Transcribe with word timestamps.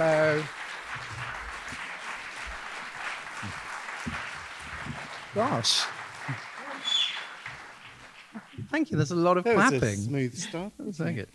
Hello. 0.00 0.44
Gosh. 5.34 5.82
Thank 8.70 8.92
you. 8.92 8.96
There's 8.96 9.10
a 9.10 9.16
lot 9.16 9.38
of 9.38 9.42
That 9.42 9.56
was 9.56 9.64
a 9.72 9.78
clapping. 9.80 9.96
smooth 9.96 10.36
start. 10.36 10.72
Thank 10.92 11.16
you. 11.16 11.26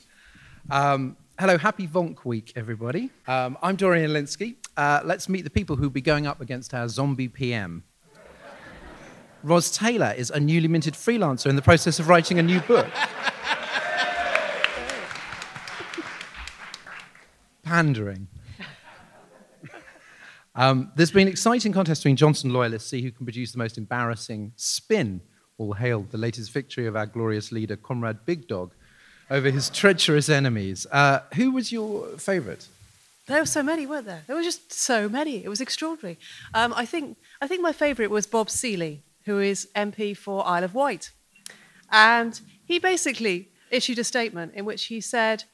Um, 0.71 1.17
hello, 1.37 1.57
happy 1.57 1.89
Vonk 1.89 2.23
Week, 2.23 2.53
everybody. 2.55 3.09
Um, 3.27 3.57
I'm 3.61 3.75
Dorian 3.75 4.11
Lynskey. 4.11 4.55
Uh, 4.77 5.01
let's 5.03 5.27
meet 5.27 5.41
the 5.43 5.49
people 5.49 5.75
who'll 5.75 5.89
be 5.89 5.99
going 5.99 6.25
up 6.25 6.39
against 6.39 6.73
our 6.73 6.87
zombie 6.87 7.27
PM. 7.27 7.83
Roz 9.43 9.71
Taylor 9.71 10.13
is 10.15 10.29
a 10.29 10.39
newly 10.39 10.69
minted 10.69 10.93
freelancer 10.93 11.47
in 11.47 11.57
the 11.57 11.61
process 11.61 11.99
of 11.99 12.07
writing 12.07 12.39
a 12.39 12.43
new 12.43 12.61
book. 12.61 12.87
Pandering. 17.65 18.29
Um, 20.55 20.91
there's 20.95 21.11
been 21.11 21.27
exciting 21.27 21.73
contest 21.73 22.01
between 22.01 22.15
Johnson 22.15 22.53
loyalists 22.53 22.89
see 22.89 23.01
who 23.01 23.11
can 23.11 23.25
produce 23.25 23.51
the 23.51 23.57
most 23.57 23.77
embarrassing 23.77 24.53
spin. 24.55 25.21
All 25.57 25.73
hail 25.73 26.05
the 26.09 26.17
latest 26.17 26.51
victory 26.51 26.87
of 26.87 26.95
our 26.95 27.05
glorious 27.05 27.51
leader, 27.51 27.75
Comrade 27.75 28.25
Big 28.25 28.47
Dog, 28.47 28.73
over 29.29 29.49
his 29.49 29.69
treacherous 29.69 30.29
enemies. 30.29 30.85
Uh, 30.91 31.19
who 31.35 31.51
was 31.51 31.71
your 31.71 32.07
favourite? 32.17 32.67
There 33.27 33.39
were 33.39 33.45
so 33.45 33.63
many, 33.63 33.85
weren't 33.85 34.05
there? 34.05 34.23
There 34.27 34.35
were 34.35 34.43
just 34.43 34.73
so 34.73 35.07
many. 35.07 35.43
It 35.43 35.49
was 35.49 35.61
extraordinary. 35.61 36.17
Um, 36.53 36.73
I 36.75 36.85
think 36.85 37.17
I 37.41 37.47
think 37.47 37.61
my 37.61 37.71
favourite 37.71 38.11
was 38.11 38.27
Bob 38.27 38.49
Seely, 38.49 39.01
who 39.25 39.39
is 39.39 39.69
MP 39.75 40.15
for 40.15 40.45
Isle 40.45 40.65
of 40.65 40.75
Wight, 40.75 41.11
and 41.91 42.39
he 42.65 42.79
basically 42.79 43.49
issued 43.71 43.97
a 43.99 44.03
statement 44.03 44.53
in 44.55 44.65
which 44.65 44.85
he 44.85 44.99
said, 44.99 45.45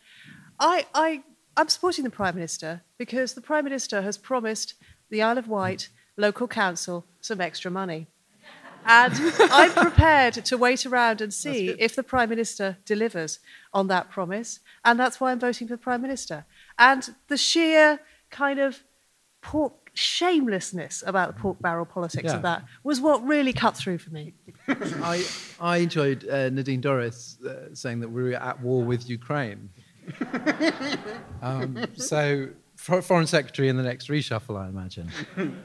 "I 0.60 0.88
I 0.96 1.24
I'm 1.56 1.68
supporting 1.68 2.06
the 2.06 2.10
Prime 2.10 2.36
Minister 2.36 2.82
because 2.98 3.34
the 3.34 3.42
Prime 3.42 3.66
Minister 3.66 4.02
has 4.02 4.18
promised 4.18 4.76
the 5.10 5.22
Isle 5.22 5.38
of 5.38 5.48
Wight 5.48 5.90
local 6.18 6.48
council 6.48 7.06
some 7.22 7.42
extra 7.42 7.72
money." 7.72 8.08
And 8.86 9.14
I'm 9.52 9.72
prepared 9.72 10.34
to 10.34 10.58
wait 10.58 10.86
around 10.86 11.22
and 11.22 11.34
see 11.34 11.76
if 11.78 11.96
the 11.96 12.04
Prime 12.04 12.30
Minister 12.30 12.78
delivers 12.86 13.40
on 13.74 13.88
that 13.88 14.10
promise. 14.10 14.60
And 14.86 15.00
that's 15.00 15.20
why 15.20 15.32
I'm 15.32 15.40
voting 15.40 15.68
for 15.68 15.74
the 15.74 15.78
Prime 15.78 16.02
Minister. 16.02 16.46
And 16.78 17.14
the 17.28 17.38
sheer 17.38 18.00
kind 18.32 18.60
of 18.60 18.80
pork 19.42 19.74
shamelessness 19.94 21.04
about 21.06 21.36
the 21.36 21.40
pork 21.42 21.62
barrel 21.62 21.86
politics 21.86 22.24
Yeah. 22.26 22.36
of 22.38 22.42
that 22.44 22.64
was 22.84 23.02
what 23.02 23.26
really 23.26 23.54
cut 23.54 23.76
through 23.76 23.98
for 23.98 24.12
me. 24.12 24.34
I, 24.68 25.26
I 25.60 25.78
enjoyed 25.78 26.28
uh, 26.28 26.50
Nadine 26.50 26.82
Dorries 26.82 27.44
uh, 27.46 27.74
saying 27.76 28.00
that 28.00 28.10
we 28.10 28.24
were 28.24 28.34
at 28.34 28.62
war 28.62 28.84
with 28.84 29.10
Ukraine. 29.10 29.70
um, 31.42 31.86
so, 31.96 32.48
for, 32.48 32.54
Foreign 33.02 33.28
Secretary 33.28 33.70
in 33.70 33.78
the 33.78 33.84
next 33.84 34.08
reshuffle, 34.08 34.60
I 34.60 34.68
imagine. 34.70 35.10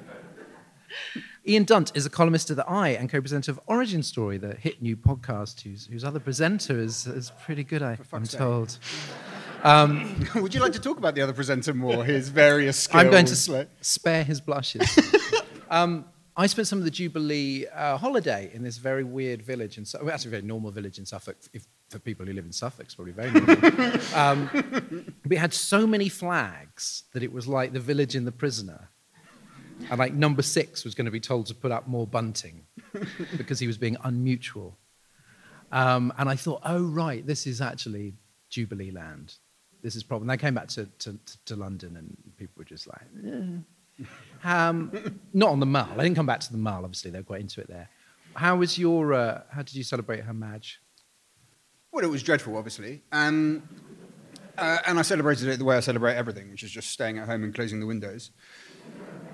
Ian 1.46 1.64
Dunt 1.64 1.92
is 1.94 2.06
a 2.06 2.10
columnist 2.10 2.50
at 2.50 2.56
The 2.56 2.66
Eye 2.68 2.90
and 2.90 3.10
co 3.10 3.20
presenter 3.20 3.50
of 3.50 3.60
Origin 3.66 4.02
Story, 4.02 4.38
the 4.38 4.54
hit 4.54 4.80
new 4.80 4.96
podcast, 4.96 5.60
whose, 5.60 5.86
whose 5.86 6.04
other 6.04 6.20
presenter 6.20 6.78
is, 6.78 7.06
is 7.06 7.32
pretty 7.44 7.64
good, 7.64 7.82
I, 7.82 7.96
sake. 8.22 8.38
told. 8.38 8.78
Would 10.34 10.54
you 10.54 10.60
like 10.60 10.72
to 10.72 10.80
talk 10.80 10.98
about 10.98 11.14
the 11.14 11.22
other 11.22 11.32
presenter 11.32 11.74
more? 11.74 12.04
His 12.04 12.28
various 12.28 12.78
skills. 12.78 13.00
I'm 13.04 13.10
going 13.10 13.26
to 13.26 13.32
s- 13.32 13.48
like- 13.48 13.68
spare 13.80 14.24
his 14.24 14.40
blushes. 14.40 14.98
um, 15.70 16.04
I 16.36 16.46
spent 16.46 16.66
some 16.66 16.78
of 16.78 16.84
the 16.84 16.90
Jubilee 16.90 17.66
uh, 17.66 17.96
holiday 17.96 18.50
in 18.52 18.62
this 18.62 18.78
very 18.78 19.04
weird 19.04 19.42
village, 19.42 19.78
in 19.78 19.86
well, 20.02 20.12
actually 20.12 20.28
a 20.28 20.32
very 20.32 20.42
normal 20.42 20.70
village 20.70 20.98
in 20.98 21.06
Suffolk. 21.06 21.36
If, 21.52 21.66
for 21.94 22.00
people 22.00 22.27
who 22.27 22.32
live 22.32 22.44
in 22.44 22.53
Suffolk, 22.53 22.87
it's 22.87 22.94
probably 22.97 23.12
very 23.12 23.31
normal. 23.31 24.00
um, 24.15 25.15
we 25.27 25.37
had 25.37 25.55
so 25.55 25.87
many 25.87 26.09
flags 26.09 27.05
that 27.12 27.22
it 27.22 27.32
was 27.32 27.47
like 27.47 27.72
the 27.72 27.81
village 27.81 28.16
in 28.16 28.25
The 28.25 28.32
Prisoner. 28.32 28.88
And 29.91 29.99
like 29.99 30.12
number 30.12 30.43
six 30.43 30.84
was 30.84 30.94
going 30.94 31.05
to 31.05 31.10
be 31.10 31.21
told 31.21 31.47
to 31.47 31.55
put 31.55 31.71
up 31.71 31.87
more 31.87 32.06
bunting 32.06 32.62
because 33.37 33.60
he 33.60 33.66
was 33.66 33.78
being 33.78 33.97
unmutual. 33.97 34.72
Um, 35.71 36.12
and 36.19 36.28
I 36.28 36.37
thought, 36.37 36.62
oh, 36.65 36.82
right, 36.82 37.25
this 37.25 37.47
is 37.47 37.60
actually 37.60 38.15
Jubilee 38.50 38.91
land. 38.91 39.34
This 39.82 39.94
is 39.94 40.03
problem. 40.03 40.28
And 40.28 40.32
I 40.32 40.37
came 40.37 40.55
back 40.55 40.69
to, 40.69 40.87
to, 41.00 41.16
to 41.47 41.56
London 41.56 41.97
and 41.97 42.16
people 42.38 42.55
were 42.59 42.65
just 42.65 42.88
like, 42.88 43.03
"Eh." 43.25 44.05
um, 44.44 45.21
not 45.32 45.50
on 45.50 45.61
the 45.61 45.66
Mall. 45.66 45.88
I 45.93 46.03
didn't 46.03 46.16
come 46.16 46.26
back 46.26 46.41
to 46.41 46.53
the 46.53 46.59
Mall, 46.59 46.84
obviously. 46.84 47.11
They 47.11 47.19
were 47.19 47.25
quite 47.25 47.41
into 47.41 47.61
it 47.61 47.69
there. 47.69 47.88
How 48.34 48.56
was 48.56 48.78
your, 48.78 49.12
uh, 49.12 49.43
how 49.50 49.62
did 49.62 49.75
you 49.76 49.84
celebrate 49.84 50.25
her 50.25 50.34
Madge? 50.34 50.81
Well, 51.94 52.05
it 52.05 52.10
was 52.10 52.25
dreadful, 52.25 52.56
obviously. 52.56 53.03
Um, 53.12 53.62
uh, 54.59 54.78
and 54.84 54.99
I 54.99 55.03
celebrated 55.03 55.47
it 55.47 55.60
the 55.60 55.65
way 55.65 55.77
I 55.77 55.81
celebrate 55.81 56.16
everything, 56.16 56.50
which 56.50 56.65
is 56.65 56.72
just 56.72 56.91
staying 56.91 57.19
at 57.19 57.28
home 57.28 57.44
and 57.44 57.55
closing 57.55 57.78
the 57.78 57.87
windows. 57.87 58.32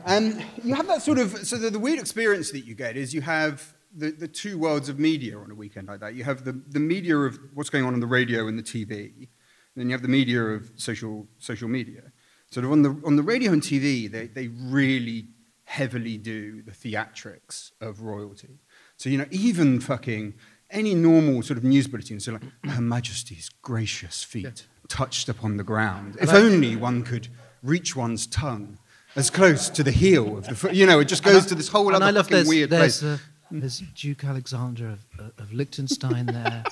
Um, 0.05 0.39
you 0.63 0.75
have 0.75 0.87
that 0.89 1.01
sort 1.01 1.19
of, 1.19 1.39
so 1.47 1.57
the, 1.57 1.71
the 1.71 1.79
weird 1.79 1.99
experience 1.99 2.51
that 2.51 2.67
you 2.67 2.75
get 2.75 2.99
is 2.99 3.15
you 3.15 3.23
have 3.23 3.73
the, 3.97 4.11
the 4.11 4.29
two 4.29 4.59
worlds 4.59 4.91
of 4.91 4.99
media 4.99 5.39
on 5.39 5.51
a 5.51 5.55
weekend 5.55 5.89
like 5.89 6.01
that. 6.01 6.13
You 6.13 6.25
have 6.25 6.45
the, 6.45 6.53
the 6.53 6.81
media 6.81 7.17
of 7.17 7.39
what's 7.55 7.71
going 7.71 7.87
on 7.87 7.95
on 7.95 8.01
the 8.01 8.07
radio 8.07 8.47
and 8.47 8.59
the 8.59 8.63
TV, 8.63 9.15
and 9.17 9.29
then 9.75 9.89
you 9.89 9.93
have 9.93 10.03
the 10.03 10.09
media 10.09 10.43
of 10.43 10.71
social, 10.77 11.27
social 11.39 11.67
media. 11.67 12.13
Sort 12.51 12.67
of 12.67 12.73
on 12.73 12.83
the, 12.83 13.01
on 13.07 13.17
the 13.17 13.23
radio 13.23 13.53
and 13.53 13.63
TV, 13.63 14.11
they, 14.11 14.27
they 14.27 14.49
really 14.49 15.29
heavily 15.65 16.19
do 16.19 16.61
the 16.61 16.73
theatrics 16.73 17.71
of 17.81 18.03
royalty. 18.03 18.59
So, 18.99 19.09
you 19.09 19.17
know, 19.17 19.27
even 19.31 19.81
fucking 19.81 20.35
any 20.71 20.95
normal 20.95 21.43
sort 21.43 21.59
of 21.59 21.65
news 21.65 21.87
bulletin, 21.87 22.21
so 22.21 22.33
like, 22.33 22.43
Her 22.65 22.81
Majesty's 22.81 23.51
gracious 23.63 24.25
feet 24.25 24.67
touched 24.89 25.29
upon 25.29 25.57
the 25.57 25.65
ground. 25.65 26.17
If 26.21 26.31
only 26.33 26.77
one 26.77 27.03
could 27.03 27.29
reach 27.63 27.95
one's 27.95 28.27
tongue 28.27 28.79
as 29.17 29.31
close 29.31 29.69
to 29.71 29.83
the 29.83 29.91
heel 29.91 30.39
of 30.39 30.47
the 30.47 30.55
foot. 30.55 30.75
You 30.75 30.87
know, 30.87 31.01
it 31.01 31.07
just 31.07 31.23
goes 31.23 31.47
to 31.47 31.55
this 31.55 31.69
whole 31.69 31.95
other 31.95 32.05
I 32.05 32.11
love 32.11 32.29
there's, 32.29 32.49
weird 32.49 32.71
there's, 32.71 33.01
place. 33.01 33.21
uh, 33.21 33.23
there's 33.51 33.81
Duke 33.95 34.25
Alexander 34.25 34.91
of, 34.91 35.05
uh, 35.19 35.43
of 35.43 35.53
Liechtenstein 35.53 36.27
there, 36.27 36.65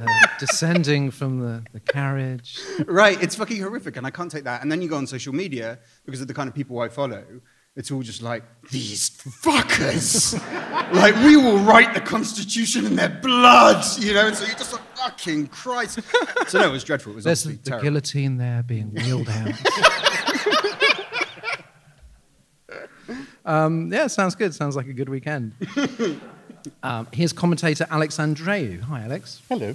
uh, 0.00 0.06
descending 0.38 1.10
from 1.10 1.40
the, 1.40 1.62
the 1.72 1.80
carriage. 1.80 2.58
Right, 2.86 3.22
it's 3.22 3.36
fucking 3.36 3.60
horrific, 3.60 3.96
and 3.96 4.06
I 4.06 4.10
can't 4.10 4.30
take 4.30 4.44
that. 4.44 4.62
And 4.62 4.72
then 4.72 4.80
you 4.82 4.88
go 4.88 4.96
on 4.96 5.06
social 5.06 5.34
media 5.34 5.78
because 6.06 6.20
of 6.20 6.28
the 6.28 6.34
kind 6.34 6.48
of 6.48 6.54
people 6.54 6.80
I 6.80 6.88
follow. 6.88 7.24
It's 7.76 7.90
all 7.90 8.02
just 8.02 8.22
like 8.22 8.44
these 8.70 9.10
fuckers. 9.10 10.32
like 10.92 11.16
we 11.16 11.36
will 11.36 11.58
write 11.58 11.92
the 11.92 12.00
Constitution 12.00 12.86
in 12.86 12.94
their 12.94 13.08
blood, 13.08 13.84
you 13.98 14.14
know. 14.14 14.28
And 14.28 14.36
so 14.36 14.44
you're 14.44 14.54
just 14.54 14.72
like 14.72 14.96
fucking 14.96 15.48
Christ. 15.48 15.98
So 16.48 16.60
no, 16.60 16.68
it 16.68 16.72
was 16.72 16.84
dreadful. 16.84 17.12
It 17.12 17.16
was 17.16 17.24
There's 17.24 17.42
the, 17.42 17.50
absolutely 17.52 17.64
the 17.64 17.70
terrible. 17.70 17.84
guillotine 17.90 18.36
there 18.36 18.62
being 18.62 18.92
wheeled 18.92 19.28
out. 19.28 19.54
um, 23.44 23.92
yeah, 23.92 24.06
sounds 24.06 24.34
good. 24.34 24.54
Sounds 24.54 24.76
like 24.76 24.86
a 24.86 24.92
good 24.92 25.08
weekend. 25.08 25.52
um, 26.82 27.08
here's 27.12 27.32
commentator 27.32 27.86
Alex 27.90 28.18
Andreou. 28.18 28.82
Hi, 28.82 29.02
Alex. 29.04 29.42
Hello. 29.48 29.74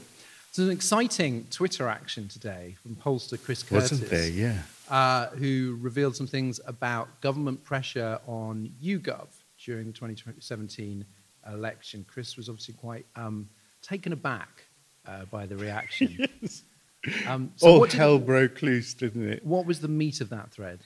There's 0.55 0.67
an 0.67 0.73
exciting 0.73 1.47
Twitter 1.49 1.87
action 1.89 2.27
today 2.27 2.75
from 2.81 2.95
pollster 2.95 3.43
Chris 3.43 3.61
Curtis. 3.63 3.91
Wasn't 3.91 4.09
there? 4.09 4.29
Yeah. 4.29 4.59
Uh, 4.89 5.27
who 5.27 5.77
revealed 5.81 6.15
some 6.15 6.27
things 6.27 6.59
about 6.65 7.21
government 7.21 7.63
pressure 7.63 8.19
on 8.27 8.71
YouGov 8.83 9.27
during 9.63 9.87
the 9.87 9.93
2017 9.93 11.05
election. 11.51 12.05
Chris 12.11 12.35
was 12.37 12.49
obviously 12.49 12.73
quite 12.75 13.05
um, 13.15 13.47
taken 13.81 14.13
aback 14.13 14.65
uh, 15.07 15.25
by 15.25 15.45
the 15.45 15.55
reaction. 15.55 16.17
um, 17.27 17.51
so 17.57 17.67
All 17.67 17.79
what, 17.81 17.89
did- 17.91 17.97
hell 17.97 18.19
broke 18.19 18.61
loose, 18.61 18.93
didn't 18.93 19.27
it? 19.29 19.45
what 19.45 19.65
was 19.65 19.79
the 19.81 19.87
meat 19.87 20.21
of 20.21 20.29
that 20.29 20.51
thread? 20.51 20.79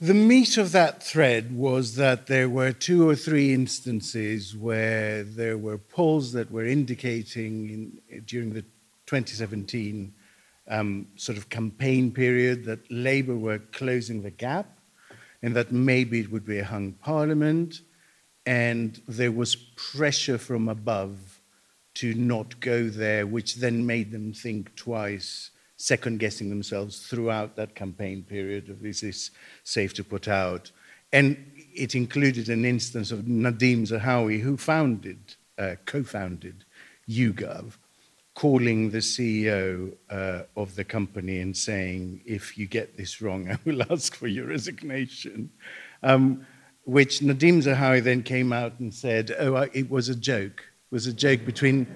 The 0.00 0.12
meat 0.14 0.58
of 0.58 0.72
that 0.72 1.02
thread 1.02 1.56
was 1.56 1.94
that 1.94 2.26
there 2.26 2.48
were 2.48 2.72
two 2.72 3.08
or 3.08 3.14
three 3.14 3.54
instances 3.54 4.54
where 4.54 5.22
there 5.22 5.56
were 5.56 5.78
polls 5.78 6.32
that 6.32 6.50
were 6.50 6.64
indicating 6.66 7.70
in, 8.10 8.22
during 8.26 8.52
the 8.52 8.62
2017 9.06 10.12
um, 10.68 11.06
sort 11.16 11.38
of 11.38 11.48
campaign 11.48 12.10
period 12.10 12.64
that 12.64 12.90
Labour 12.90 13.36
were 13.36 13.58
closing 13.58 14.22
the 14.22 14.30
gap 14.30 14.78
and 15.42 15.54
that 15.54 15.72
maybe 15.72 16.20
it 16.20 16.30
would 16.30 16.46
be 16.46 16.58
a 16.58 16.64
hung 16.64 16.92
parliament. 16.92 17.80
And 18.46 19.00
there 19.06 19.32
was 19.32 19.56
pressure 19.56 20.38
from 20.38 20.68
above 20.68 21.38
to 21.94 22.14
not 22.14 22.58
go 22.60 22.88
there, 22.88 23.26
which 23.26 23.56
then 23.56 23.86
made 23.86 24.10
them 24.10 24.32
think 24.32 24.74
twice, 24.74 25.50
second 25.76 26.18
guessing 26.18 26.48
themselves 26.48 27.06
throughout 27.06 27.56
that 27.56 27.74
campaign 27.74 28.22
period 28.22 28.68
of 28.68 28.84
is 28.84 29.00
this 29.00 29.30
safe 29.64 29.94
to 29.94 30.04
put 30.04 30.28
out? 30.28 30.70
And 31.12 31.36
it 31.74 31.94
included 31.94 32.48
an 32.48 32.64
instance 32.64 33.12
of 33.12 33.20
Nadim 33.20 33.86
Zahawi, 33.86 34.40
who 34.40 34.56
founded, 34.56 35.18
uh, 35.58 35.76
co 35.84 36.02
founded 36.02 36.64
YouGov, 37.08 37.74
calling 38.34 38.90
the 38.90 38.98
CEO 38.98 39.92
uh, 40.10 40.42
of 40.56 40.74
the 40.74 40.84
company 40.84 41.40
and 41.40 41.56
saying, 41.56 42.20
if 42.26 42.58
you 42.58 42.66
get 42.66 42.96
this 42.96 43.22
wrong, 43.22 43.50
I 43.50 43.58
will 43.64 43.82
ask 43.90 44.14
for 44.14 44.26
your 44.26 44.46
resignation. 44.46 45.50
Um, 46.02 46.46
which 46.84 47.20
Nadim 47.20 47.62
Zahawi 47.62 48.02
then 48.02 48.22
came 48.22 48.52
out 48.52 48.78
and 48.78 48.92
said, 48.92 49.34
oh, 49.38 49.56
it 49.72 49.88
was 49.88 50.08
a 50.10 50.14
joke. 50.14 50.64
It 50.90 50.94
was 50.94 51.06
a 51.06 51.14
joke 51.14 51.46
between, 51.46 51.86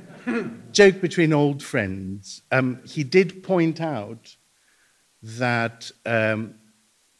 joke 0.72 1.00
between 1.00 1.32
old 1.32 1.62
friends. 1.62 2.40
Um, 2.50 2.80
he 2.86 3.04
did 3.04 3.42
point 3.42 3.82
out 3.82 4.34
that 5.22 5.90
um, 6.06 6.54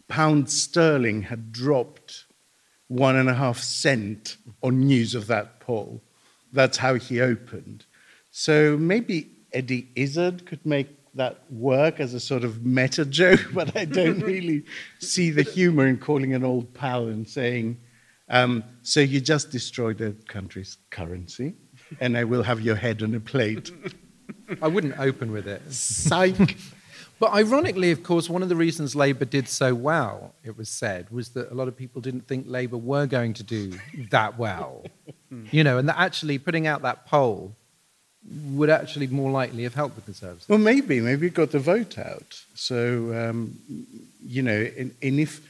pound 0.07 0.49
sterling 0.49 1.23
had 1.23 1.53
dropped 1.53 2.25
one 2.87 3.17
and 3.17 3.29
a 3.29 3.35
half 3.35 3.59
cent 3.59 4.39
on 4.63 4.81
news 4.81 5.15
of 5.15 5.27
that 5.27 5.61
poll. 5.61 6.01
That's 6.53 6.79
how 6.79 6.95
he 6.95 7.21
opened. 7.21 7.85
So 8.39 8.77
maybe 8.79 9.29
Eddie 9.53 9.89
Izzard 9.97 10.47
could 10.47 10.65
make 10.65 10.87
that 11.17 11.43
work 11.51 11.99
as 11.99 12.15
a 12.15 12.21
sort 12.21 12.45
of 12.45 12.65
meta 12.65 13.05
joke, 13.05 13.45
but 13.53 13.77
I 13.77 13.85
don't 13.85 14.21
really 14.33 14.65
see 15.01 15.31
the 15.31 15.43
humor 15.43 15.89
in 15.89 15.99
calling 15.99 16.35
an 16.35 16.45
old 16.45 16.73
pal 16.73 17.09
and 17.09 17.29
saying, 17.29 17.79
um, 18.29 18.63
So 18.85 19.01
you 19.01 19.21
just 19.21 19.51
destroyed 19.51 19.99
the 19.99 20.15
country's 20.29 20.77
currency, 20.91 21.55
and 21.99 22.17
I 22.17 22.23
will 22.23 22.45
have 22.45 22.61
your 22.61 22.77
head 22.77 23.03
on 23.03 23.13
a 23.17 23.19
plate. 23.19 23.73
I 24.63 24.69
wouldn't 24.69 25.01
open 25.01 25.33
with 25.33 25.49
it. 25.49 25.73
Psych. 25.73 26.59
But 27.19 27.33
ironically, 27.33 27.91
of 27.91 28.05
course, 28.05 28.31
one 28.31 28.45
of 28.45 28.49
the 28.49 28.55
reasons 28.55 28.95
Labour 28.95 29.25
did 29.25 29.49
so 29.49 29.75
well, 29.75 30.33
it 30.45 30.57
was 30.57 30.69
said, 30.69 31.11
was 31.11 31.31
that 31.31 31.51
a 31.51 31.55
lot 31.55 31.67
of 31.67 31.77
people 31.77 32.01
didn't 32.01 32.29
think 32.29 32.45
Labour 32.47 32.77
were 32.77 33.07
going 33.07 33.35
to 33.35 33.43
do 33.43 33.73
that 34.13 34.39
well. 34.39 34.85
you 35.51 35.65
know, 35.65 35.77
and 35.79 35.89
that 35.89 35.99
actually 35.99 36.39
putting 36.39 36.69
out 36.69 36.83
that 36.83 37.05
poll 37.05 37.57
would 38.53 38.71
actually 38.71 39.07
more 39.07 39.31
likely 39.31 39.63
have 39.63 39.75
helped 39.75 39.97
the 39.97 40.03
Conservatives. 40.03 40.49
Well, 40.49 40.59
maybe, 40.59 41.01
maybe 41.01 41.29
it 41.29 41.35
got 41.35 41.51
the 41.51 41.59
vote 41.59 41.99
out. 41.99 42.43
So, 42.55 43.15
um, 43.15 43.59
you 44.27 44.43
know, 44.43 44.69
and, 44.77 44.95
and 45.03 45.21
if 45.21 45.41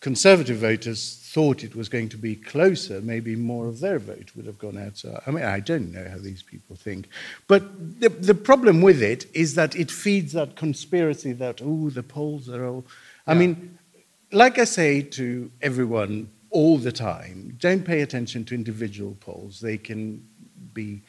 Conservative 0.00 0.58
voters 0.58 1.18
thought 1.32 1.64
it 1.64 1.74
was 1.74 1.88
going 1.88 2.10
to 2.10 2.18
be 2.18 2.36
closer, 2.36 3.00
maybe 3.00 3.34
more 3.34 3.66
of 3.66 3.80
their 3.80 3.98
vote 3.98 4.30
would 4.36 4.46
have 4.46 4.58
gone 4.58 4.78
out. 4.78 4.96
So, 4.98 5.20
I 5.26 5.30
mean, 5.30 5.44
I 5.44 5.60
don't 5.60 5.92
know 5.92 6.06
how 6.08 6.18
these 6.18 6.42
people 6.42 6.76
think. 6.76 7.08
But 7.48 8.00
the, 8.00 8.10
the 8.10 8.34
problem 8.34 8.82
with 8.82 9.02
it 9.02 9.26
is 9.34 9.54
that 9.54 9.74
it 9.74 9.90
feeds 9.90 10.32
that 10.34 10.56
conspiracy 10.56 11.32
that, 11.32 11.60
oh, 11.62 11.90
the 11.90 12.02
polls 12.02 12.48
are 12.48 12.66
all. 12.66 12.84
I 13.26 13.34
mean, 13.34 13.78
like 14.30 14.58
I 14.58 14.64
say 14.64 15.00
to 15.02 15.50
everyone 15.62 16.28
all 16.50 16.76
the 16.76 16.92
time, 16.92 17.56
don't 17.58 17.84
pay 17.84 18.02
attention 18.02 18.44
to 18.44 18.54
individual 18.54 19.16
polls. 19.20 19.60
They 19.60 19.78
can 19.78 20.22
be 20.74 21.00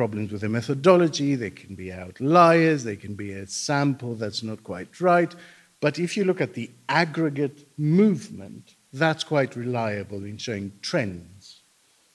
problems 0.00 0.30
with 0.30 0.42
the 0.42 0.48
methodology, 0.48 1.34
they 1.34 1.50
can 1.50 1.74
be 1.74 1.92
outliers, 1.92 2.84
they 2.84 2.94
can 3.04 3.14
be 3.24 3.32
a 3.32 3.44
sample 3.48 4.14
that's 4.14 4.44
not 4.44 4.62
quite 4.62 5.00
right. 5.00 5.34
But 5.80 5.98
if 5.98 6.16
you 6.16 6.22
look 6.24 6.40
at 6.40 6.54
the 6.54 6.70
aggregate 6.88 7.58
movement, 7.76 8.64
that's 8.92 9.24
quite 9.24 9.56
reliable 9.56 10.22
in 10.30 10.36
showing 10.38 10.70
trends. 10.82 11.58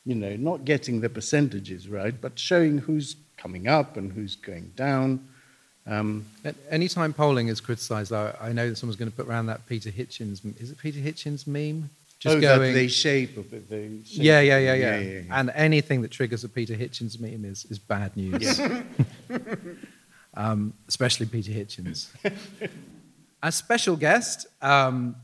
You 0.05 0.15
know, 0.15 0.35
not 0.37 0.63
getting 0.63 1.01
the 1.01 1.09
percentages 1.09 1.89
right, 1.89 2.15
but 2.25 2.39
showing 2.39 2.77
who's 2.77 3.17
coming 3.35 3.67
up 3.67 3.97
and 3.97 4.13
who's 4.13 4.35
going 4.37 4.71
down. 4.77 5.09
Um, 5.85 6.25
At 6.45 6.55
Any 6.69 6.87
time 6.87 7.11
polling 7.11 7.49
is 7.49 7.59
criticised, 7.59 8.13
I 8.13 8.51
know 8.57 8.69
that 8.69 8.77
someone's 8.77 8.99
going 9.01 9.11
to 9.11 9.17
put 9.19 9.27
around 9.27 9.47
that 9.47 9.61
Peter 9.67 9.91
Hitchens. 9.99 10.35
Is 10.63 10.71
it 10.71 10.77
Peter 10.77 11.01
Hitchens 11.07 11.45
meme? 11.45 11.89
Oh, 12.25 12.39
that 12.39 12.57
they 12.59 12.87
shape 12.87 13.37
of 13.37 13.51
it. 13.53 13.69
They 13.69 14.01
shape 14.03 14.23
yeah, 14.23 14.39
yeah, 14.39 14.57
yeah, 14.57 14.73
it. 14.73 14.79
yeah, 14.79 14.99
yeah, 14.99 15.19
yeah. 15.19 15.39
And 15.39 15.51
anything 15.55 16.01
that 16.03 16.11
triggers 16.11 16.43
a 16.43 16.49
Peter 16.49 16.75
Hitchens 16.75 17.19
meme 17.19 17.45
is, 17.45 17.65
is 17.65 17.79
bad 17.79 18.15
news. 18.15 18.59
um, 20.33 20.73
especially 20.87 21.25
Peter 21.25 21.51
Hitchens. 21.51 22.09
A 23.45 23.51
special 23.51 23.97
guest 23.97 24.47
um, 24.61 25.17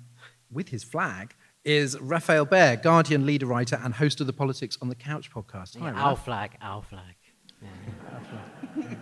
with 0.52 0.68
his 0.68 0.84
flag 0.84 1.34
is 1.64 1.98
Rafael 2.02 2.46
Behr, 2.46 2.82
Guardian 2.82 3.26
leader 3.26 3.46
writer 3.46 3.80
and 3.82 3.94
host 3.94 4.20
of 4.20 4.28
the 4.28 4.34
Politics 4.34 4.78
on 4.82 4.90
the 4.90 4.96
Couch 4.96 5.32
podcast. 5.32 5.78
Hi, 5.80 5.92
Yeah, 5.92 6.02
our 6.04 6.18
flag, 6.18 6.58
our 6.62 6.84
flag. 6.84 7.16
Yeah. 7.62 8.84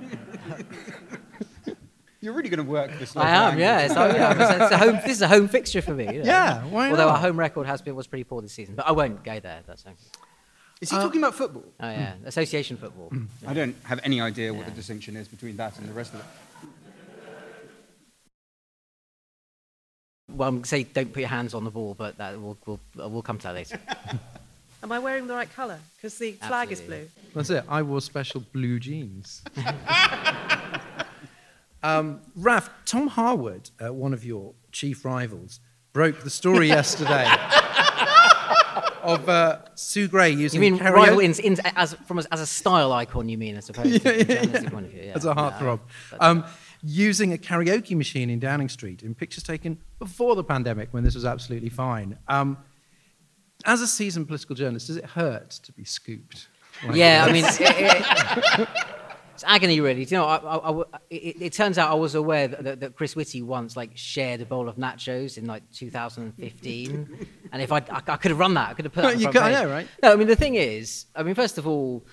You're 2.28 2.36
really 2.36 2.50
going 2.50 2.66
to 2.66 2.70
work 2.70 2.92
this. 3.00 3.14
Time. 3.14 3.26
I 3.26 3.30
am, 3.30 3.58
yeah. 3.58 3.80
It's, 3.86 3.96
oh, 3.96 4.06
yeah. 4.06 4.32
It's, 4.32 4.62
it's 4.64 4.72
a 4.74 4.78
home, 4.78 4.96
this 4.96 5.12
is 5.14 5.22
a 5.22 5.30
home 5.30 5.48
fixture 5.48 5.82
for 5.82 5.94
me. 5.94 6.04
you 6.08 6.24
know. 6.24 6.26
Yeah, 6.26 6.62
why 6.66 6.90
Although 6.90 7.08
our 7.08 7.20
home 7.20 7.40
record 7.40 7.68
has 7.68 7.82
been 7.82 7.96
was 7.96 8.06
pretty 8.06 8.26
poor 8.26 8.42
this 8.42 8.52
season, 8.52 8.76
but 8.76 8.86
I 8.86 8.92
won't 8.92 9.24
go 9.24 9.40
there. 9.40 9.62
That's 9.66 9.86
okay. 9.86 9.96
Is 10.82 10.90
he 10.90 10.98
talking 10.98 11.22
about 11.22 11.36
football? 11.36 11.64
Oh 11.80 11.90
yeah, 11.90 12.16
association 12.26 12.76
football. 12.76 13.14
I 13.48 13.54
don't 13.54 13.78
have 13.86 14.02
any 14.04 14.20
idea 14.20 14.54
what 14.54 14.64
Yeah. 14.64 14.72
the 14.72 14.76
distinction 14.76 15.16
is 15.16 15.30
between 15.30 15.56
that 15.56 15.80
and 15.80 15.88
the 15.88 15.94
rest 15.94 16.16
of 16.16 16.20
it. 16.20 16.26
well, 20.28 20.50
I'm 20.50 20.56
gonna 20.56 20.66
say 20.68 20.84
don't 20.84 21.14
put 21.14 21.22
your 21.22 21.30
hands 21.30 21.54
on 21.54 21.64
the 21.64 21.72
ball, 21.72 21.96
but 21.98 22.18
that 22.18 22.38
we'll 22.42 22.58
we'll, 22.66 22.80
uh, 23.02 23.08
we'll 23.08 23.22
come 23.22 23.38
to 23.38 23.44
that 23.44 23.56
later. 23.56 23.80
Am 24.84 24.92
I 24.92 25.00
wearing 25.00 25.28
the 25.28 25.34
right 25.34 25.50
colour? 25.50 25.80
Because 25.96 26.18
the 26.18 26.34
flag 26.34 26.74
is 26.74 26.82
blue. 26.82 27.08
That's 27.34 27.50
it. 27.52 27.64
I 27.70 27.84
wore 27.84 28.02
special 28.02 28.44
blue 28.52 28.82
jeans. 28.82 29.44
um, 31.88 32.22
Raf, 32.36 32.70
Tom 32.86 33.08
Harwood, 33.08 33.70
uh, 33.84 33.94
one 33.94 34.14
of 34.14 34.26
your 34.26 34.54
chief 34.72 35.06
rivals, 35.06 35.60
broke 35.94 36.22
the 36.22 36.30
story 36.30 36.68
yesterday 36.78 37.26
of 39.04 39.30
uh, 39.30 39.60
Sue 39.76 40.08
Gray 40.08 40.32
You 40.32 40.40
using 40.40 40.60
mean 40.60 40.78
karaoke 40.78 40.94
rival 40.94 41.20
in, 41.20 41.34
in, 41.40 41.58
as 41.76 41.94
from 42.06 42.20
a, 42.20 42.24
as 42.32 42.42
a 42.42 42.46
style 42.46 42.92
icon? 42.92 43.30
You 43.30 43.38
mean 43.38 43.56
as 43.56 43.70
opposed 43.70 43.94
to 43.94 44.00
from 44.00 44.12
a 44.12 44.24
journalistic 44.26 44.72
point 44.72 44.86
of 44.88 44.92
view? 44.92 45.04
Yeah. 45.04 45.14
as 45.16 45.26
a 45.26 45.34
heartthrob, 45.34 45.80
Yeah, 46.12 46.18
um, 46.20 46.46
using 46.84 47.34
a 47.34 47.38
karaoke 47.38 47.96
machine 47.96 48.30
in 48.30 48.40
Downing 48.40 48.70
Street 48.70 49.02
in 49.02 49.16
pictures 49.16 49.44
taken 49.44 49.78
before 49.98 50.36
the 50.36 50.44
pandemic 50.44 50.90
when 50.94 51.04
this 51.04 51.16
was 51.16 51.26
absolutely 51.26 51.70
fine. 51.70 52.18
Um, 52.28 52.58
as 53.66 53.82
a 53.82 53.88
seasoned 53.88 54.28
political 54.28 54.56
journalist, 54.56 54.88
does 54.88 54.98
it 54.98 55.06
hurt 55.06 55.52
to 55.52 55.72
be 55.72 55.84
scooped? 55.84 56.48
like 56.86 56.96
yeah, 56.96 57.26
I 57.28 57.32
mean, 57.32 57.44
it, 57.46 57.58
it, 57.60 58.68
it's 59.38 59.44
agony, 59.48 59.80
really. 59.80 60.06
Do 60.06 60.16
you 60.16 60.22
know, 60.22 60.26
I, 60.28 60.38
I- 60.38 60.72
I 60.82 60.84
it, 61.10 61.42
it 61.42 61.54
turns 61.54 61.78
out 61.78 61.90
I 61.92 61.96
was 61.96 62.16
aware 62.16 62.48
that, 62.48 62.64
that, 62.64 62.80
that 62.82 62.96
Chris 62.96 63.16
Whitty 63.16 63.42
once 63.42 63.76
like 63.78 63.92
shared 63.96 64.42
a 64.42 64.46
bowl 64.46 64.68
of 64.68 64.76
nachos 64.76 65.38
in 65.38 65.46
like 65.46 65.64
2015, 65.72 67.28
and 67.52 67.62
if 67.62 67.72
I, 67.72 67.78
I, 67.78 68.02
I 68.08 68.18
could 68.18 68.32
have 68.32 68.40
run 68.40 68.54
that, 68.56 68.70
I 68.70 68.74
could 68.74 68.86
have 68.86 68.94
put 68.94 69.04
that. 69.04 69.20
You 69.20 69.28
could- 69.30 69.36
know, 69.42 69.70
right? 69.70 69.88
No, 70.04 70.14
I 70.14 70.16
mean 70.16 70.28
the 70.28 70.36
thing 70.36 70.56
is, 70.56 71.06
I 71.16 71.24
mean, 71.24 71.36
first 71.36 71.58
of 71.58 71.68
all. 71.68 72.06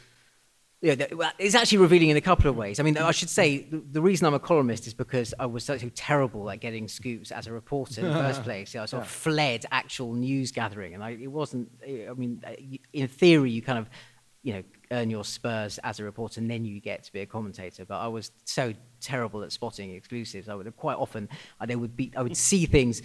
Yeah, 0.82 0.96
it's 1.38 1.54
actually 1.54 1.78
revealing 1.78 2.10
in 2.10 2.18
a 2.18 2.20
couple 2.20 2.50
of 2.50 2.56
ways. 2.58 2.78
I 2.78 2.82
mean, 2.82 2.98
I 2.98 3.10
should 3.10 3.30
say 3.30 3.60
the, 3.62 3.78
the 3.92 4.02
reason 4.02 4.26
I'm 4.26 4.34
a 4.34 4.38
columnist 4.38 4.86
is 4.86 4.92
because 4.92 5.32
I 5.38 5.46
was 5.46 5.64
so, 5.64 5.78
so 5.78 5.88
terrible 5.94 6.50
at 6.50 6.60
getting 6.60 6.88
scoops 6.88 7.32
as 7.32 7.46
a 7.46 7.52
reporter 7.54 8.02
in 8.02 8.08
the 8.08 8.12
first 8.12 8.42
place. 8.48 8.74
Yeah, 8.74 8.82
I 8.82 8.84
sort 8.84 9.02
of 9.04 9.08
fled 9.08 9.64
actual 9.72 10.12
news 10.12 10.52
gathering, 10.52 10.92
and 10.92 11.02
I, 11.02 11.12
it 11.12 11.28
wasn't. 11.32 11.70
I 11.82 12.12
mean, 12.14 12.42
in 12.92 13.08
theory, 13.08 13.50
you 13.50 13.62
kind 13.62 13.78
of, 13.78 13.88
you 14.42 14.52
know, 14.52 14.62
earn 14.94 15.10
your 15.10 15.24
spurs 15.24 15.78
as 15.78 16.00
a 16.00 16.04
reporter, 16.04 16.40
and 16.40 16.50
then 16.50 16.64
you 16.64 16.80
get 16.80 17.04
to 17.04 17.12
be 17.12 17.20
a 17.20 17.26
commentator. 17.26 17.84
But 17.84 17.98
I 17.98 18.08
was 18.08 18.30
so 18.44 18.72
terrible 19.00 19.42
at 19.42 19.52
spotting 19.52 19.94
exclusives. 19.94 20.48
I 20.48 20.54
would 20.54 20.74
quite 20.76 20.96
often, 20.96 21.28
I, 21.60 21.66
they 21.66 21.76
would 21.76 21.96
be, 21.96 22.12
I 22.16 22.22
would 22.22 22.36
see 22.36 22.66
things 22.66 23.02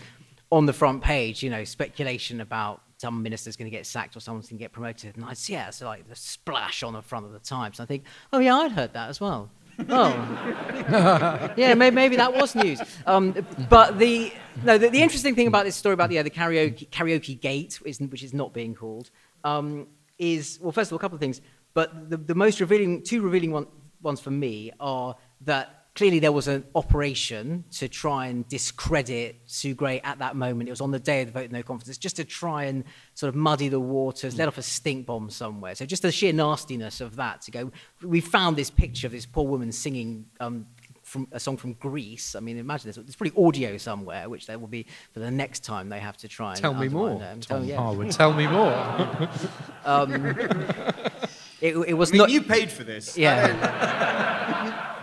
on 0.51 0.65
the 0.65 0.74
front 0.74 1.03
page, 1.03 1.43
you 1.43 1.50
know, 1.50 1.63
speculation 1.63 2.41
about 2.41 2.81
some 2.98 3.22
minister's 3.24 3.55
going 3.55 3.69
to 3.69 3.75
get 3.75 3.86
sacked 3.86 4.15
or 4.17 4.19
someone's 4.19 4.50
going 4.50 4.58
to 4.58 4.63
get 4.63 4.72
promoted. 4.72 5.15
And 5.15 5.25
I'd 5.25 5.38
see 5.38 5.55
it 5.55 5.67
as 5.67 5.81
like 5.81 6.08
the 6.10 6.15
splash 6.15 6.84
on 6.84 6.93
the 6.93 7.01
front 7.01 7.25
of 7.25 7.31
the 7.31 7.39
Times. 7.39 7.79
And 7.79 7.86
I 7.86 7.88
think, 7.88 8.03
oh, 8.34 8.39
yeah, 8.39 8.55
I'd 8.55 8.72
heard 8.72 8.93
that 8.93 9.10
as 9.10 9.22
well. 9.22 9.50
Oh, 9.88 11.53
yeah, 11.55 11.74
maybe, 11.75 11.96
maybe 11.96 12.15
that 12.17 12.34
was 12.34 12.55
news. 12.55 12.81
Um, 13.05 13.34
but 13.69 13.98
the, 13.98 14.34
no, 14.63 14.77
the, 14.77 14.89
the 14.89 15.01
interesting 15.01 15.36
thing 15.36 15.48
about 15.48 15.63
this 15.63 15.75
story 15.75 15.93
about 15.93 16.10
the, 16.10 16.15
yeah, 16.15 16.24
the 16.24 16.29
karaoke, 16.29 16.89
karaoke 16.89 17.39
gate, 17.39 17.75
which 17.75 18.24
is 18.24 18.34
not 18.34 18.53
being 18.53 18.75
called, 18.75 19.10
um, 19.46 19.88
is, 20.17 20.60
well, 20.62 20.74
first 20.74 20.89
of 20.89 20.93
all, 20.93 20.98
a 20.98 21.00
couple 21.00 21.15
of 21.15 21.22
things. 21.22 21.39
But 21.73 22.09
the, 22.09 22.17
the 22.17 22.35
most 22.35 22.59
revealing, 22.59 23.03
two 23.03 23.21
revealing 23.21 23.51
one, 23.51 23.67
ones 24.01 24.19
for 24.19 24.31
me 24.31 24.71
are 24.79 25.15
that 25.41 25.79
clearly 25.95 26.19
there 26.19 26.31
was 26.31 26.47
an 26.47 26.63
operation 26.75 27.63
to 27.71 27.89
try 27.89 28.27
and 28.27 28.47
discredit 28.47 29.35
Sue 29.47 29.73
Gray 29.73 29.99
at 30.01 30.19
that 30.19 30.35
moment. 30.35 30.69
It 30.69 30.71
was 30.71 30.81
on 30.81 30.91
the 30.91 30.99
day 30.99 31.21
of 31.21 31.27
the 31.27 31.33
vote 31.33 31.51
no 31.51 31.61
confidence, 31.61 31.97
just 31.97 32.15
to 32.17 32.23
try 32.23 32.65
and 32.65 32.85
sort 33.15 33.27
of 33.27 33.35
muddy 33.35 33.67
the 33.67 33.79
waters, 33.81 34.38
let 34.38 34.47
off 34.47 34.57
a 34.57 34.61
stink 34.61 35.05
bomb 35.05 35.29
somewhere. 35.29 35.75
So 35.75 35.85
just 35.85 36.03
the 36.03 36.11
sheer 36.11 36.31
nastiness 36.31 37.01
of 37.01 37.17
that 37.17 37.41
to 37.43 37.51
go. 37.51 37.71
We 38.01 38.21
found 38.21 38.55
this 38.55 38.69
picture 38.69 39.07
of 39.07 39.11
this 39.11 39.25
poor 39.25 39.45
woman 39.45 39.71
singing. 39.71 40.25
Um, 40.39 40.67
from 41.03 41.27
a 41.31 41.39
song 41.39 41.57
from 41.57 41.73
Greece. 41.73 42.35
I 42.35 42.39
mean, 42.39 42.59
imagine 42.59 42.88
this. 42.88 42.95
There's 42.95 43.15
probably 43.15 43.43
audio 43.47 43.77
somewhere, 43.77 44.29
which 44.29 44.45
there 44.45 44.59
will 44.59 44.67
be 44.67 44.85
for 45.11 45.19
the 45.19 45.31
next 45.31 45.63
time 45.63 45.89
they 45.89 45.99
have 45.99 46.15
to 46.17 46.27
try 46.27 46.51
and 46.51 46.61
Tell 46.61 46.75
me 46.75 46.88
more, 46.88 47.17
them. 47.17 47.41
Tom 47.41 47.61
Tell- 47.61 47.65
yeah. 47.65 47.77
Harwood. 47.77 48.11
Tell 48.11 48.31
me 48.31 48.45
more. 48.45 49.27
It, 51.61 51.75
it 51.75 51.93
was 51.93 52.09
I 52.09 52.13
mean, 52.13 52.17
not. 52.19 52.29
you 52.29 52.41
paid 52.41 52.71
for 52.71 52.83
this. 52.83 53.17
Yeah. 53.17 54.95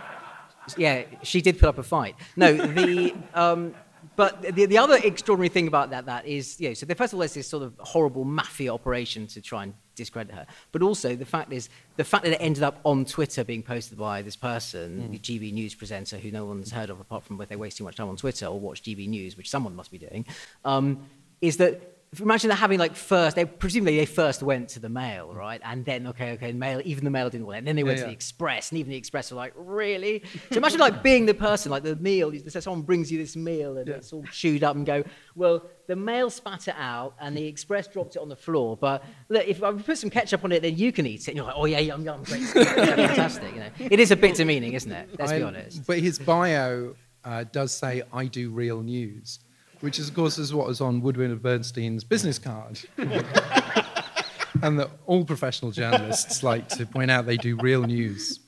yeah, 0.77 1.03
she 1.23 1.41
did 1.41 1.59
put 1.59 1.69
up 1.69 1.77
a 1.77 1.83
fight. 1.83 2.15
No, 2.35 2.53
the. 2.53 3.13
Um, 3.33 3.75
but 4.15 4.41
the, 4.41 4.65
the 4.65 4.79
other 4.79 4.97
extraordinary 5.03 5.49
thing 5.49 5.67
about 5.67 5.91
that, 5.91 6.07
that 6.07 6.25
is, 6.25 6.59
you 6.59 6.69
know, 6.69 6.73
so 6.73 6.87
the, 6.87 6.95
first 6.95 7.13
of 7.13 7.17
all, 7.17 7.19
there's 7.19 7.35
this 7.35 7.47
sort 7.47 7.61
of 7.61 7.75
horrible 7.77 8.23
mafia 8.23 8.73
operation 8.73 9.27
to 9.27 9.41
try 9.41 9.61
and 9.61 9.75
discredit 9.95 10.33
her. 10.33 10.47
But 10.71 10.81
also, 10.81 11.15
the 11.15 11.25
fact 11.25 11.53
is, 11.53 11.69
the 11.97 12.03
fact 12.03 12.23
that 12.23 12.33
it 12.33 12.41
ended 12.41 12.63
up 12.63 12.79
on 12.83 13.05
Twitter 13.05 13.43
being 13.43 13.61
posted 13.61 13.95
by 13.95 14.23
this 14.23 14.35
person, 14.35 15.11
the 15.11 15.19
GB 15.19 15.53
News 15.53 15.75
presenter, 15.75 16.17
who 16.17 16.31
no 16.31 16.45
one's 16.45 16.71
heard 16.71 16.89
of 16.89 16.99
apart 16.99 17.25
from 17.25 17.39
if 17.41 17.49
they 17.49 17.55
waste 17.55 17.77
too 17.77 17.83
much 17.83 17.95
time 17.95 18.09
on 18.09 18.17
Twitter 18.17 18.47
or 18.47 18.59
watch 18.59 18.81
GB 18.81 19.07
News, 19.07 19.37
which 19.37 19.51
someone 19.51 19.75
must 19.75 19.91
be 19.91 19.99
doing, 19.99 20.25
um, 20.65 21.05
is 21.39 21.57
that 21.57 21.96
imagine 22.21 22.49
that 22.49 22.55
having 22.55 22.79
like 22.79 22.95
first, 22.95 23.35
they 23.35 23.45
presumably 23.45 23.97
they 23.97 24.05
first 24.05 24.41
went 24.41 24.69
to 24.69 24.79
the 24.79 24.89
Mail, 24.89 25.33
right, 25.33 25.61
and 25.63 25.83
then 25.85 26.07
okay, 26.07 26.31
okay, 26.33 26.51
Mail, 26.53 26.81
even 26.85 27.03
the 27.03 27.09
Mail 27.11 27.29
didn't 27.29 27.45
want 27.45 27.55
it, 27.55 27.59
and 27.59 27.67
then 27.67 27.75
they 27.75 27.83
went 27.83 27.97
Yeah, 27.97 28.05
to 28.05 28.09
the. 28.09 28.13
Express, 28.13 28.71
and 28.71 28.79
even 28.79 28.89
the 28.91 28.97
Express 28.97 29.29
were 29.31 29.37
like, 29.37 29.53
really? 29.55 30.23
So 30.51 30.57
imagine 30.57 30.79
like 30.79 31.03
being 31.03 31.25
the 31.25 31.33
person, 31.33 31.69
like 31.71 31.83
the 31.83 31.95
meal, 31.97 32.31
so 32.47 32.59
someone 32.59 32.81
brings 32.83 33.11
you 33.11 33.17
this 33.17 33.35
meal 33.35 33.77
and 33.77 33.89
it's 33.89 34.13
all 34.13 34.23
chewed 34.31 34.63
up, 34.63 34.75
and 34.75 34.85
go, 34.85 35.03
well, 35.35 35.63
the 35.87 35.95
Mail 35.95 36.29
spat 36.29 36.67
it 36.67 36.75
out, 36.77 37.15
and 37.19 37.35
the 37.35 37.45
Express 37.45 37.87
dropped 37.87 38.15
it 38.15 38.21
on 38.21 38.29
the 38.29 38.35
floor, 38.35 38.77
but 38.77 39.03
look, 39.29 39.47
if 39.47 39.61
I 39.61 39.73
put 39.73 39.97
some 39.97 40.09
ketchup 40.09 40.43
on 40.43 40.51
it, 40.53 40.61
then 40.61 40.77
you 40.77 40.91
can 40.91 41.05
eat 41.05 41.21
it, 41.21 41.27
and 41.29 41.37
you're 41.37 41.45
like, 41.45 41.55
oh 41.57 41.65
yeah, 41.65 41.79
yum 41.79 42.03
yum, 42.05 42.23
great, 42.23 42.41
fantastic, 42.43 43.53
you 43.53 43.59
know, 43.59 43.69
it 43.79 43.99
is 43.99 44.11
a 44.11 44.15
bit 44.15 44.35
demeaning, 44.35 44.73
isn't 44.73 44.91
it? 44.91 45.09
Let's 45.19 45.31
be 45.33 45.41
honest. 45.41 45.85
But 45.85 45.99
his 45.99 46.19
bio 46.19 46.95
uh, 47.23 47.43
does 47.51 47.73
say, 47.73 48.03
I 48.13 48.25
do 48.25 48.49
real 48.49 48.81
news, 48.81 49.39
which, 49.81 49.99
is, 49.99 50.09
of 50.09 50.15
course, 50.15 50.37
is 50.37 50.53
what 50.53 50.67
was 50.67 50.81
on 50.81 51.01
Woodward 51.01 51.31
of 51.31 51.41
Bernstein's 51.41 52.03
business 52.03 52.39
card. 52.39 52.79
and 52.97 54.79
that 54.79 54.89
all 55.05 55.23
professional 55.23 55.71
journalists 55.71 56.43
like 56.43 56.67
to 56.69 56.85
point 56.85 57.11
out 57.11 57.25
they 57.25 57.37
do 57.37 57.57
real 57.57 57.83
news. 57.83 58.39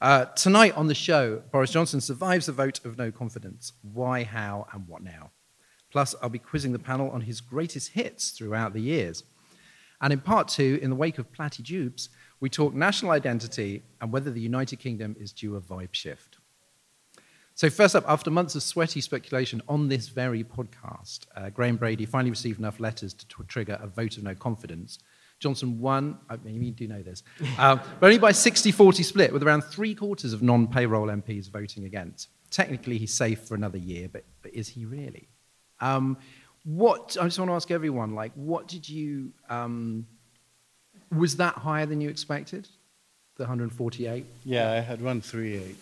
Uh, 0.00 0.26
tonight 0.26 0.76
on 0.76 0.86
the 0.86 0.94
show, 0.94 1.42
Boris 1.50 1.70
Johnson 1.70 2.00
survives 2.00 2.48
a 2.48 2.52
vote 2.52 2.84
of 2.84 2.98
no 2.98 3.10
confidence. 3.10 3.72
Why, 3.82 4.24
how, 4.24 4.66
and 4.72 4.86
what 4.86 5.02
now? 5.02 5.30
Plus, 5.90 6.14
I'll 6.20 6.28
be 6.28 6.38
quizzing 6.38 6.72
the 6.72 6.78
panel 6.78 7.10
on 7.10 7.22
his 7.22 7.40
greatest 7.40 7.92
hits 7.92 8.30
throughout 8.30 8.72
the 8.72 8.80
years. 8.80 9.24
And 10.00 10.12
in 10.12 10.20
part 10.20 10.48
two, 10.48 10.78
in 10.82 10.90
the 10.90 10.96
wake 10.96 11.18
of 11.18 11.32
Platty 11.32 11.62
Jubes, 11.62 12.10
we 12.40 12.50
talk 12.50 12.74
national 12.74 13.12
identity 13.12 13.82
and 14.00 14.12
whether 14.12 14.30
the 14.30 14.40
United 14.40 14.78
Kingdom 14.78 15.16
is 15.18 15.32
due 15.32 15.56
a 15.56 15.60
vibe 15.60 15.94
shift. 15.94 16.35
So, 17.56 17.70
first 17.70 17.96
up, 17.96 18.04
after 18.06 18.30
months 18.30 18.54
of 18.54 18.62
sweaty 18.62 19.00
speculation 19.00 19.62
on 19.66 19.88
this 19.88 20.08
very 20.08 20.44
podcast, 20.44 21.20
uh, 21.34 21.48
Graham 21.48 21.76
Brady 21.76 22.04
finally 22.04 22.28
received 22.28 22.58
enough 22.58 22.78
letters 22.78 23.14
to 23.14 23.26
tw- 23.28 23.48
trigger 23.48 23.78
a 23.80 23.86
vote 23.86 24.18
of 24.18 24.24
no 24.24 24.34
confidence. 24.34 24.98
Johnson 25.40 25.80
won, 25.80 26.18
I 26.28 26.36
mean, 26.36 26.62
you 26.62 26.70
do 26.70 26.86
know 26.86 27.00
this, 27.00 27.22
um, 27.58 27.80
but 27.98 28.08
only 28.08 28.18
by 28.18 28.32
60 28.32 28.72
40 28.72 29.02
split, 29.02 29.32
with 29.32 29.42
around 29.42 29.62
three 29.62 29.94
quarters 29.94 30.34
of 30.34 30.42
non 30.42 30.66
payroll 30.66 31.06
MPs 31.06 31.48
voting 31.48 31.86
against. 31.86 32.28
Technically, 32.50 32.98
he's 32.98 33.14
safe 33.14 33.40
for 33.40 33.54
another 33.54 33.78
year, 33.78 34.10
but, 34.12 34.24
but 34.42 34.52
is 34.52 34.68
he 34.68 34.84
really? 34.84 35.26
Um, 35.80 36.18
what, 36.64 37.16
I 37.18 37.24
just 37.24 37.38
want 37.38 37.50
to 37.50 37.54
ask 37.54 37.70
everyone, 37.70 38.14
like, 38.14 38.32
what 38.34 38.68
did 38.68 38.86
you, 38.86 39.32
um, 39.48 40.06
was 41.10 41.38
that 41.38 41.54
higher 41.54 41.86
than 41.86 42.02
you 42.02 42.10
expected? 42.10 42.68
The 43.38 43.44
148? 43.44 44.26
Yeah, 44.44 44.72
I 44.72 44.80
had 44.80 45.00
138. 45.00 45.74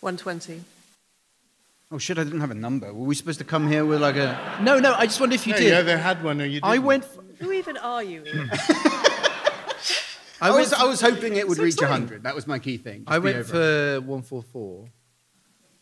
120. 0.00 0.64
Oh 1.94 1.98
shit! 1.98 2.18
I 2.18 2.24
didn't 2.24 2.40
have 2.40 2.50
a 2.50 2.54
number. 2.54 2.92
Were 2.92 3.04
we 3.04 3.14
supposed 3.14 3.38
to 3.40 3.44
come 3.44 3.68
here 3.68 3.84
with 3.84 4.00
like 4.00 4.16
a? 4.16 4.58
No, 4.62 4.78
no, 4.78 4.94
I 4.94 5.04
just 5.06 5.20
wonder 5.20 5.34
if 5.34 5.46
you 5.46 5.52
No, 5.52 5.58
did. 5.58 5.68
you 5.68 5.74
either 5.76 5.98
had 5.98 6.24
one 6.24 6.40
or 6.40 6.44
you 6.46 6.54
didn't. 6.60 6.64
I 6.64 6.78
went, 6.78 7.04
Who 7.40 7.52
even 7.52 7.76
are 7.76 8.02
you? 8.02 8.24
Ian? 8.26 8.50
I, 10.40 10.50
went 10.50 10.54
was, 10.56 10.72
I 10.72 10.84
was 10.84 11.00
hoping 11.00 11.36
it 11.36 11.46
would 11.46 11.58
So 11.58 11.62
reach 11.62 11.74
exciting. 11.74 11.92
100. 11.92 12.22
That 12.24 12.34
was 12.34 12.46
my 12.48 12.58
key 12.58 12.76
thing. 12.78 13.04
I 13.06 13.16
Just 13.18 13.22
be 13.22 13.24
went 13.26 13.36
over 13.38 14.00
for 14.00 14.00
144, 14.06 14.88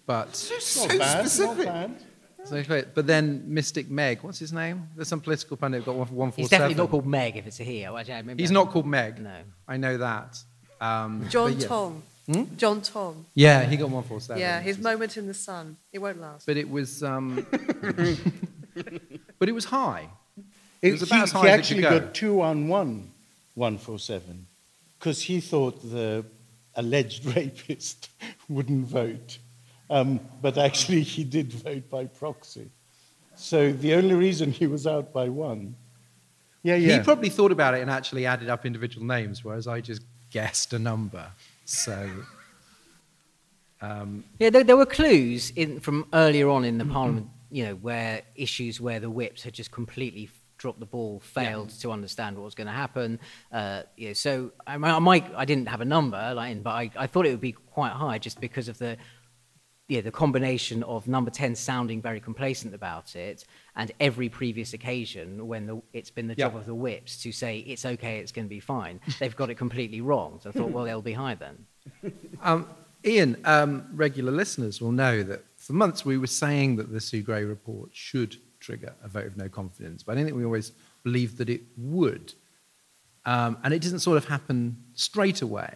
but 0.05 0.27
Not 0.27 0.37
so 0.37 0.89
bad, 0.99 1.19
specific. 1.29 1.65
not 1.67 1.89
bad. 1.89 2.03
so 2.45 2.63
clear. 2.65 2.87
but 2.95 3.07
then 3.07 3.45
Mystic 3.47 3.89
Meg, 3.91 4.23
what's 4.23 4.39
his 4.39 4.53
name? 4.53 4.89
There's 4.97 5.09
some 5.09 5.21
political 5.21 5.57
pundit 5.57 5.81
who 5.83 5.87
got 5.87 5.95
one 5.95 6.07
for 6.09 6.15
147. 6.15 6.43
He's 6.43 6.51
definitely 6.51 6.75
not 6.75 6.91
called 6.91 7.07
Meg 7.07 7.37
if 7.37 7.47
it's 7.47 7.61
a 7.61 7.65
he. 7.65 7.85
Actually, 7.85 8.15
I 8.15 8.23
maybe 8.23 8.43
He's 8.43 8.51
I- 8.51 8.55
not 8.55 8.71
called 8.71 8.87
Meg. 8.87 9.19
No. 9.23 9.37
I 9.69 9.77
know 9.79 9.97
that. 9.97 10.39
Um, 10.81 11.27
John 11.31 11.53
but 11.53 11.63
yeah. 11.63 11.69
Tom. 11.69 12.03
Hmm? 12.27 12.45
John 12.57 12.81
Tom. 12.83 13.27
Yeah, 13.35 13.65
he 13.65 13.77
got 13.77 13.85
147. 13.91 14.41
Yeah, 14.41 14.61
his 14.61 14.79
moment 14.79 15.17
in 15.17 15.27
the 15.27 15.35
sun. 15.35 15.77
It 15.93 15.99
won't 15.99 16.21
last. 16.21 16.47
But 16.47 16.57
it 16.57 16.69
was, 16.71 17.03
um, 17.03 17.45
but 19.39 19.49
it 19.49 19.53
was 19.53 19.65
high. 19.67 20.09
It 20.83 20.89
It- 20.89 20.93
was 20.93 21.01
he, 21.03 21.07
about 21.09 21.23
as 21.25 21.33
high 21.33 21.41
he 21.43 21.49
as 21.49 21.55
it 21.55 21.59
actually 21.59 21.83
could 21.83 21.91
go. 21.91 22.01
got 22.01 22.15
two 22.15 22.41
on 22.43 22.69
one, 22.69 23.11
147, 23.55 24.47
because 24.99 25.23
he 25.23 25.41
thought 25.41 25.83
the 25.83 26.25
alleged 26.77 27.25
rapist 27.37 28.09
wouldn't 28.49 28.87
vote. 28.87 29.39
Um, 29.89 30.21
but 30.41 30.57
actually, 30.57 31.03
he 31.03 31.25
did 31.25 31.53
vote 31.53 31.91
by 31.91 32.05
proxy. 32.07 32.69
So 33.37 33.73
the 33.73 33.95
only 33.95 34.15
reason 34.15 34.53
he 34.53 34.67
was 34.67 34.87
out 34.87 35.13
by 35.13 35.29
one. 35.29 35.75
Yeah, 36.63 36.77
yeah. 36.77 36.99
He 36.99 37.03
probably 37.03 37.31
thought 37.31 37.51
about 37.53 37.75
it 37.75 37.81
and 37.81 37.91
actually 37.91 38.27
added 38.27 38.49
up 38.51 38.65
individual 38.67 39.05
names, 39.07 39.43
whereas 39.45 39.67
I 39.67 39.81
just 39.81 40.03
guessed 40.31 40.73
a 40.75 40.79
number. 40.79 41.27
So, 41.71 42.11
um, 43.81 44.25
Yeah, 44.41 44.51
there, 44.51 44.65
there 44.65 44.77
were 44.77 44.87
clues 44.87 45.51
in, 45.55 45.79
from 45.79 46.07
earlier 46.13 46.49
on 46.49 46.65
in 46.65 46.79
the 46.79 46.85
Parliament, 46.85 47.29
you 47.51 47.65
know, 47.65 47.75
where 47.77 48.23
issues 48.35 48.81
where 48.81 48.99
the 48.99 49.09
whips 49.09 49.45
had 49.45 49.53
just 49.55 49.71
completely 49.71 50.29
dropped 50.59 50.81
the 50.81 50.87
ball, 50.87 51.21
failed 51.21 51.71
to 51.81 51.93
understand 51.93 52.37
what 52.37 52.45
was 52.45 52.57
going 52.57 52.67
to 52.67 52.73
happen. 52.73 53.21
Uh, 53.53 53.83
you 53.97 54.09
know, 54.09 54.13
so 54.15 54.51
I, 54.67 54.77
might- 54.79 54.97
I 54.97 54.99
might, 54.99 55.25
I 55.37 55.45
didn't 55.45 55.69
have 55.69 55.81
a 55.81 55.85
number, 55.85 56.35
like, 56.35 56.61
but 56.63 56.71
I, 56.71 56.91
I 56.97 57.07
thought 57.07 57.25
it 57.25 57.31
would 57.31 57.41
be 57.41 57.53
quite 57.53 57.93
high 57.93 58.19
just 58.19 58.41
because 58.41 58.69
of 58.69 58.77
the, 58.79 58.97
yeah, 59.91 60.01
the 60.01 60.13
combination 60.13 60.85
of 60.85 61.09
number 61.09 61.33
10 61.33 61.57
sounding 61.57 62.01
very 62.01 62.21
complacent 62.21 62.77
about 62.77 63.17
it 63.17 63.45
and 63.75 63.91
every 63.99 64.29
previous 64.29 64.73
occasion 64.73 65.49
when 65.49 65.67
the, 65.67 65.83
it's 65.93 66.11
been 66.11 66.29
the 66.29 66.37
job 66.37 66.55
of 66.55 66.65
the 66.65 66.75
whips 66.75 67.21
to 67.25 67.33
say 67.33 67.59
it's 67.59 67.85
okay, 67.85 68.19
it's 68.19 68.31
going 68.31 68.47
to 68.47 68.49
be 68.49 68.61
fine, 68.61 69.01
they've 69.19 69.35
got 69.35 69.51
it 69.51 69.57
completely 69.57 70.01
wrong. 70.01 70.39
So 70.43 70.51
I 70.51 70.53
thought, 70.53 70.71
well, 70.71 70.85
they'll 70.85 71.03
be 71.03 71.13
high 71.13 71.35
then. 71.35 71.67
Um, 72.41 72.69
Ian, 73.05 73.37
um, 73.45 73.89
regular 73.93 74.31
listeners 74.31 74.81
will 74.81 74.93
know 74.93 75.25
that 75.25 75.43
for 75.57 75.73
months 75.73 76.05
we 76.05 76.19
were 76.19 76.29
saying 76.29 76.77
that 76.77 76.93
the 76.93 77.01
Sue 77.01 77.23
Gray 77.23 77.43
report 77.43 77.91
should 77.93 78.37
trigger 78.61 78.93
a 79.03 79.09
vote 79.09 79.27
of 79.27 79.37
no 79.37 79.49
confidence, 79.49 80.05
but 80.05 80.13
I 80.13 80.15
don't 80.15 80.25
think 80.25 80.37
we 80.37 80.45
always 80.45 80.71
believed 81.03 81.39
that 81.39 81.51
it 81.51 81.63
would. 81.77 82.33
Um, 83.27 83.59
and 83.65 83.75
it 83.75 83.83
didn't 83.83 84.01
sort 84.01 84.19
of 84.19 84.29
happen 84.29 84.77
straight 84.95 85.43
away. 85.43 85.75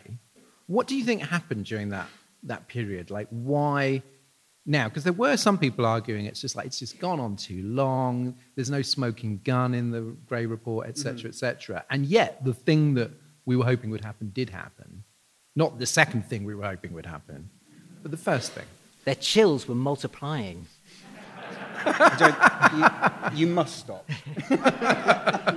What 0.69 0.87
do 0.87 0.95
you 0.95 1.05
think 1.05 1.23
happened 1.23 1.67
during 1.67 1.89
that, 1.91 2.07
that 2.45 2.69
period? 2.69 3.11
Like, 3.11 3.29
why 3.31 4.03
now? 4.67 4.89
Because 4.89 5.05
there 5.05 5.13
were 5.13 5.37
some 5.37 5.59
people 5.59 5.85
arguing 5.87 6.27
it's 6.27 6.41
just 6.41 6.57
like 6.57 6.67
it's 6.67 6.79
just 6.79 6.99
gone 6.99 7.21
on 7.21 7.37
too 7.37 7.63
long. 7.65 8.35
There's 8.55 8.71
no 8.71 8.83
smoking 8.83 9.41
gun 9.45 9.75
in 9.75 9.91
the 9.91 10.01
Gray 10.29 10.47
report, 10.47 10.89
etc., 10.89 11.03
cetera, 11.03 11.19
mm-hmm. 11.19 11.29
et 11.29 11.35
cetera. 11.35 11.85
And 11.91 12.07
yet, 12.07 12.45
the 12.45 12.55
thing 12.55 12.95
that 12.95 13.11
we 13.47 13.57
were 13.57 13.65
hoping 13.65 13.91
would 13.91 14.05
happen 14.05 14.31
did 14.35 14.51
happen. 14.51 15.05
Not 15.57 15.79
the 15.79 15.87
second 15.87 16.27
thing 16.27 16.45
we 16.45 16.55
were 16.55 16.65
hoping 16.65 16.93
would 16.95 17.07
happen, 17.07 17.49
but 18.03 18.11
the 18.11 18.17
first 18.17 18.53
thing. 18.53 18.67
Their 19.05 19.15
chills 19.15 19.69
were 19.69 19.75
multiplying. 19.75 20.67
I 21.87 22.17
don't- 23.31 23.37
you, 23.37 23.47
you 23.47 23.55
must 23.55 23.79
stop. 23.79 24.09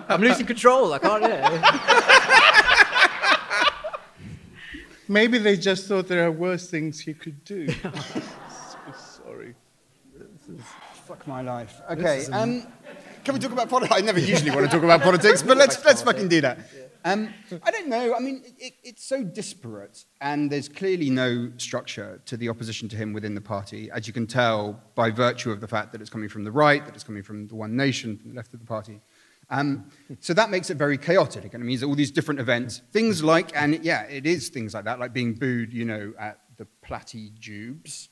I'm 0.10 0.22
losing 0.22 0.46
control. 0.46 0.94
I 0.94 1.00
can't. 1.00 1.24
Yeah. 1.24 2.53
Maybe 5.07 5.37
they 5.37 5.57
just 5.57 5.87
thought 5.87 6.07
there 6.07 6.25
are 6.25 6.31
worse 6.31 6.69
things 6.69 6.99
he 6.99 7.13
could 7.13 7.43
do. 7.43 7.69
so 7.69 7.91
sorry. 9.23 9.55
Fuck 11.05 11.27
my 11.27 11.41
life. 11.41 11.79
Okay. 11.89 12.25
Um, 12.31 12.67
can 13.23 13.33
we 13.33 13.39
talk 13.39 13.51
about 13.51 13.69
politics? 13.69 13.95
I 13.97 14.01
never 14.01 14.19
usually 14.19 14.51
want 14.51 14.65
to 14.65 14.71
talk 14.71 14.83
about 14.83 15.01
politics, 15.01 15.41
but 15.41 15.57
let's 15.57 15.83
let's 15.83 16.01
fucking 16.01 16.29
do 16.29 16.41
that. 16.41 16.59
Um, 17.05 17.33
I 17.63 17.71
don't 17.71 17.87
know. 17.87 18.15
I 18.15 18.19
mean, 18.19 18.43
it, 18.57 18.73
it's 18.83 19.05
so 19.05 19.23
disparate, 19.23 20.03
and 20.19 20.51
there's 20.51 20.67
clearly 20.67 21.09
no 21.09 21.51
structure 21.57 22.21
to 22.25 22.35
the 22.35 22.49
opposition 22.49 22.89
to 22.89 22.95
him 22.95 23.13
within 23.13 23.35
the 23.35 23.41
party, 23.41 23.89
as 23.91 24.07
you 24.07 24.13
can 24.13 24.27
tell 24.27 24.81
by 24.95 25.11
virtue 25.11 25.51
of 25.51 25.61
the 25.61 25.67
fact 25.67 25.91
that 25.91 26.01
it's 26.01 26.09
coming 26.09 26.27
from 26.27 26.43
the 26.43 26.51
right, 26.51 26.85
that 26.85 26.95
it's 26.95 27.03
coming 27.03 27.23
from 27.23 27.47
the 27.47 27.55
One 27.55 27.75
Nation, 27.75 28.17
from 28.17 28.29
the 28.31 28.35
left 28.35 28.53
of 28.53 28.59
the 28.59 28.65
party. 28.65 28.99
Um, 29.50 29.89
so 30.20 30.34
that 30.34 30.50
makes 30.50 30.70
it 30.70 30.75
very 30.77 30.98
chaotic, 30.98 31.54
and 31.54 31.63
it 31.63 31.66
means 31.66 31.82
all 31.82 31.96
these 31.96 32.12
different 32.12 32.39
events, 32.39 32.82
things 32.92 33.24
like, 33.24 33.56
and 33.56 33.84
yeah, 33.84 34.04
it 34.04 34.25
is 34.25 34.50
things 34.50 34.74
like 34.74 34.84
that, 34.86 35.00
like 35.00 35.13
being 35.13 35.34
booed, 35.34 35.72
you 35.72 35.86
know, 35.86 36.13
at 36.20 36.39
the 36.58 36.68
Platty 36.86 37.32
Jubes. 37.39 38.10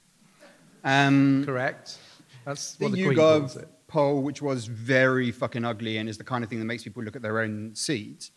Um, 0.84 1.44
Correct. 1.46 1.98
That's 2.46 2.80
what 2.80 2.94
the 2.94 3.04
Queen 3.04 3.18
calls 3.18 3.56
YouGov 3.56 3.66
poll, 3.88 4.22
which 4.22 4.42
was 4.42 4.66
very 4.68 5.32
fucking 5.32 5.66
ugly 5.66 5.98
and 5.98 6.08
is 6.08 6.18
the 6.18 6.24
kind 6.24 6.44
of 6.44 6.50
thing 6.50 6.60
that 6.60 6.66
makes 6.66 6.84
people 6.84 7.04
look 7.04 7.16
at 7.16 7.22
their 7.22 7.40
own 7.40 7.76
seat, 7.76 8.30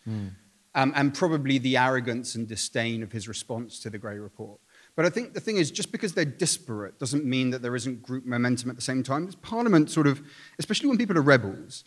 um, 0.75 0.93
and 0.95 1.13
probably 1.13 1.57
the 1.57 1.77
arrogance 1.77 2.35
and 2.35 2.47
disdain 2.47 3.01
of 3.01 3.11
his 3.11 3.27
response 3.27 3.79
to 3.79 3.89
the 3.89 3.97
Gray 3.97 4.17
Report. 4.17 4.59
But 4.95 5.05
I 5.05 5.09
think 5.09 5.33
the 5.33 5.39
thing 5.39 5.57
is, 5.57 5.71
just 5.71 5.91
because 5.91 6.13
they're 6.13 6.25
disparate 6.25 6.99
doesn't 6.99 7.23
mean 7.23 7.51
that 7.51 7.61
there 7.61 7.75
isn't 7.75 8.01
group 8.01 8.25
momentum 8.25 8.69
at 8.69 8.75
the 8.75 8.81
same 8.81 9.03
time. 9.03 9.31
Parliament 9.41 9.89
sort 9.89 10.07
of, 10.07 10.21
especially 10.57 10.89
when 10.89 10.97
people 10.97 11.17
are 11.17 11.21
rebels, 11.21 11.85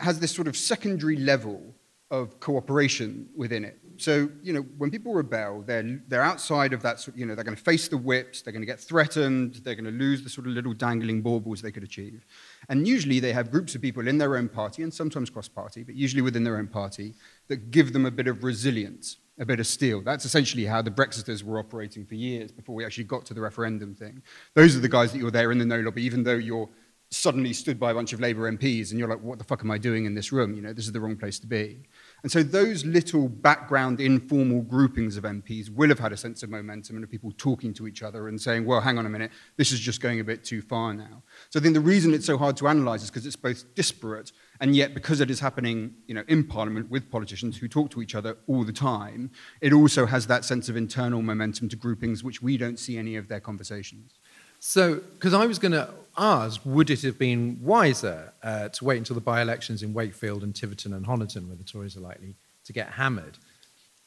has 0.00 0.18
this 0.18 0.34
sort 0.34 0.48
of 0.48 0.56
secondary 0.56 1.16
level 1.16 1.74
of 2.10 2.40
cooperation 2.40 3.28
within 3.36 3.64
it. 3.64 3.78
So, 3.96 4.28
you 4.42 4.52
know, 4.52 4.62
when 4.78 4.90
people 4.90 5.14
rebel, 5.14 5.62
they're, 5.64 6.00
they're 6.08 6.22
outside 6.22 6.72
of 6.72 6.82
that, 6.82 6.98
sort 6.98 7.16
you 7.16 7.24
know, 7.24 7.36
they're 7.36 7.44
going 7.44 7.56
to 7.56 7.62
face 7.62 7.86
the 7.86 7.96
whips, 7.96 8.42
they're 8.42 8.52
going 8.52 8.62
to 8.62 8.66
get 8.66 8.80
threatened, 8.80 9.60
they're 9.62 9.76
going 9.76 9.84
to 9.84 9.92
lose 9.92 10.24
the 10.24 10.30
sort 10.30 10.48
of 10.48 10.54
little 10.54 10.72
dangling 10.72 11.22
baubles 11.22 11.62
they 11.62 11.70
could 11.70 11.84
achieve. 11.84 12.26
And 12.68 12.88
usually 12.88 13.20
they 13.20 13.32
have 13.32 13.52
groups 13.52 13.76
of 13.76 13.82
people 13.82 14.08
in 14.08 14.18
their 14.18 14.36
own 14.36 14.48
party, 14.48 14.82
and 14.82 14.92
sometimes 14.92 15.30
cross 15.30 15.48
party, 15.48 15.84
but 15.84 15.94
usually 15.94 16.22
within 16.22 16.42
their 16.42 16.56
own 16.56 16.66
party, 16.66 17.14
that 17.46 17.70
give 17.70 17.92
them 17.92 18.06
a 18.06 18.10
bit 18.10 18.26
of 18.26 18.42
resilience, 18.42 19.18
a 19.38 19.44
bit 19.44 19.60
of 19.60 19.66
steel. 19.66 20.00
That's 20.00 20.24
essentially 20.24 20.64
how 20.64 20.82
the 20.82 20.90
Brexiters 20.90 21.44
were 21.44 21.60
operating 21.60 22.04
for 22.04 22.16
years 22.16 22.50
before 22.50 22.74
we 22.74 22.84
actually 22.84 23.04
got 23.04 23.24
to 23.26 23.34
the 23.34 23.40
referendum 23.40 23.94
thing. 23.94 24.22
Those 24.54 24.74
are 24.74 24.80
the 24.80 24.88
guys 24.88 25.12
that 25.12 25.18
you're 25.18 25.30
there 25.30 25.52
in 25.52 25.58
the 25.58 25.64
no 25.64 25.78
lobby, 25.78 26.02
even 26.02 26.24
though 26.24 26.34
you're 26.34 26.68
suddenly 27.12 27.52
stood 27.52 27.80
by 27.80 27.90
a 27.90 27.94
bunch 27.94 28.12
of 28.12 28.20
Labour 28.20 28.50
MPs 28.50 28.90
and 28.90 28.98
you're 28.98 29.08
like, 29.08 29.20
what 29.20 29.38
the 29.38 29.44
fuck 29.44 29.62
am 29.64 29.70
I 29.70 29.78
doing 29.78 30.04
in 30.04 30.14
this 30.14 30.30
room? 30.30 30.54
You 30.54 30.62
know, 30.62 30.72
this 30.72 30.86
is 30.86 30.92
the 30.92 31.00
wrong 31.00 31.16
place 31.16 31.40
to 31.40 31.46
be. 31.46 31.82
And 32.22 32.30
so 32.30 32.44
those 32.44 32.84
little 32.84 33.28
background 33.28 34.00
informal 34.00 34.62
groupings 34.62 35.16
of 35.16 35.24
MPs 35.24 35.70
will 35.70 35.88
have 35.88 35.98
had 35.98 36.12
a 36.12 36.16
sense 36.16 36.44
of 36.44 36.50
momentum 36.50 36.94
and 36.94 37.04
of 37.04 37.10
people 37.10 37.32
talking 37.36 37.74
to 37.74 37.88
each 37.88 38.04
other 38.04 38.28
and 38.28 38.40
saying, 38.40 38.64
well, 38.64 38.80
hang 38.80 38.96
on 38.96 39.06
a 39.06 39.08
minute, 39.08 39.32
this 39.56 39.72
is 39.72 39.80
just 39.80 40.00
going 40.00 40.20
a 40.20 40.24
bit 40.24 40.44
too 40.44 40.62
far 40.62 40.94
now. 40.94 41.24
So 41.48 41.58
I 41.58 41.62
think 41.62 41.74
the 41.74 41.80
reason 41.80 42.14
it's 42.14 42.26
so 42.26 42.38
hard 42.38 42.56
to 42.58 42.68
analyse 42.68 43.02
is 43.02 43.10
because 43.10 43.26
it's 43.26 43.34
both 43.34 43.74
disparate 43.74 44.30
and 44.60 44.76
yet 44.76 44.94
because 44.94 45.20
it 45.20 45.32
is 45.32 45.40
happening 45.40 45.94
you 46.06 46.14
know, 46.14 46.22
in 46.28 46.44
Parliament 46.44 46.90
with 46.90 47.10
politicians 47.10 47.56
who 47.56 47.66
talk 47.66 47.90
to 47.90 48.02
each 48.02 48.14
other 48.14 48.36
all 48.46 48.62
the 48.62 48.72
time, 48.72 49.32
it 49.60 49.72
also 49.72 50.06
has 50.06 50.28
that 50.28 50.44
sense 50.44 50.68
of 50.68 50.76
internal 50.76 51.22
momentum 51.22 51.68
to 51.70 51.76
groupings 51.76 52.22
which 52.22 52.40
we 52.40 52.56
don't 52.56 52.78
see 52.78 52.96
any 52.96 53.16
of 53.16 53.26
their 53.26 53.40
conversations. 53.40 54.14
So, 54.62 54.96
because 54.96 55.32
I 55.32 55.46
was 55.46 55.58
going 55.58 55.72
to 55.72 55.88
ask, 56.20 56.60
would 56.64 56.90
it 56.90 57.02
have 57.02 57.18
been 57.18 57.58
wiser 57.62 58.32
uh, 58.42 58.68
to 58.68 58.84
wait 58.84 58.98
until 58.98 59.14
the 59.14 59.20
by 59.20 59.40
elections 59.40 59.82
in 59.82 59.94
Wakefield 59.94 60.42
and 60.42 60.54
Tiverton 60.54 60.92
and 60.92 61.06
Honiton, 61.06 61.48
where 61.48 61.56
the 61.56 61.64
Tories 61.64 61.96
are 61.96 62.00
likely 62.00 62.34
to 62.66 62.72
get 62.72 62.90
hammered? 62.90 63.38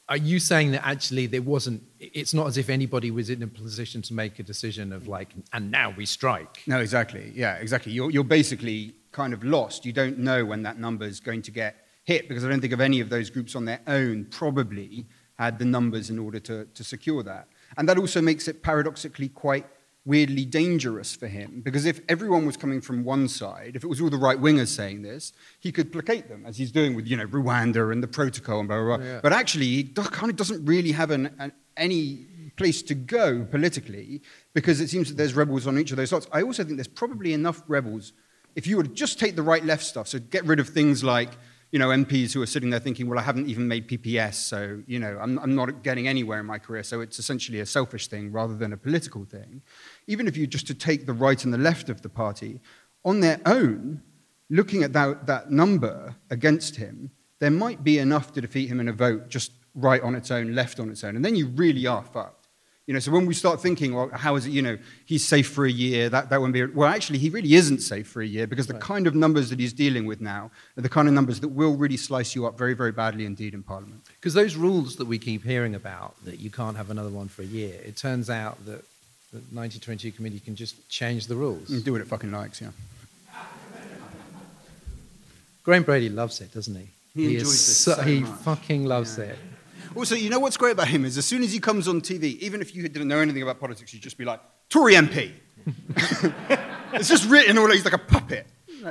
Are 0.10 0.18
you 0.18 0.40
saying 0.40 0.72
that 0.72 0.86
actually 0.86 1.26
there 1.28 1.42
wasn't, 1.42 1.82
it's 2.00 2.34
not 2.34 2.48
as 2.48 2.58
if 2.58 2.70
anybody 2.70 3.10
was 3.10 3.30
in 3.30 3.42
a 3.42 3.48
position 3.48 4.02
to 4.04 4.14
make 4.14 4.38
a 4.38 4.44
decision 4.44 4.94
of 4.94 5.08
like, 5.08 5.30
and 5.54 5.72
now 5.72 5.94
we 5.98 6.06
strike? 6.06 6.62
No, 6.68 6.80
exactly. 6.80 7.32
Yeah, 7.34 7.56
exactly. 7.56 7.94
You're, 7.94 8.12
you're 8.12 8.24
basically 8.24 8.94
kind 9.12 9.34
of 9.34 9.44
lost. 9.44 9.86
You 9.86 9.94
don't 9.94 10.20
know 10.20 10.46
when 10.46 10.64
that 10.64 10.78
number 10.78 11.06
is 11.06 11.20
going 11.20 11.42
to 11.44 11.52
get 11.52 11.76
hit 12.04 12.28
because 12.28 12.46
I 12.46 12.50
don't 12.50 12.60
think 12.60 12.74
of 12.74 12.82
any 12.82 13.00
of 13.00 13.10
those 13.10 13.30
groups 13.30 13.56
on 13.56 13.66
their 13.66 13.80
own 13.88 14.26
probably 14.26 15.06
had 15.40 15.58
the 15.58 15.66
numbers 15.66 16.10
in 16.10 16.20
order 16.20 16.40
to, 16.42 16.66
to 16.66 16.84
secure 16.84 17.24
that. 17.24 17.48
And 17.78 17.90
that 17.90 17.98
also 17.98 18.22
makes 18.22 18.48
it 18.48 18.62
paradoxically 18.62 19.30
quite 19.30 19.66
weirdly 20.06 20.44
dangerous 20.44 21.16
for 21.16 21.28
him 21.28 21.62
because 21.64 21.86
if 21.86 22.02
everyone 22.10 22.46
was 22.46 22.58
coming 22.58 22.82
from 22.82 23.04
one 23.04 23.28
side, 23.28 23.76
if 23.76 23.84
it 23.84 23.88
was 23.88 24.02
all 24.02 24.10
the 24.10 24.18
right 24.18 24.40
wingers 24.40 24.68
saying 24.68 25.02
this, 25.02 25.32
he 25.60 25.72
could 25.72 25.92
placate 25.92 26.28
them 26.28 26.46
as 26.46 26.58
he's 26.58 26.72
doing 26.72 26.96
with 26.96 27.08
you 27.08 27.16
know 27.16 27.28
Rwanda 27.28 27.92
and 27.92 28.04
the 28.04 28.08
protocol 28.08 28.60
and 28.60 28.68
blah 28.68 28.84
blah. 28.84 28.98
blah. 28.98 29.06
Yeah. 29.06 29.20
But 29.22 29.34
actually, 29.34 29.68
he 29.68 29.84
kind 29.84 30.30
of 30.30 30.36
doesn't 30.36 30.66
really 30.66 30.92
have 30.92 31.12
an, 31.12 31.34
an, 31.40 31.52
any 31.78 32.28
place 32.56 32.82
to 32.84 32.96
go 32.96 33.46
politically 33.46 34.22
because 34.54 34.80
it 34.80 34.90
seems 34.90 35.10
that 35.10 35.18
there's 35.18 35.34
rebels 35.34 35.66
on 35.66 35.80
each 35.80 35.92
of 35.92 35.98
those 35.98 36.10
sides. 36.10 36.28
I 36.32 36.44
also 36.44 36.64
think 36.64 36.78
there's 36.78 36.88
probably 36.88 37.34
enough 37.34 37.64
rebels 37.68 38.14
if 38.56 38.68
you 38.68 38.78
would 38.78 38.94
just 38.94 39.20
take 39.20 39.36
the 39.36 39.42
right 39.42 39.64
left 39.64 39.84
stuff. 39.84 40.08
So 40.08 40.20
get 40.20 40.46
rid 40.46 40.60
of 40.60 40.70
things 40.70 41.04
like 41.04 41.30
you 41.74 41.80
know, 41.80 41.90
MPs 41.90 42.34
who 42.34 42.42
are 42.44 42.46
sitting 42.46 42.70
there 42.70 42.80
thinking, 42.80 43.10
well, 43.10 43.18
I 43.18 43.24
haven't 43.24 43.50
even 43.50 43.68
made 43.68 43.90
PPS, 43.90 44.36
so, 44.36 44.84
you 44.86 45.00
know, 45.00 45.18
I'm, 45.20 45.40
I'm 45.40 45.56
not 45.56 45.82
getting 45.82 46.08
anywhere 46.08 46.40
in 46.40 46.46
my 46.46 46.60
career, 46.60 46.84
so 46.84 47.02
it's 47.02 47.18
essentially 47.18 47.62
a 47.62 47.66
selfish 47.66 48.10
thing 48.10 48.32
rather 48.32 48.56
than 48.56 48.74
a 48.74 48.78
political 48.78 49.26
thing. 49.26 49.64
Even 50.06 50.28
if 50.28 50.38
you 50.38 50.46
just 50.46 50.68
to 50.68 50.76
take 50.76 51.08
the 51.08 51.14
right 51.14 51.44
and 51.44 51.52
the 51.52 51.58
left 51.58 51.90
of 51.90 52.04
the 52.04 52.10
party, 52.10 52.60
on 53.04 53.22
their 53.22 53.42
own, 53.48 54.04
looking 54.52 54.84
at 54.84 54.94
that, 54.94 55.26
that 55.26 55.50
number 55.50 56.14
against 56.30 56.76
him, 56.76 57.10
there 57.40 57.50
might 57.50 57.84
be 57.84 57.98
enough 57.98 58.32
to 58.34 58.42
defeat 58.42 58.70
him 58.70 58.80
in 58.80 58.88
a 58.88 58.94
vote 58.94 59.28
just 59.28 59.52
right 59.74 60.04
on 60.04 60.14
its 60.14 60.30
own, 60.30 60.54
left 60.54 60.80
on 60.80 60.92
its 60.92 61.04
own, 61.04 61.16
and 61.16 61.26
then 61.26 61.36
you 61.36 61.48
really 61.48 61.88
are 61.88 62.04
fucked. 62.04 62.43
You 62.86 62.94
know, 62.94 63.00
so 63.00 63.12
when 63.14 63.26
we 63.26 63.34
start 63.34 63.62
thinking, 63.62 63.94
well, 63.96 64.10
how 64.12 64.36
is 64.36 64.46
it, 64.46 64.50
you 64.50 64.62
know, 64.62 64.78
he's 65.06 65.26
safe 65.26 65.48
for 65.50 65.66
a 65.66 65.72
year, 65.72 66.10
that, 66.10 66.30
that 66.30 66.42
won't 66.42 66.52
be, 66.52 66.66
well, 66.66 66.90
actually, 66.90 67.18
he 67.18 67.30
really 67.30 67.54
isn't 67.54 67.80
safe 67.80 68.08
for 68.08 68.22
a 68.22 68.26
year 68.28 68.46
because 68.46 68.68
the 68.68 68.74
kind 68.74 69.08
of 69.08 69.16
numbers 69.16 69.50
that 69.52 69.60
he's 69.60 69.72
dealing 69.72 70.06
with 70.06 70.20
now 70.20 70.52
are 70.78 70.82
the 70.82 70.90
kind 70.90 71.08
of 71.08 71.14
numbers 71.14 71.40
that 71.40 71.48
will 71.48 71.76
really 71.78 71.96
slice 71.96 72.36
you 72.36 72.46
up 72.46 72.58
very, 72.58 72.74
very 72.74 72.92
badly 72.92 73.26
indeed 73.26 73.54
in 73.54 73.64
Parliament. 73.64 74.02
Because 74.20 74.34
those 74.34 74.58
rules 74.58 74.98
that 74.98 75.06
we 75.06 75.18
keep 75.18 75.46
hearing 75.46 75.76
about, 75.76 76.16
that 76.26 76.42
you 76.42 76.50
can't 76.50 76.76
have 76.76 76.90
another 76.90 77.10
one 77.10 77.30
for 77.30 77.42
a 77.44 77.46
year, 77.46 77.80
it 77.86 77.96
turns 77.96 78.30
out 78.30 78.58
that 78.66 78.84
the 79.32 79.40
1922 79.56 80.12
committee 80.12 80.40
can 80.42 80.54
just 80.56 80.90
change 80.90 81.28
the 81.28 81.36
rules. 81.36 81.70
And 81.70 81.86
do 81.86 81.94
what 81.94 82.02
it 82.02 82.08
fucking 82.08 82.34
likes, 82.34 82.60
yeah. 82.62 82.72
Graham 85.64 85.84
Brady 85.84 86.10
loves 86.10 86.42
it, 86.42 86.54
doesn't 86.54 86.76
he? 86.76 86.88
He 87.16 87.26
is 87.36 87.44
enjoys 87.44 87.52
this 87.52 87.78
so- 87.78 87.94
so 87.96 88.02
He 88.02 88.20
much. 88.20 88.40
fucking 88.42 88.86
loves 88.86 89.18
it. 89.18 89.38
Also, 89.96 90.16
you 90.16 90.30
know 90.30 90.40
what's 90.40 90.58
great 90.58 90.72
about 90.72 90.88
him 90.88 91.06
is 91.06 91.18
as 91.18 91.26
soon 91.26 91.44
as 91.44 91.52
he 91.54 91.60
comes 91.60 91.88
on 91.88 92.02
TV, 92.02 92.38
even 92.40 92.62
if 92.62 92.76
you 92.76 92.84
didn't 92.84 93.08
know 93.08 93.20
anything 93.20 93.44
about 93.44 93.60
politics, 93.60 93.94
you'd 93.94 94.04
just 94.04 94.18
be 94.18 94.26
like, 94.26 94.40
Tory 94.70 94.94
MP. 94.94 95.32
it's 96.94 97.10
just 97.10 97.30
written 97.30 97.58
all, 97.58 97.70
he's 97.72 97.86
like 97.86 97.94
a 97.94 98.00
puppet. 98.00 98.48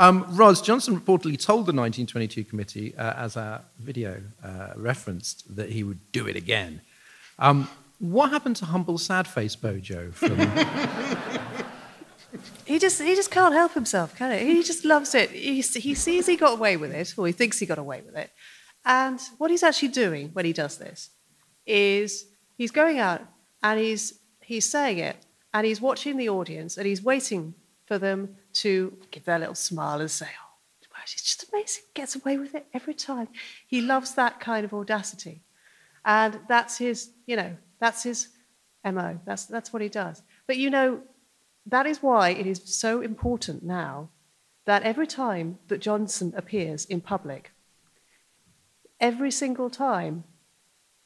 Um, 0.00 0.24
Ros 0.36 0.62
Johnson 0.62 0.94
reportedly 0.94 1.36
told 1.44 1.66
the 1.66 1.72
1922 1.74 2.44
committee, 2.44 2.96
uh, 2.96 3.14
as 3.16 3.36
our 3.36 3.62
video 3.80 4.22
uh, 4.44 4.68
referenced, 4.76 5.56
that 5.56 5.70
he 5.70 5.82
would 5.82 5.98
do 6.12 6.28
it 6.28 6.36
again. 6.36 6.82
Um, 7.40 7.68
what 7.98 8.30
happened 8.30 8.54
to 8.56 8.66
humble, 8.66 8.96
sad 8.98 9.26
face 9.26 9.56
Bojo 9.56 10.12
from 10.12 10.38
He 12.64 12.78
just 12.78 13.00
he 13.00 13.16
just 13.16 13.30
can't 13.30 13.54
help 13.54 13.72
himself, 13.72 14.14
can 14.14 14.38
he? 14.38 14.56
He 14.56 14.62
just 14.62 14.84
loves 14.84 15.14
it. 15.14 15.30
He, 15.30 15.62
he 15.62 15.94
sees 15.94 16.26
he 16.26 16.36
got 16.36 16.52
away 16.52 16.76
with 16.76 16.92
it, 16.92 17.14
or 17.16 17.26
he 17.26 17.32
thinks 17.32 17.58
he 17.58 17.64
got 17.66 17.78
away 17.78 18.02
with 18.04 18.14
it. 18.14 18.30
And 18.84 19.20
what 19.38 19.50
he's 19.50 19.62
actually 19.62 19.88
doing 19.88 20.30
when 20.32 20.44
he 20.44 20.52
does 20.52 20.78
this 20.78 21.10
is 21.66 22.26
he's 22.56 22.70
going 22.70 22.98
out 22.98 23.20
and 23.62 23.78
he's 23.78 24.14
he's 24.40 24.64
saying 24.64 24.98
it, 24.98 25.16
and 25.52 25.66
he's 25.66 25.80
watching 25.80 26.16
the 26.16 26.28
audience, 26.28 26.78
and 26.78 26.86
he's 26.86 27.02
waiting 27.02 27.54
for 27.86 27.98
them 27.98 28.36
to 28.52 28.96
give 29.10 29.24
their 29.24 29.38
little 29.38 29.54
smile 29.54 30.00
and 30.00 30.10
say, 30.10 30.26
"Oh, 30.26 30.50
wow, 30.92 31.00
it's 31.02 31.22
just 31.22 31.46
amazing! 31.52 31.84
Gets 31.94 32.16
away 32.16 32.38
with 32.38 32.54
it 32.54 32.66
every 32.72 32.94
time." 32.94 33.28
He 33.66 33.80
loves 33.80 34.14
that 34.14 34.40
kind 34.40 34.64
of 34.64 34.72
audacity, 34.72 35.40
and 36.04 36.38
that's 36.48 36.78
his, 36.78 37.10
you 37.26 37.36
know, 37.36 37.56
that's 37.78 38.02
his 38.02 38.28
mo. 38.84 39.18
That's 39.24 39.44
that's 39.46 39.72
what 39.72 39.82
he 39.82 39.88
does. 39.88 40.22
But 40.46 40.56
you 40.56 40.70
know, 40.70 41.02
that 41.66 41.86
is 41.86 42.02
why 42.02 42.30
it 42.30 42.46
is 42.46 42.62
so 42.64 43.02
important 43.02 43.62
now 43.62 44.08
that 44.64 44.82
every 44.82 45.06
time 45.06 45.58
that 45.68 45.80
Johnson 45.80 46.32
appears 46.36 46.84
in 46.86 47.00
public, 47.00 47.50
every 49.00 49.30
single 49.30 49.70
time 49.70 50.24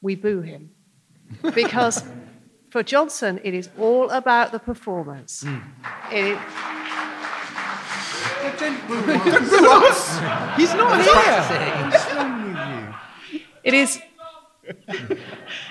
we 0.01 0.15
boo 0.15 0.41
him. 0.41 0.71
Because 1.55 2.03
for 2.69 2.83
Johnson, 2.83 3.39
it 3.43 3.53
is 3.53 3.69
all 3.79 4.09
about 4.09 4.51
the 4.51 4.59
performance. 4.59 5.43
It 6.11 6.25
is, 6.25 6.37
He's 10.57 10.73
not 10.73 11.01
here. 11.03 12.93
it 13.63 13.73
is 13.73 13.99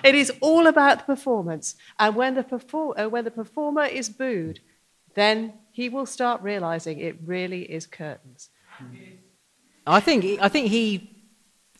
it 0.04 0.14
is 0.14 0.32
all 0.40 0.66
about 0.66 0.98
the 0.98 1.04
performance. 1.04 1.76
And 1.98 2.14
when 2.14 2.34
the, 2.34 2.42
perfor- 2.42 2.94
uh, 2.98 3.08
when 3.08 3.24
the 3.24 3.30
performer 3.30 3.84
is 3.84 4.08
booed, 4.08 4.60
then 5.14 5.54
he 5.72 5.88
will 5.88 6.06
start 6.06 6.42
realizing 6.42 6.98
it 6.98 7.16
really 7.24 7.62
is 7.62 7.86
curtains. 7.86 8.48
I 9.86 10.00
think 10.00 10.24
I 10.40 10.48
think 10.48 10.68
he 10.68 11.11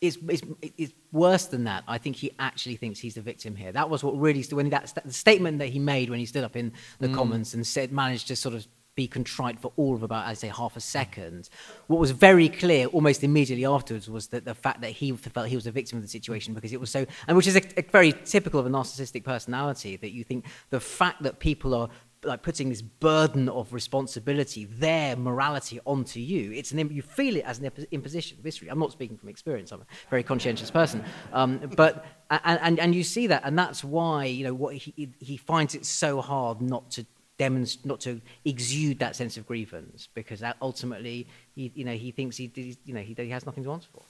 is, 0.02 0.18
is, 0.28 0.42
is 0.76 0.92
worse 1.12 1.46
than 1.46 1.64
that. 1.64 1.84
I 1.86 1.96
think 1.96 2.16
he 2.16 2.32
actually 2.38 2.76
thinks 2.76 2.98
he's 2.98 3.14
the 3.14 3.22
victim 3.22 3.54
here. 3.54 3.70
That 3.70 3.88
was 3.88 4.02
what 4.02 4.18
really 4.18 4.42
when 4.50 4.68
that 4.70 4.88
st- 4.88 5.06
the 5.06 5.12
statement 5.12 5.60
that 5.60 5.68
he 5.68 5.78
made 5.78 6.10
when 6.10 6.18
he 6.18 6.26
stood 6.26 6.44
up 6.44 6.56
in 6.56 6.72
the 6.98 7.08
mm. 7.08 7.14
Commons 7.14 7.54
and 7.54 7.64
said 7.64 7.92
managed 7.92 8.26
to 8.28 8.36
sort 8.36 8.56
of 8.56 8.66
be 8.94 9.06
contrite 9.06 9.58
for 9.58 9.72
all 9.76 9.94
of 9.94 10.02
about 10.02 10.26
I'd 10.26 10.38
say 10.38 10.48
half 10.48 10.76
a 10.76 10.80
second. 10.80 11.48
What 11.86 12.00
was 12.00 12.10
very 12.10 12.48
clear 12.48 12.86
almost 12.86 13.22
immediately 13.22 13.64
afterwards 13.64 14.10
was 14.10 14.26
that 14.28 14.44
the 14.44 14.54
fact 14.54 14.80
that 14.82 14.90
he 14.90 15.12
felt 15.12 15.46
he 15.46 15.54
was 15.54 15.68
a 15.68 15.70
victim 15.70 15.96
of 15.98 16.02
the 16.02 16.08
situation 16.08 16.52
because 16.52 16.72
it 16.72 16.80
was 16.80 16.90
so 16.90 17.06
and 17.28 17.36
which 17.36 17.46
is 17.46 17.56
a, 17.56 17.62
a 17.76 17.82
very 17.82 18.12
typical 18.12 18.58
of 18.58 18.66
a 18.66 18.70
narcissistic 18.70 19.24
personality 19.24 19.96
that 19.96 20.10
you 20.10 20.24
think 20.24 20.44
the 20.70 20.80
fact 20.80 21.22
that 21.22 21.38
people 21.38 21.74
are 21.74 21.88
like 22.24 22.42
putting 22.42 22.68
this 22.68 22.82
burden 22.82 23.48
of 23.48 23.72
responsibility, 23.72 24.64
their 24.64 25.16
morality 25.16 25.80
onto 25.86 26.20
you. 26.20 26.52
It's 26.52 26.70
an 26.72 26.78
you 26.90 27.02
feel 27.02 27.36
it 27.36 27.44
as 27.44 27.58
an 27.58 27.70
imposition 27.90 28.38
history. 28.42 28.68
I'm 28.68 28.78
not 28.78 28.92
speaking 28.92 29.16
from 29.16 29.28
experience. 29.28 29.72
I'm 29.72 29.80
a 29.80 29.86
very 30.10 30.22
conscientious 30.22 30.70
person, 30.70 31.04
um, 31.32 31.58
but 31.76 32.04
and, 32.30 32.60
and 32.62 32.80
and 32.80 32.94
you 32.94 33.02
see 33.04 33.26
that, 33.28 33.42
and 33.44 33.58
that's 33.58 33.82
why 33.82 34.24
you 34.26 34.44
know 34.44 34.54
what 34.54 34.74
he 34.74 35.10
he 35.18 35.36
finds 35.36 35.74
it 35.74 35.84
so 35.84 36.20
hard 36.20 36.60
not 36.60 36.90
to 36.92 37.06
demonstrate, 37.38 37.86
not 37.86 38.00
to 38.00 38.20
exude 38.44 38.98
that 39.00 39.16
sense 39.16 39.36
of 39.36 39.46
grievance, 39.46 40.08
because 40.14 40.42
ultimately 40.60 41.26
he 41.54 41.72
you 41.74 41.84
know 41.84 41.94
he 41.94 42.10
thinks 42.12 42.36
he- 42.36 42.76
you 42.84 42.94
know 42.94 43.00
he, 43.00 43.14
he 43.14 43.30
has 43.30 43.46
nothing 43.46 43.64
to 43.64 43.72
answer 43.72 43.88
for. 43.92 44.02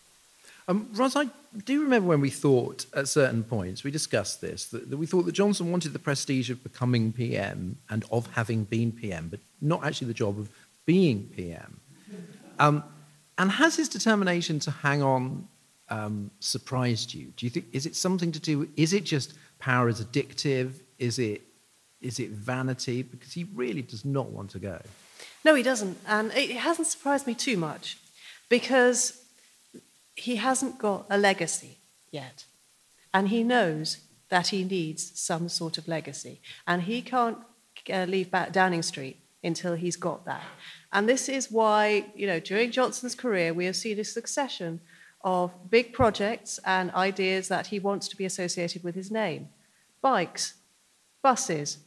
Um, 0.68 0.88
Ros, 0.94 1.16
I 1.16 1.26
do 1.64 1.82
remember 1.82 2.08
when 2.08 2.20
we 2.20 2.30
thought 2.30 2.86
at 2.94 3.08
certain 3.08 3.42
points, 3.42 3.84
we 3.84 3.90
discussed 3.90 4.40
this, 4.40 4.66
that, 4.66 4.90
that 4.90 4.96
we 4.96 5.06
thought 5.06 5.26
that 5.26 5.32
Johnson 5.32 5.70
wanted 5.70 5.92
the 5.92 5.98
prestige 5.98 6.50
of 6.50 6.62
becoming 6.62 7.12
PM 7.12 7.76
and 7.90 8.04
of 8.10 8.28
having 8.32 8.64
been 8.64 8.92
PM, 8.92 9.28
but 9.28 9.40
not 9.60 9.84
actually 9.84 10.06
the 10.06 10.14
job 10.14 10.38
of 10.38 10.48
being 10.86 11.28
PM. 11.36 11.80
Um, 12.58 12.84
and 13.38 13.50
has 13.50 13.76
his 13.76 13.88
determination 13.88 14.60
to 14.60 14.70
hang 14.70 15.02
on 15.02 15.48
um, 15.92 16.30
surprised 16.40 17.12
you? 17.12 17.32
Do 17.36 17.46
you 17.46 17.50
think, 17.50 17.66
is 17.72 17.86
it 17.86 17.94
something 17.94 18.32
to 18.32 18.40
do, 18.40 18.68
is 18.76 18.92
it 18.92 19.04
just 19.04 19.34
power 19.58 19.88
is 19.88 20.00
addictive? 20.02 20.72
Is 20.98 21.18
it, 21.18 21.42
is 22.00 22.18
it 22.18 22.30
vanity? 22.30 23.02
Because 23.02 23.32
he 23.32 23.44
really 23.54 23.82
does 23.82 24.04
not 24.04 24.30
want 24.30 24.50
to 24.50 24.58
go. 24.58 24.80
No, 25.44 25.54
he 25.54 25.62
doesn't. 25.62 25.98
And 26.06 26.32
it 26.32 26.50
hasn't 26.56 26.88
surprised 26.88 27.26
me 27.26 27.34
too 27.34 27.56
much 27.56 27.98
because 28.48 29.21
he 30.16 30.36
hasn't 30.36 30.78
got 30.78 31.06
a 31.10 31.18
legacy 31.18 31.78
yet. 32.10 32.44
And 33.14 33.28
he 33.28 33.42
knows 33.42 33.98
that 34.28 34.48
he 34.48 34.64
needs 34.64 35.12
some 35.18 35.48
sort 35.48 35.78
of 35.78 35.88
legacy. 35.88 36.40
And 36.66 36.82
he 36.82 37.02
can't 37.02 37.38
uh, 37.92 38.04
leave 38.04 38.30
back 38.30 38.52
Downing 38.52 38.82
Street 38.82 39.18
until 39.44 39.74
he's 39.74 39.96
got 39.96 40.24
that. 40.24 40.42
And 40.92 41.08
this 41.08 41.28
is 41.28 41.50
why, 41.50 42.06
you 42.14 42.26
know, 42.26 42.40
during 42.40 42.70
Johnson's 42.70 43.14
career, 43.14 43.52
we 43.52 43.64
have 43.64 43.76
seen 43.76 43.98
a 43.98 44.04
succession 44.04 44.80
of 45.24 45.52
big 45.70 45.92
projects 45.92 46.58
and 46.64 46.90
ideas 46.92 47.48
that 47.48 47.68
he 47.68 47.78
wants 47.78 48.08
to 48.08 48.16
be 48.16 48.24
associated 48.24 48.82
with 48.82 48.94
his 48.94 49.10
name 49.10 49.48
bikes, 50.00 50.54
buses, 51.22 51.78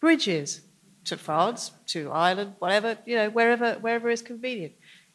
bridges 0.00 0.60
to 1.04 1.16
France, 1.16 1.72
to 1.86 2.10
Ireland, 2.12 2.54
whatever, 2.60 2.96
you 3.04 3.16
know, 3.16 3.30
wherever, 3.30 3.74
wherever 3.74 4.08
is 4.08 4.22
convenient. 4.22 4.72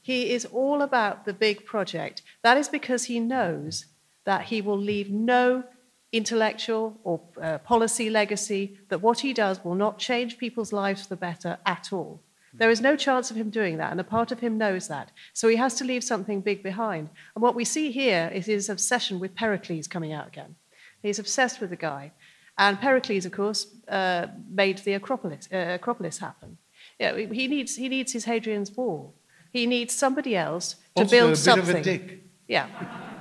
He 0.09 0.31
is 0.31 0.45
all 0.45 0.81
about 0.81 1.25
the 1.25 1.33
big 1.33 1.67
project. 1.67 2.23
That 2.41 2.57
is 2.57 2.67
because 2.67 3.03
he 3.03 3.19
knows 3.19 3.85
that 4.25 4.45
he 4.45 4.59
will 4.59 4.81
leave 4.91 5.11
no 5.11 5.63
intellectual 6.11 6.99
or 7.03 7.21
uh, 7.39 7.59
policy 7.59 8.09
legacy, 8.09 8.79
that 8.89 9.03
what 9.03 9.19
he 9.19 9.33
does 9.33 9.63
will 9.63 9.75
not 9.75 9.99
change 9.99 10.39
people's 10.39 10.73
lives 10.73 11.03
for 11.03 11.09
the 11.09 11.15
better 11.15 11.59
at 11.63 11.93
all. 11.93 12.21
There 12.55 12.71
is 12.71 12.81
no 12.81 12.95
chance 12.95 13.29
of 13.29 13.37
him 13.37 13.51
doing 13.51 13.77
that, 13.77 13.91
and 13.91 13.99
a 13.99 14.03
part 14.15 14.31
of 14.31 14.39
him 14.39 14.57
knows 14.57 14.87
that. 14.87 15.11
So 15.33 15.47
he 15.47 15.57
has 15.57 15.75
to 15.75 15.83
leave 15.83 16.03
something 16.03 16.41
big 16.41 16.63
behind. 16.63 17.09
And 17.35 17.43
what 17.43 17.53
we 17.53 17.63
see 17.63 17.91
here 17.91 18.31
is 18.33 18.47
his 18.47 18.67
obsession 18.67 19.19
with 19.19 19.35
Pericles 19.35 19.87
coming 19.87 20.11
out 20.11 20.27
again. 20.27 20.55
He's 21.03 21.19
obsessed 21.19 21.61
with 21.61 21.69
the 21.69 21.75
guy. 21.75 22.13
And 22.57 22.81
Pericles, 22.81 23.25
of 23.27 23.31
course, 23.31 23.67
uh, 23.87 24.25
made 24.49 24.79
the 24.79 24.93
Acropolis, 24.93 25.47
uh, 25.53 25.77
Acropolis 25.79 26.17
happen. 26.17 26.57
Yeah, 26.97 27.15
he, 27.15 27.47
needs, 27.47 27.75
he 27.75 27.87
needs 27.89 28.11
his 28.13 28.25
Hadrian's 28.25 28.75
Wall. 28.75 29.13
He 29.51 29.65
needs 29.65 29.93
somebody 29.93 30.35
else 30.35 30.73
to 30.95 31.01
Also 31.03 31.11
build 31.11 31.27
a 31.29 31.31
bit 31.31 31.37
something. 31.37 31.75
of 31.75 31.81
a 31.81 31.83
dick. 31.83 32.23
Yeah. 32.47 32.67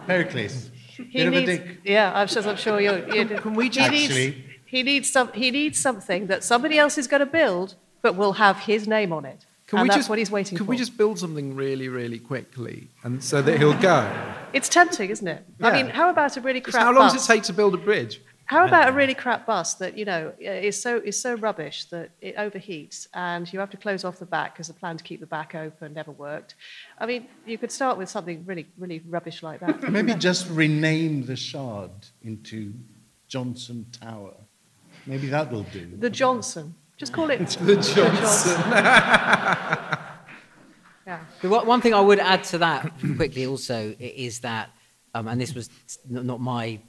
Pericles. 0.06 0.70
He 0.96 1.02
bit 1.04 1.26
of 1.28 1.32
a 1.34 1.36
needs, 1.40 1.50
dick. 1.50 1.80
Yeah, 1.84 2.12
I'm 2.14 2.26
sure, 2.28 2.42
I'm 2.48 2.56
sure 2.56 2.80
you're. 2.80 3.14
you're 3.14 3.38
Can 3.38 3.54
we 3.54 3.64
he 3.64 3.70
just- 3.70 3.90
needs, 3.90 4.04
Actually- 4.10 4.44
he 4.66 4.82
needs 4.82 5.10
some. 5.10 5.32
He 5.32 5.50
needs 5.50 5.78
something 5.78 6.26
that 6.26 6.44
somebody 6.44 6.78
else 6.78 6.98
is 6.98 7.06
going 7.06 7.20
to 7.20 7.26
build, 7.26 7.74
but 8.02 8.16
will 8.16 8.34
have 8.34 8.58
his 8.60 8.86
name 8.88 9.12
on 9.12 9.24
it. 9.24 9.44
Can 9.66 9.78
and 9.80 9.84
we 9.84 9.88
that's 9.90 9.98
just, 9.98 10.08
what 10.08 10.18
he's 10.18 10.30
waiting 10.30 10.56
Can 10.56 10.66
for. 10.66 10.70
we 10.70 10.76
just 10.78 10.96
build 10.96 11.18
something 11.18 11.54
really, 11.54 11.88
really 11.88 12.18
quickly, 12.18 12.88
and 13.04 13.22
so 13.22 13.42
that 13.42 13.58
he'll 13.58 13.74
go? 13.78 14.10
It's 14.54 14.68
tempting, 14.68 15.10
isn't 15.10 15.28
it? 15.28 15.44
I 15.60 15.72
mean, 15.72 15.90
how 15.90 16.08
about 16.08 16.36
a 16.38 16.40
really 16.40 16.62
crap 16.62 16.82
how 16.82 16.86
long 16.90 17.02
bus? 17.08 17.12
does 17.12 17.24
it 17.24 17.32
take 17.32 17.42
to 17.44 17.52
build 17.52 17.74
a 17.74 17.78
bridge? 17.78 18.20
How 18.48 18.64
about 18.66 18.88
a 18.88 18.92
really 18.92 19.14
crap 19.14 19.44
bus 19.44 19.74
that 19.74 19.96
you 19.98 20.06
know 20.06 20.32
is 20.40 20.80
so 20.80 20.96
is 20.96 21.20
so 21.20 21.34
rubbish 21.34 21.84
that 21.86 22.10
it 22.22 22.34
overheats 22.36 23.06
and 23.12 23.50
you 23.52 23.58
have 23.58 23.70
to 23.70 23.76
close 23.76 24.04
off 24.04 24.18
the 24.18 24.26
back 24.26 24.54
because 24.54 24.68
the 24.68 24.74
plan 24.74 24.96
to 24.96 25.04
keep 25.04 25.20
the 25.20 25.26
back 25.26 25.54
open 25.54 25.92
never 25.92 26.12
worked. 26.12 26.54
I 26.98 27.04
mean, 27.04 27.28
you 27.46 27.58
could 27.58 27.70
start 27.70 27.98
with 27.98 28.08
something 28.08 28.44
really 28.46 28.66
really 28.78 29.02
rubbish 29.06 29.42
like 29.42 29.60
that. 29.60 29.90
Maybe 29.96 30.14
just 30.14 30.48
rename 30.48 31.26
the 31.26 31.36
Shard 31.36 31.90
into 32.22 32.72
Johnson 33.28 33.84
Tower. 34.00 34.34
Maybe 35.06 35.28
that 35.28 35.52
will 35.52 35.64
do. 35.64 35.86
The 35.98 36.10
Johnson, 36.10 36.74
just 36.96 37.12
call 37.12 37.28
it 37.30 37.38
The 37.60 37.76
Johnson. 37.76 38.62
Yeah. 41.06 41.20
The 41.40 41.48
one 41.48 41.66
one 41.66 41.80
thing 41.80 41.94
I 41.94 42.02
would 42.02 42.18
add 42.18 42.44
to 42.52 42.58
that 42.58 42.92
quickly 43.16 43.46
also 43.46 43.94
is 43.98 44.40
that, 44.40 44.68
um, 45.14 45.26
and 45.26 45.40
this 45.40 45.54
was 45.54 45.70
not 46.06 46.38
my, 46.38 46.80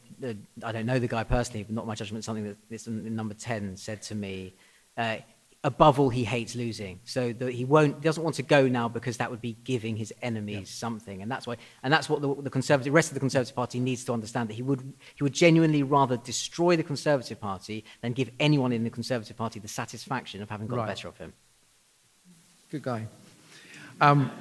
I 0.64 0.72
don't 0.72 0.86
know 0.86 1.00
the 1.00 1.08
guy 1.08 1.24
personally, 1.24 1.64
but 1.64 1.74
not 1.76 1.88
my 1.88 1.96
judgment, 1.96 2.24
something 2.24 2.46
that 2.46 2.58
this 2.70 2.88
number 2.88 3.34
10 3.34 3.78
said 3.78 4.02
to 4.04 4.16
me. 4.16 4.54
Uh, 4.98 5.18
above 5.64 6.00
all, 6.00 6.10
he 6.10 6.24
hates 6.24 6.56
losing. 6.56 7.00
So 7.06 7.34
that 7.34 7.52
he 7.54 7.66
won't, 7.66 8.02
doesn't 8.02 8.24
want 8.24 8.36
to 8.38 8.44
go 8.44 8.68
now 8.68 8.88
because 8.88 9.18
that 9.18 9.30
would 9.30 9.42
be 9.42 9.58
giving 9.64 9.96
his 9.98 10.14
enemies 10.22 10.70
something. 10.70 11.22
And 11.22 11.30
that's 11.30 11.46
why, 11.48 11.58
and 11.84 11.92
that's 11.92 12.10
what 12.10 12.22
the, 12.22 12.34
the 12.42 12.50
conservative, 12.50 12.94
rest 12.94 13.10
of 13.10 13.14
the 13.14 13.20
Conservative 13.20 13.56
Party 13.56 13.80
needs 13.80 14.04
to 14.06 14.14
understand 14.14 14.50
that 14.50 14.54
he 14.54 14.62
would, 14.62 14.82
he 15.16 15.24
would 15.24 15.34
genuinely 15.34 15.84
rather 15.84 16.18
destroy 16.18 16.76
the 16.76 16.84
Conservative 16.84 17.40
Party 17.40 17.84
than 18.02 18.14
give 18.14 18.30
anyone 18.40 18.72
in 18.72 18.84
the 18.84 18.90
Conservative 18.90 19.36
Party 19.36 19.60
the 19.60 19.68
satisfaction 19.68 20.42
of 20.42 20.50
having 20.50 20.68
got 20.68 20.78
Right. 20.78 20.86
the 20.86 20.92
better 20.92 21.08
of 21.08 21.18
him. 21.18 21.34
Good 22.72 22.84
guy. 22.84 23.08
Um, 24.02 24.32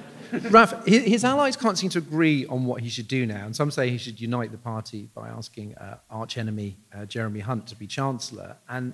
Raf, 0.51 0.85
his, 0.85 1.03
his 1.05 1.23
allies 1.23 1.55
can't 1.55 1.77
seem 1.77 1.89
to 1.91 1.97
agree 1.97 2.45
on 2.45 2.65
what 2.65 2.81
he 2.81 2.89
should 2.89 3.07
do 3.07 3.25
now, 3.25 3.45
and 3.45 3.55
some 3.55 3.71
say 3.71 3.89
he 3.89 3.97
should 3.97 4.21
unite 4.21 4.51
the 4.51 4.57
party 4.57 5.09
by 5.15 5.27
asking 5.27 5.75
uh, 5.75 5.97
archenemy 6.11 6.77
uh, 6.93 7.05
Jeremy 7.05 7.39
Hunt 7.39 7.67
to 7.67 7.75
be 7.75 7.87
chancellor, 7.87 8.55
and 8.67 8.93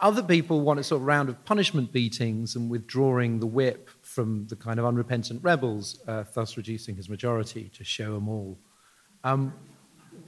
other 0.00 0.22
people 0.22 0.60
want 0.60 0.80
a 0.80 0.84
sort 0.84 1.00
of 1.00 1.06
round 1.06 1.28
of 1.28 1.44
punishment 1.44 1.92
beatings 1.92 2.56
and 2.56 2.68
withdrawing 2.68 3.38
the 3.38 3.46
whip 3.46 3.88
from 4.02 4.46
the 4.48 4.56
kind 4.56 4.78
of 4.80 4.84
unrepentant 4.84 5.42
rebels, 5.42 6.00
uh, 6.08 6.24
thus 6.34 6.56
reducing 6.56 6.96
his 6.96 7.08
majority 7.08 7.70
to 7.76 7.84
show 7.84 8.14
them 8.14 8.28
all. 8.28 8.58
Um, 9.22 9.54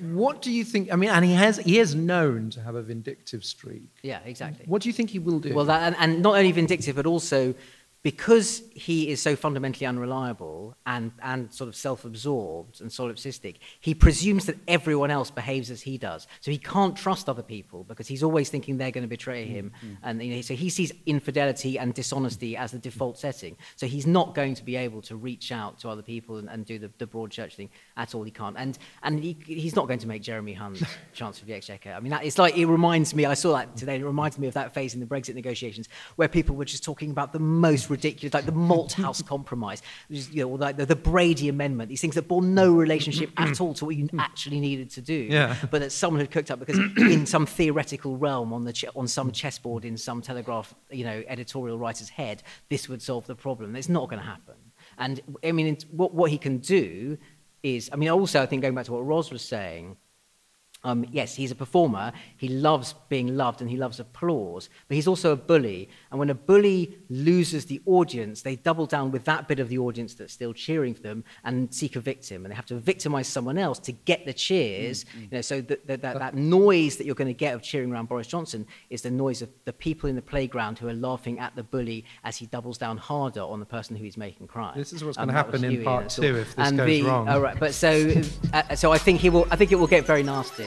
what 0.00 0.42
do 0.42 0.52
you 0.52 0.64
think? 0.64 0.92
I 0.92 0.96
mean, 0.96 1.10
and 1.10 1.24
he 1.24 1.32
has 1.32 1.58
he 1.58 1.78
is 1.78 1.94
known 1.94 2.50
to 2.50 2.60
have 2.60 2.74
a 2.74 2.82
vindictive 2.82 3.44
streak. 3.44 3.90
Yeah, 4.02 4.20
exactly. 4.24 4.64
What 4.66 4.82
do 4.82 4.88
you 4.88 4.92
think 4.92 5.10
he 5.10 5.18
will 5.18 5.40
do? 5.40 5.54
Well, 5.54 5.64
that, 5.66 5.82
and, 5.82 5.96
and 5.98 6.22
not 6.22 6.36
only 6.36 6.52
vindictive, 6.52 6.96
but 6.96 7.06
also 7.06 7.54
because 8.02 8.62
he 8.72 9.10
is 9.10 9.20
so 9.20 9.34
fundamentally 9.34 9.84
unreliable 9.84 10.76
and, 10.86 11.10
and 11.22 11.52
sort 11.52 11.66
of 11.66 11.74
self 11.74 12.04
absorbed 12.04 12.80
and 12.80 12.88
solipsistic, 12.88 13.56
he 13.80 13.94
presumes 13.94 14.46
that 14.46 14.56
everyone 14.68 15.10
else 15.10 15.30
behaves 15.30 15.70
as 15.70 15.82
he 15.82 15.98
does. 15.98 16.28
So 16.40 16.52
he 16.52 16.58
can't 16.58 16.96
trust 16.96 17.28
other 17.28 17.42
people 17.42 17.82
because 17.84 18.06
he's 18.06 18.22
always 18.22 18.48
thinking 18.48 18.78
they're 18.78 18.92
going 18.92 19.02
to 19.02 19.08
betray 19.08 19.44
mm-hmm. 19.44 19.54
him. 19.54 19.72
And 20.02 20.22
you 20.22 20.36
know, 20.36 20.40
so 20.40 20.54
he 20.54 20.70
sees 20.70 20.92
infidelity 21.06 21.78
and 21.78 21.94
dishonesty 21.94 22.56
as 22.56 22.70
the 22.70 22.78
default 22.78 23.18
setting. 23.18 23.56
So 23.74 23.86
he's 23.86 24.06
not 24.06 24.34
going 24.34 24.54
to 24.54 24.64
be 24.64 24.76
able 24.76 25.02
to 25.02 25.16
reach 25.16 25.50
out 25.50 25.80
to 25.80 25.88
other 25.88 26.02
people 26.02 26.36
and, 26.36 26.48
and 26.48 26.64
do 26.64 26.78
the, 26.78 26.90
the 26.98 27.06
broad 27.06 27.30
church 27.30 27.56
thing 27.56 27.70
at 27.96 28.14
all. 28.14 28.22
He 28.22 28.30
can't. 28.30 28.56
And, 28.56 28.78
and 29.02 29.18
he, 29.18 29.36
he's 29.46 29.74
not 29.74 29.88
going 29.88 29.98
to 30.00 30.06
make 30.06 30.22
Jeremy 30.22 30.52
Hunt 30.52 30.80
Chancellor 31.12 31.42
of 31.42 31.48
the 31.48 31.54
Exchequer. 31.54 31.92
I 31.92 32.00
mean, 32.00 32.10
that, 32.10 32.24
it's 32.24 32.38
like, 32.38 32.56
it 32.56 32.66
reminds 32.66 33.14
me, 33.14 33.24
I 33.24 33.34
saw 33.34 33.54
that 33.54 33.76
today, 33.76 33.96
it 33.96 34.04
reminds 34.04 34.38
me 34.38 34.46
of 34.46 34.54
that 34.54 34.72
phase 34.72 34.94
in 34.94 35.00
the 35.00 35.06
Brexit 35.06 35.34
negotiations 35.34 35.88
where 36.14 36.28
people 36.28 36.54
were 36.54 36.64
just 36.64 36.84
talking 36.84 37.10
about 37.10 37.32
the 37.32 37.40
most 37.40 37.90
ridiculous, 37.96 38.34
like 38.34 38.46
the 38.46 38.52
Malthouse 38.52 39.24
Compromise, 39.32 39.82
is, 40.10 40.30
you 40.30 40.42
know, 40.42 40.54
like 40.54 40.76
the, 40.76 40.86
the 40.86 40.96
Brady 40.96 41.48
Amendment, 41.48 41.88
these 41.88 42.00
things 42.00 42.14
that 42.14 42.28
bore 42.28 42.42
no 42.42 42.72
relationship 42.74 43.30
at 43.36 43.60
all 43.60 43.74
to 43.74 43.84
what 43.84 43.96
you 43.96 44.06
mm. 44.06 44.20
actually 44.20 44.60
needed 44.60 44.90
to 44.90 45.00
do, 45.00 45.14
Yeah. 45.14 45.56
but 45.70 45.80
that 45.80 45.92
someone 45.92 46.20
had 46.20 46.30
cooked 46.30 46.50
up 46.50 46.58
because 46.58 46.78
in 46.96 47.26
some 47.26 47.46
theoretical 47.46 48.16
realm 48.16 48.52
on, 48.52 48.64
the 48.64 48.72
ch- 48.72 48.84
on 48.94 49.08
some 49.08 49.32
chessboard 49.32 49.84
in 49.84 49.96
some 49.96 50.22
Telegraph, 50.22 50.74
you 50.90 51.04
know, 51.04 51.22
editorial 51.26 51.78
writer's 51.78 52.08
head, 52.08 52.42
this 52.68 52.88
would 52.88 53.02
solve 53.02 53.26
the 53.26 53.34
problem. 53.34 53.76
It's 53.76 53.88
not 53.88 54.08
going 54.08 54.20
to 54.20 54.26
happen. 54.26 54.54
And 54.98 55.20
I 55.44 55.52
mean, 55.52 55.76
what, 55.90 56.14
what 56.14 56.30
he 56.30 56.38
can 56.38 56.58
do 56.58 57.18
is, 57.62 57.90
I 57.92 57.96
mean, 57.96 58.08
also, 58.10 58.42
I 58.42 58.46
think 58.46 58.62
going 58.62 58.74
back 58.74 58.86
to 58.86 58.92
what 58.92 59.04
Ros 59.04 59.30
was 59.30 59.42
saying, 59.42 59.96
um, 60.86 61.04
yes, 61.10 61.34
he's 61.34 61.50
a 61.50 61.54
performer. 61.54 62.12
He 62.36 62.48
loves 62.48 62.94
being 63.08 63.36
loved 63.36 63.60
and 63.60 63.68
he 63.68 63.76
loves 63.76 63.98
applause, 64.00 64.68
but 64.88 64.94
he's 64.94 65.08
also 65.08 65.32
a 65.32 65.36
bully. 65.36 65.88
And 66.10 66.18
when 66.20 66.30
a 66.30 66.34
bully 66.34 66.96
loses 67.10 67.66
the 67.66 67.80
audience, 67.86 68.42
they 68.42 68.56
double 68.56 68.86
down 68.86 69.10
with 69.10 69.24
that 69.24 69.48
bit 69.48 69.58
of 69.58 69.68
the 69.68 69.78
audience 69.78 70.14
that's 70.14 70.32
still 70.32 70.52
cheering 70.52 70.94
for 70.94 71.02
them 71.02 71.24
and 71.44 71.72
seek 71.74 71.96
a 71.96 72.00
victim. 72.00 72.44
And 72.44 72.52
they 72.52 72.56
have 72.56 72.66
to 72.66 72.76
victimize 72.76 73.26
someone 73.28 73.58
else 73.58 73.78
to 73.80 73.92
get 73.92 74.24
the 74.26 74.32
cheers. 74.32 75.04
You 75.20 75.28
know, 75.32 75.40
so 75.40 75.60
that, 75.62 75.86
that, 75.88 76.02
that, 76.02 76.18
that 76.18 76.34
noise 76.34 76.96
that 76.96 77.06
you're 77.06 77.14
going 77.14 77.26
to 77.28 77.34
get 77.34 77.54
of 77.54 77.62
cheering 77.62 77.92
around 77.92 78.08
Boris 78.08 78.26
Johnson 78.28 78.66
is 78.90 79.02
the 79.02 79.10
noise 79.10 79.42
of 79.42 79.48
the 79.64 79.72
people 79.72 80.08
in 80.08 80.16
the 80.16 80.22
playground 80.22 80.78
who 80.78 80.88
are 80.88 80.94
laughing 80.94 81.38
at 81.40 81.54
the 81.56 81.62
bully 81.62 82.04
as 82.24 82.36
he 82.36 82.46
doubles 82.46 82.78
down 82.78 82.96
harder 82.96 83.42
on 83.42 83.58
the 83.60 83.66
person 83.66 83.96
who 83.96 84.04
he's 84.04 84.16
making 84.16 84.46
cry. 84.46 84.72
This 84.76 84.92
is 84.92 85.02
what's 85.04 85.18
Um, 85.18 85.26
gonna 85.28 85.38
happen 85.38 85.64
in 85.64 85.82
part 85.84 86.04
all- 86.04 86.08
two 86.24 86.36
if 86.36 86.54
this 86.54 86.68
and 86.68 86.76
goes 86.76 86.86
the- 86.86 87.02
wrong. 87.02 87.28
oh, 87.28 87.40
right, 87.40 87.58
but 87.58 87.74
so, 87.74 87.90
uh, 88.52 88.74
so 88.76 88.92
I 88.92 88.98
think 88.98 89.20
he 89.20 89.30
will. 89.30 89.46
I 89.50 89.56
think 89.56 89.72
it 89.72 89.76
will 89.76 89.86
get 89.86 90.06
very 90.06 90.22
nasty. 90.22 90.66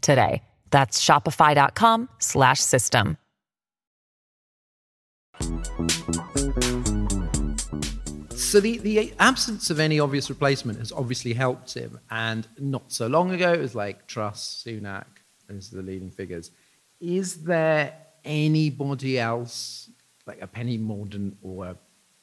today. 0.00 0.42
That's 0.70 1.04
shopify.com 1.04 2.08
slash 2.18 2.60
system. 2.60 3.16
So 8.48 8.60
the, 8.60 8.78
the 8.78 9.12
absence 9.18 9.68
of 9.68 9.78
any 9.78 10.00
obvious 10.00 10.30
replacement 10.30 10.78
has 10.78 10.90
obviously 10.90 11.34
helped 11.34 11.74
him. 11.74 11.98
And 12.10 12.46
not 12.58 12.90
so 12.90 13.06
long 13.06 13.30
ago, 13.32 13.52
it 13.52 13.60
was 13.60 13.74
like 13.74 14.06
Truss, 14.06 14.64
Sunak, 14.66 15.04
are 15.50 15.54
the 15.54 15.82
leading 15.82 16.10
figures. 16.10 16.50
Is 17.00 17.42
there 17.44 17.92
anybody 18.24 19.18
else, 19.18 19.90
like 20.26 20.40
a 20.40 20.46
Penny 20.46 20.78
Mordaunt 20.78 21.34
or 21.42 21.66
a, 21.66 21.76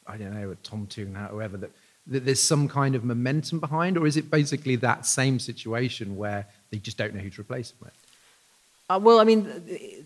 I 0.08 0.18
don't 0.18 0.34
know, 0.34 0.50
a 0.50 0.56
Tom 0.56 0.88
Tugendhat, 0.88 1.30
whoever, 1.30 1.58
that, 1.58 1.72
that 2.08 2.26
there's 2.26 2.42
some 2.42 2.68
kind 2.68 2.96
of 2.96 3.04
momentum 3.04 3.60
behind? 3.60 3.98
Or 3.98 4.06
is 4.06 4.18
it 4.18 4.30
basically 4.30 4.76
that 4.78 5.06
same 5.06 5.40
situation 5.40 6.16
where 6.16 6.48
they 6.72 6.78
just 6.78 6.98
don't 6.98 7.14
know 7.14 7.22
who 7.22 7.30
to 7.32 7.42
replace 7.42 7.72
him 7.72 7.78
with? 7.82 7.94
Uh, 8.88 9.00
well, 9.02 9.20
I 9.20 9.24
mean, 9.24 9.50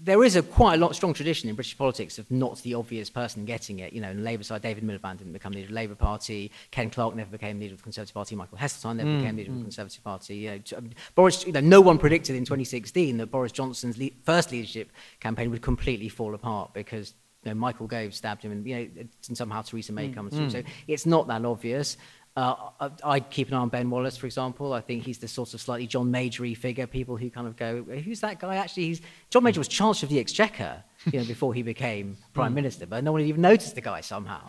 there 0.01 0.23
is 0.23 0.37
a 0.37 0.41
quite 0.41 0.75
a 0.75 0.77
lot 0.77 0.95
strong 0.95 1.13
tradition 1.13 1.49
in 1.49 1.55
British 1.55 1.77
politics 1.77 2.17
of 2.17 2.31
not 2.31 2.61
the 2.61 2.75
obvious 2.75 3.09
person 3.09 3.43
getting 3.43 3.79
it. 3.79 3.91
You 3.91 3.99
know, 3.99 4.09
on 4.09 4.15
the 4.15 4.23
Labour 4.23 4.43
side, 4.43 4.61
David 4.61 4.85
Miliband 4.85 5.17
didn't 5.17 5.33
become 5.33 5.51
leader 5.51 5.65
of 5.65 5.69
the 5.71 5.75
Labour 5.75 5.95
Party. 5.95 6.49
Ken 6.71 6.89
Clarke 6.89 7.13
never 7.13 7.29
became 7.29 7.59
leader 7.59 7.73
of 7.73 7.79
the 7.79 7.83
Conservative 7.83 8.13
Party. 8.13 8.37
Michael 8.37 8.57
Heseltine 8.57 8.95
never 8.95 9.17
became 9.17 9.35
leader 9.35 9.51
of 9.51 9.57
the 9.57 9.63
Conservative 9.63 10.01
Party. 10.01 10.37
You 10.37 10.51
know, 10.51 10.77
um, 10.77 10.91
Boris, 11.13 11.45
you 11.45 11.51
know, 11.51 11.59
no 11.59 11.81
one 11.81 11.97
predicted 11.97 12.37
in 12.37 12.45
2016 12.45 13.17
that 13.17 13.25
Boris 13.27 13.51
Johnson's 13.51 13.97
le- 13.97 14.11
first 14.23 14.53
leadership 14.53 14.89
campaign 15.19 15.51
would 15.51 15.61
completely 15.61 16.07
fall 16.07 16.33
apart 16.33 16.73
because 16.73 17.13
you 17.43 17.51
know, 17.51 17.55
Michael 17.55 17.87
Gove 17.87 18.13
stabbed 18.13 18.43
him, 18.43 18.51
and 18.51 18.65
you 18.67 18.75
know, 18.75 18.87
and 19.27 19.37
somehow 19.37 19.61
Theresa 19.61 19.93
May 19.93 20.09
comes 20.09 20.33
through. 20.35 20.49
So 20.49 20.63
it's 20.87 21.05
not 21.05 21.27
that 21.27 21.45
obvious. 21.45 21.97
Uh, 22.37 22.69
I- 22.79 22.91
I'd 23.15 23.29
keep 23.31 23.47
an 23.49 23.55
eye 23.55 23.57
on 23.57 23.69
Ben 23.69 23.89
Wallace, 23.89 24.15
for 24.15 24.25
example. 24.27 24.71
I 24.71 24.81
think 24.81 25.03
he's 25.03 25.17
the 25.17 25.27
sort 25.27 25.53
of 25.53 25.59
slightly 25.59 25.87
John 25.87 26.11
Majory 26.11 26.53
figure. 26.53 26.85
People 26.87 27.17
who 27.17 27.29
kind 27.29 27.47
of 27.47 27.55
go, 27.57 27.83
"Who's 27.83 28.21
that 28.21 28.39
guy?" 28.39 28.55
Actually, 28.57 28.87
he's 28.87 29.01
John 29.29 29.43
Major 29.43 29.59
was 29.59 29.67
Chancellor 29.67 30.05
of 30.05 30.09
the 30.11 30.19
Exchequer, 30.19 30.83
you 31.11 31.19
know, 31.19 31.25
before 31.25 31.53
he 31.53 31.63
became 31.63 32.17
Prime 32.33 32.53
Minister, 32.53 32.85
but 32.85 33.03
no 33.03 33.11
one 33.11 33.21
even 33.21 33.41
noticed 33.41 33.75
the 33.75 33.81
guy 33.81 34.01
somehow. 34.01 34.41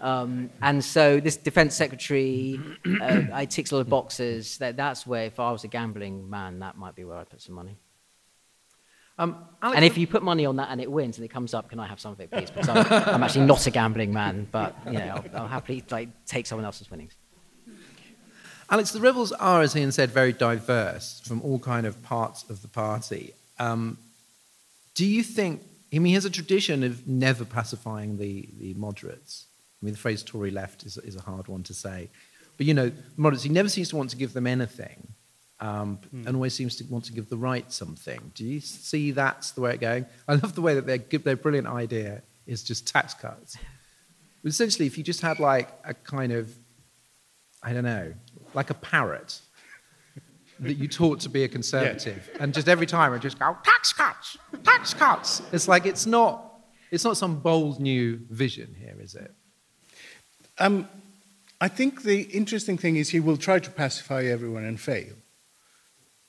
Um, 0.00 0.50
and 0.62 0.84
so 0.84 1.18
this 1.20 1.36
Defence 1.36 1.74
Secretary, 1.74 2.60
uh, 3.00 3.22
I 3.32 3.46
ticks 3.46 3.72
a 3.72 3.76
lot 3.76 3.80
of 3.82 3.88
boxes. 3.88 4.58
That, 4.58 4.76
that's 4.76 5.06
where, 5.06 5.24
if 5.24 5.40
I 5.40 5.50
was 5.50 5.64
a 5.64 5.68
gambling 5.68 6.28
man, 6.30 6.58
that 6.60 6.76
might 6.76 6.94
be 6.94 7.04
where 7.04 7.16
I'd 7.16 7.30
put 7.30 7.40
some 7.42 7.54
money. 7.54 7.76
Um, 9.16 9.36
Alex, 9.62 9.76
And 9.76 9.84
if 9.84 9.96
you 9.96 10.06
put 10.06 10.22
money 10.22 10.44
on 10.44 10.56
that 10.56 10.70
and 10.70 10.80
it 10.80 10.90
wins 10.90 11.18
and 11.18 11.24
it 11.24 11.28
comes 11.28 11.54
up, 11.54 11.70
can 11.70 11.78
I 11.78 11.86
have 11.86 12.00
some 12.00 12.12
of 12.12 12.20
it, 12.20 12.30
please? 12.30 12.50
Because 12.50 12.68
I'm, 12.68 13.14
I'm 13.14 13.22
actually 13.22 13.46
not 13.46 13.66
a 13.66 13.70
gambling 13.70 14.12
man, 14.12 14.48
but 14.50 14.76
you 14.86 14.92
know, 14.94 15.22
I'll, 15.34 15.42
I'll 15.42 15.48
happily 15.48 15.84
like 15.90 16.08
take 16.26 16.46
someone 16.46 16.64
else's 16.64 16.90
winnings. 16.90 17.12
Alex, 18.70 18.90
the 18.90 19.00
Rebels 19.00 19.30
are, 19.32 19.62
as 19.62 19.76
Ian 19.76 19.92
said, 19.92 20.10
very 20.10 20.32
diverse 20.32 21.20
from 21.24 21.42
all 21.42 21.58
kind 21.58 21.86
of 21.86 22.02
parts 22.02 22.48
of 22.50 22.62
the 22.62 22.68
party. 22.68 23.34
Um, 23.58 23.98
do 24.94 25.04
you 25.06 25.22
think, 25.22 25.62
I 25.92 25.98
mean, 25.98 26.06
he 26.06 26.14
has 26.14 26.24
a 26.24 26.30
tradition 26.30 26.82
of 26.82 27.06
never 27.06 27.44
pacifying 27.44 28.18
the, 28.18 28.48
the 28.58 28.74
moderates. 28.74 29.46
I 29.80 29.84
mean, 29.84 29.92
the 29.92 30.00
phrase 30.00 30.22
Tory 30.22 30.50
left 30.50 30.82
is, 30.84 30.96
is 30.98 31.14
a 31.14 31.20
hard 31.20 31.46
one 31.46 31.62
to 31.64 31.74
say. 31.74 32.08
But, 32.56 32.66
you 32.66 32.74
know, 32.74 32.90
moderates, 33.16 33.44
he 33.44 33.50
never 33.50 33.68
seems 33.68 33.90
to 33.90 33.96
want 33.96 34.10
to 34.10 34.16
give 34.16 34.32
them 34.32 34.46
anything 34.46 35.13
um, 35.64 35.98
and 36.12 36.36
always 36.36 36.52
seems 36.52 36.76
to 36.76 36.84
want 36.84 37.06
to 37.06 37.12
give 37.12 37.30
the 37.30 37.38
right 37.38 37.72
something. 37.72 38.32
Do 38.34 38.44
you 38.44 38.60
see 38.60 39.12
that's 39.12 39.52
the 39.52 39.62
way 39.62 39.70
it's 39.70 39.80
going? 39.80 40.04
I 40.28 40.34
love 40.34 40.54
the 40.54 40.60
way 40.60 40.74
that 40.74 40.86
their, 40.86 40.98
their 41.18 41.36
brilliant 41.36 41.66
idea 41.66 42.22
is 42.46 42.62
just 42.62 42.86
tax 42.86 43.14
cuts. 43.14 43.56
But 44.42 44.50
essentially, 44.50 44.86
if 44.86 44.98
you 44.98 45.04
just 45.04 45.22
had 45.22 45.40
like 45.40 45.70
a 45.84 45.94
kind 45.94 46.32
of, 46.32 46.54
I 47.62 47.72
don't 47.72 47.84
know, 47.84 48.12
like 48.52 48.68
a 48.68 48.74
parrot 48.74 49.40
that 50.60 50.74
you 50.74 50.86
taught 50.86 51.20
to 51.20 51.30
be 51.30 51.44
a 51.44 51.48
conservative, 51.48 52.28
and 52.38 52.52
just 52.52 52.68
every 52.68 52.86
time 52.86 53.14
it 53.14 53.22
just 53.22 53.38
go 53.38 53.56
tax 53.64 53.94
cuts, 53.94 54.36
tax 54.62 54.92
cuts. 54.92 55.40
It's 55.50 55.66
like 55.66 55.86
it's 55.86 56.04
not, 56.04 56.44
it's 56.90 57.04
not 57.04 57.16
some 57.16 57.40
bold 57.40 57.80
new 57.80 58.20
vision 58.30 58.76
here, 58.78 58.96
is 59.00 59.14
it? 59.14 59.32
Um, 60.58 60.88
I 61.58 61.68
think 61.68 62.02
the 62.02 62.20
interesting 62.22 62.76
thing 62.76 62.96
is 62.96 63.08
he 63.08 63.20
will 63.20 63.38
try 63.38 63.58
to 63.58 63.70
pacify 63.70 64.24
everyone 64.24 64.64
and 64.64 64.78
fail. 64.78 65.14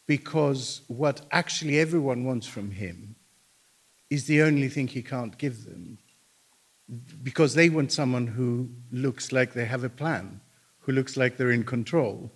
Because 0.07 0.81
what 0.87 1.21
actually 1.31 1.79
everyone 1.79 2.25
wants 2.25 2.47
from 2.47 2.71
him 2.71 3.15
is 4.09 4.25
the 4.25 4.41
only 4.41 4.69
thing 4.69 4.87
he 4.87 5.01
can't 5.01 5.37
give 5.37 5.65
them. 5.65 5.97
Because 7.23 7.55
they 7.55 7.69
want 7.69 7.91
someone 7.91 8.27
who 8.27 8.69
looks 8.91 9.31
like 9.31 9.53
they 9.53 9.65
have 9.65 9.83
a 9.83 9.89
plan, 9.89 10.39
who 10.81 10.91
looks 10.91 11.17
like 11.17 11.37
they're 11.37 11.51
in 11.51 11.63
control. 11.63 12.31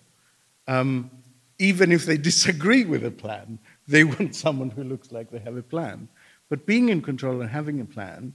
Um, 0.68 1.12
even 1.60 1.92
if 1.92 2.06
they 2.06 2.18
disagree 2.32 2.86
with 2.86 3.06
a 3.06 3.12
plan, 3.12 3.60
they 3.88 4.04
want 4.04 4.36
someone 4.36 4.72
who 4.72 4.84
looks 4.84 5.12
like 5.12 5.30
they 5.30 5.40
have 5.40 5.58
a 5.58 5.62
plan. 5.62 6.08
But 6.50 6.66
being 6.66 6.90
in 6.90 7.02
control 7.02 7.42
and 7.42 7.50
having 7.50 7.80
a 7.80 7.86
plan 7.86 8.34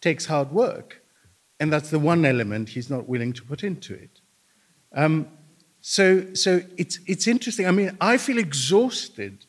takes 0.00 0.24
hard 0.24 0.50
work. 0.50 1.02
And 1.58 1.70
that's 1.70 1.90
the 1.90 1.98
one 1.98 2.24
element 2.24 2.70
he's 2.70 2.88
not 2.88 3.06
willing 3.06 3.34
to 3.34 3.42
put 3.42 3.62
into 3.62 3.92
it. 3.92 4.20
Um, 4.94 5.28
so 5.80 6.34
so 6.34 6.62
it's, 6.76 6.98
it's 7.06 7.26
interesting. 7.26 7.66
I 7.66 7.70
mean, 7.70 7.96
I 8.00 8.16
feel 8.16 8.38
exhausted 8.38 9.44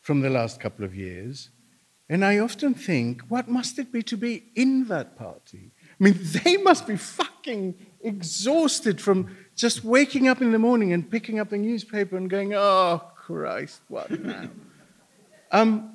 from 0.00 0.20
the 0.20 0.30
last 0.30 0.60
couple 0.60 0.84
of 0.84 0.94
years. 0.94 1.48
And 2.10 2.24
I 2.24 2.38
often 2.38 2.74
think, 2.74 3.22
what 3.28 3.48
must 3.48 3.78
it 3.78 3.90
be 3.90 4.02
to 4.02 4.16
be 4.18 4.44
in 4.54 4.88
that 4.88 5.16
party? 5.16 5.70
I 5.98 6.04
mean, 6.04 6.18
they 6.44 6.58
must 6.58 6.86
be 6.86 6.96
fucking 6.96 7.74
exhausted 8.02 9.00
from 9.00 9.34
just 9.56 9.82
waking 9.82 10.28
up 10.28 10.42
in 10.42 10.52
the 10.52 10.58
morning 10.58 10.92
and 10.92 11.10
picking 11.10 11.38
up 11.40 11.48
the 11.48 11.56
newspaper 11.56 12.16
and 12.16 12.28
going, 12.28 12.52
oh, 12.54 13.02
Christ, 13.16 13.80
what 13.88 14.10
now? 14.10 14.48
um, 15.52 15.90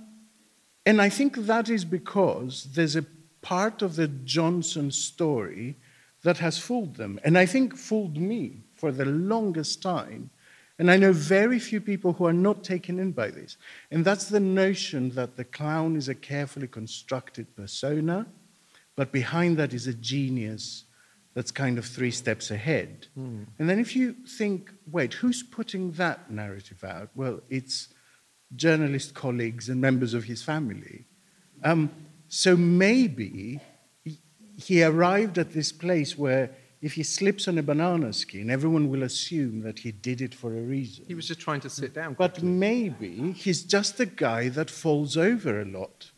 and 0.85 0.99
I 0.99 1.09
think 1.09 1.35
that 1.35 1.69
is 1.69 1.85
because 1.85 2.69
there's 2.73 2.95
a 2.95 3.05
part 3.41 3.83
of 3.83 3.95
the 3.95 4.07
Johnson 4.07 4.89
story 4.91 5.75
that 6.23 6.39
has 6.39 6.57
fooled 6.57 6.95
them, 6.95 7.19
and 7.23 7.37
I 7.37 7.45
think 7.45 7.77
fooled 7.77 8.17
me 8.17 8.63
for 8.79 8.91
the 8.91 9.05
longest 9.05 9.81
time. 9.81 10.29
And 10.79 10.89
I 10.89 10.95
know 10.95 11.11
very 11.11 11.59
few 11.59 11.81
people 11.81 12.13
who 12.13 12.25
are 12.25 12.33
not 12.33 12.63
taken 12.63 12.99
in 12.99 13.11
by 13.11 13.29
this. 13.29 13.57
And 13.91 14.05
that's 14.05 14.29
the 14.29 14.39
notion 14.39 15.09
that 15.11 15.35
the 15.35 15.43
clown 15.43 15.97
is 15.97 16.07
a 16.07 16.15
carefully 16.15 16.67
constructed 16.67 17.53
persona, 17.55 18.25
but 18.95 19.11
behind 19.11 19.57
that 19.57 19.73
is 19.73 19.87
a 19.87 19.93
genius 19.93 20.85
that's 21.33 21.51
kind 21.51 21.77
of 21.77 21.85
three 21.85 22.11
steps 22.11 22.49
ahead. 22.49 23.07
And 23.59 23.69
then 23.69 23.79
if 23.79 23.95
you 23.95 24.13
think, 24.13 24.71
wait, 24.91 25.13
who's 25.13 25.43
putting 25.43 25.91
that 25.93 26.31
narrative 26.31 26.83
out? 26.83 27.09
Well, 27.13 27.41
it's 27.49 27.89
journalist 28.55 29.13
colleagues 29.13 29.69
and 29.69 29.79
members 29.79 30.13
of 30.13 30.23
his 30.23 30.41
family. 30.43 31.03
Um, 31.63 31.89
so 32.29 32.55
maybe 32.55 33.59
he 34.57 34.83
arrived 34.83 35.37
at 35.37 35.53
this 35.53 35.71
place 35.71 36.17
where 36.17 36.49
if 36.81 36.93
he 36.93 37.03
slips 37.03 37.47
on 37.47 37.57
a 37.57 37.63
banana 37.63 38.13
skin, 38.13 38.49
everyone 38.49 38.89
will 38.89 39.03
assume 39.03 39.61
that 39.61 39.79
he 39.79 39.91
did 39.91 40.21
it 40.21 40.33
for 40.33 40.55
a 40.55 40.61
reason. 40.61 41.05
He 41.07 41.13
was 41.13 41.27
just 41.27 41.41
trying 41.41 41.59
to 41.61 41.69
sit 41.69 41.93
down. 41.93 42.13
But 42.13 42.41
maybe 42.41 43.33
he's 43.33 43.63
just 43.63 43.99
a 43.99 44.05
guy 44.05 44.49
that 44.49 44.69
falls 44.69 45.17
over 45.17 45.61
a 45.61 45.65
lot. 45.65 46.11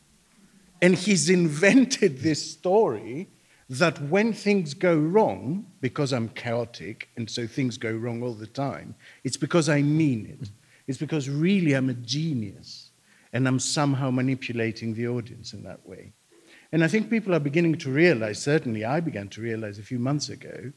And 0.82 0.96
he's 0.96 1.30
invented 1.30 2.20
this 2.20 2.52
story 2.52 3.28
that 3.70 4.02
when 4.04 4.34
things 4.34 4.74
go 4.74 4.96
wrong, 4.96 5.66
because 5.80 6.12
I'm 6.12 6.30
chaotic 6.30 7.10
and 7.16 7.30
so 7.30 7.48
things 7.48 7.78
go 7.78 7.92
wrong 7.92 8.22
all 8.22 8.34
the 8.34 8.48
time, 8.48 8.96
it's 9.24 9.38
because 9.38 9.70
I 9.70 9.82
mean 9.82 10.38
it. 10.40 10.50
It's 10.88 10.98
because 10.98 11.30
really 11.30 11.74
I'm 11.74 11.90
a 11.90 11.94
genius 11.94 12.90
and 13.34 13.48
I'm 13.48 13.60
somehow 13.60 14.12
manipulating 14.12 14.94
the 14.94 15.08
audience 15.08 15.54
in 15.54 15.64
that 15.64 15.88
way. 15.88 16.12
And 16.72 16.84
I 16.84 16.88
think 16.88 17.10
people 17.10 17.36
are 17.36 17.40
beginning 17.40 17.78
to 17.80 17.92
realize, 17.92 18.42
certainly 18.42 18.86
I 18.86 19.02
began 19.02 19.28
to 19.30 19.42
realize 19.42 19.78
a 19.78 19.84
few 19.84 20.00
months 20.00 20.30
ago, 20.30 20.72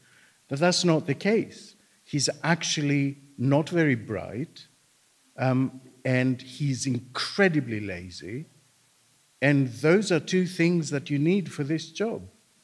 that 0.49 0.59
that's 0.59 0.83
not 0.83 1.07
the 1.07 1.13
case. 1.13 1.75
He's 2.03 2.29
actually 2.43 3.17
not 3.37 3.69
very 3.69 3.95
bright, 3.95 4.67
um, 5.37 5.81
and 6.03 6.41
he's 6.41 6.85
incredibly 6.85 7.79
lazy. 7.79 8.45
And 9.41 9.69
those 9.69 10.11
are 10.11 10.19
two 10.19 10.45
things 10.45 10.89
that 10.89 11.09
you 11.09 11.17
need 11.17 11.51
for 11.51 11.63
this 11.63 11.89
job. 11.89 12.23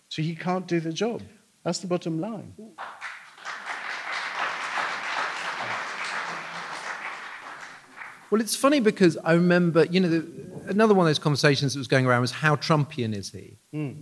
So 0.09 0.21
he 0.21 0.35
can't 0.35 0.67
do 0.67 0.79
the 0.79 0.93
job. 0.93 1.21
That's 1.63 1.79
the 1.79 1.87
bottom 1.87 2.19
line. 2.19 2.53
Well, 8.29 8.41
it's 8.41 8.55
funny 8.55 8.79
because 8.79 9.17
I 9.23 9.33
remember, 9.33 9.85
you 9.85 9.99
know, 9.99 10.09
the, 10.09 10.21
another 10.67 10.93
one 10.93 11.05
of 11.05 11.09
those 11.09 11.19
conversations 11.19 11.73
that 11.73 11.79
was 11.79 11.87
going 11.87 12.05
around 12.05 12.21
was 12.21 12.31
how 12.31 12.55
Trumpian 12.55 13.15
is 13.15 13.31
he? 13.31 13.53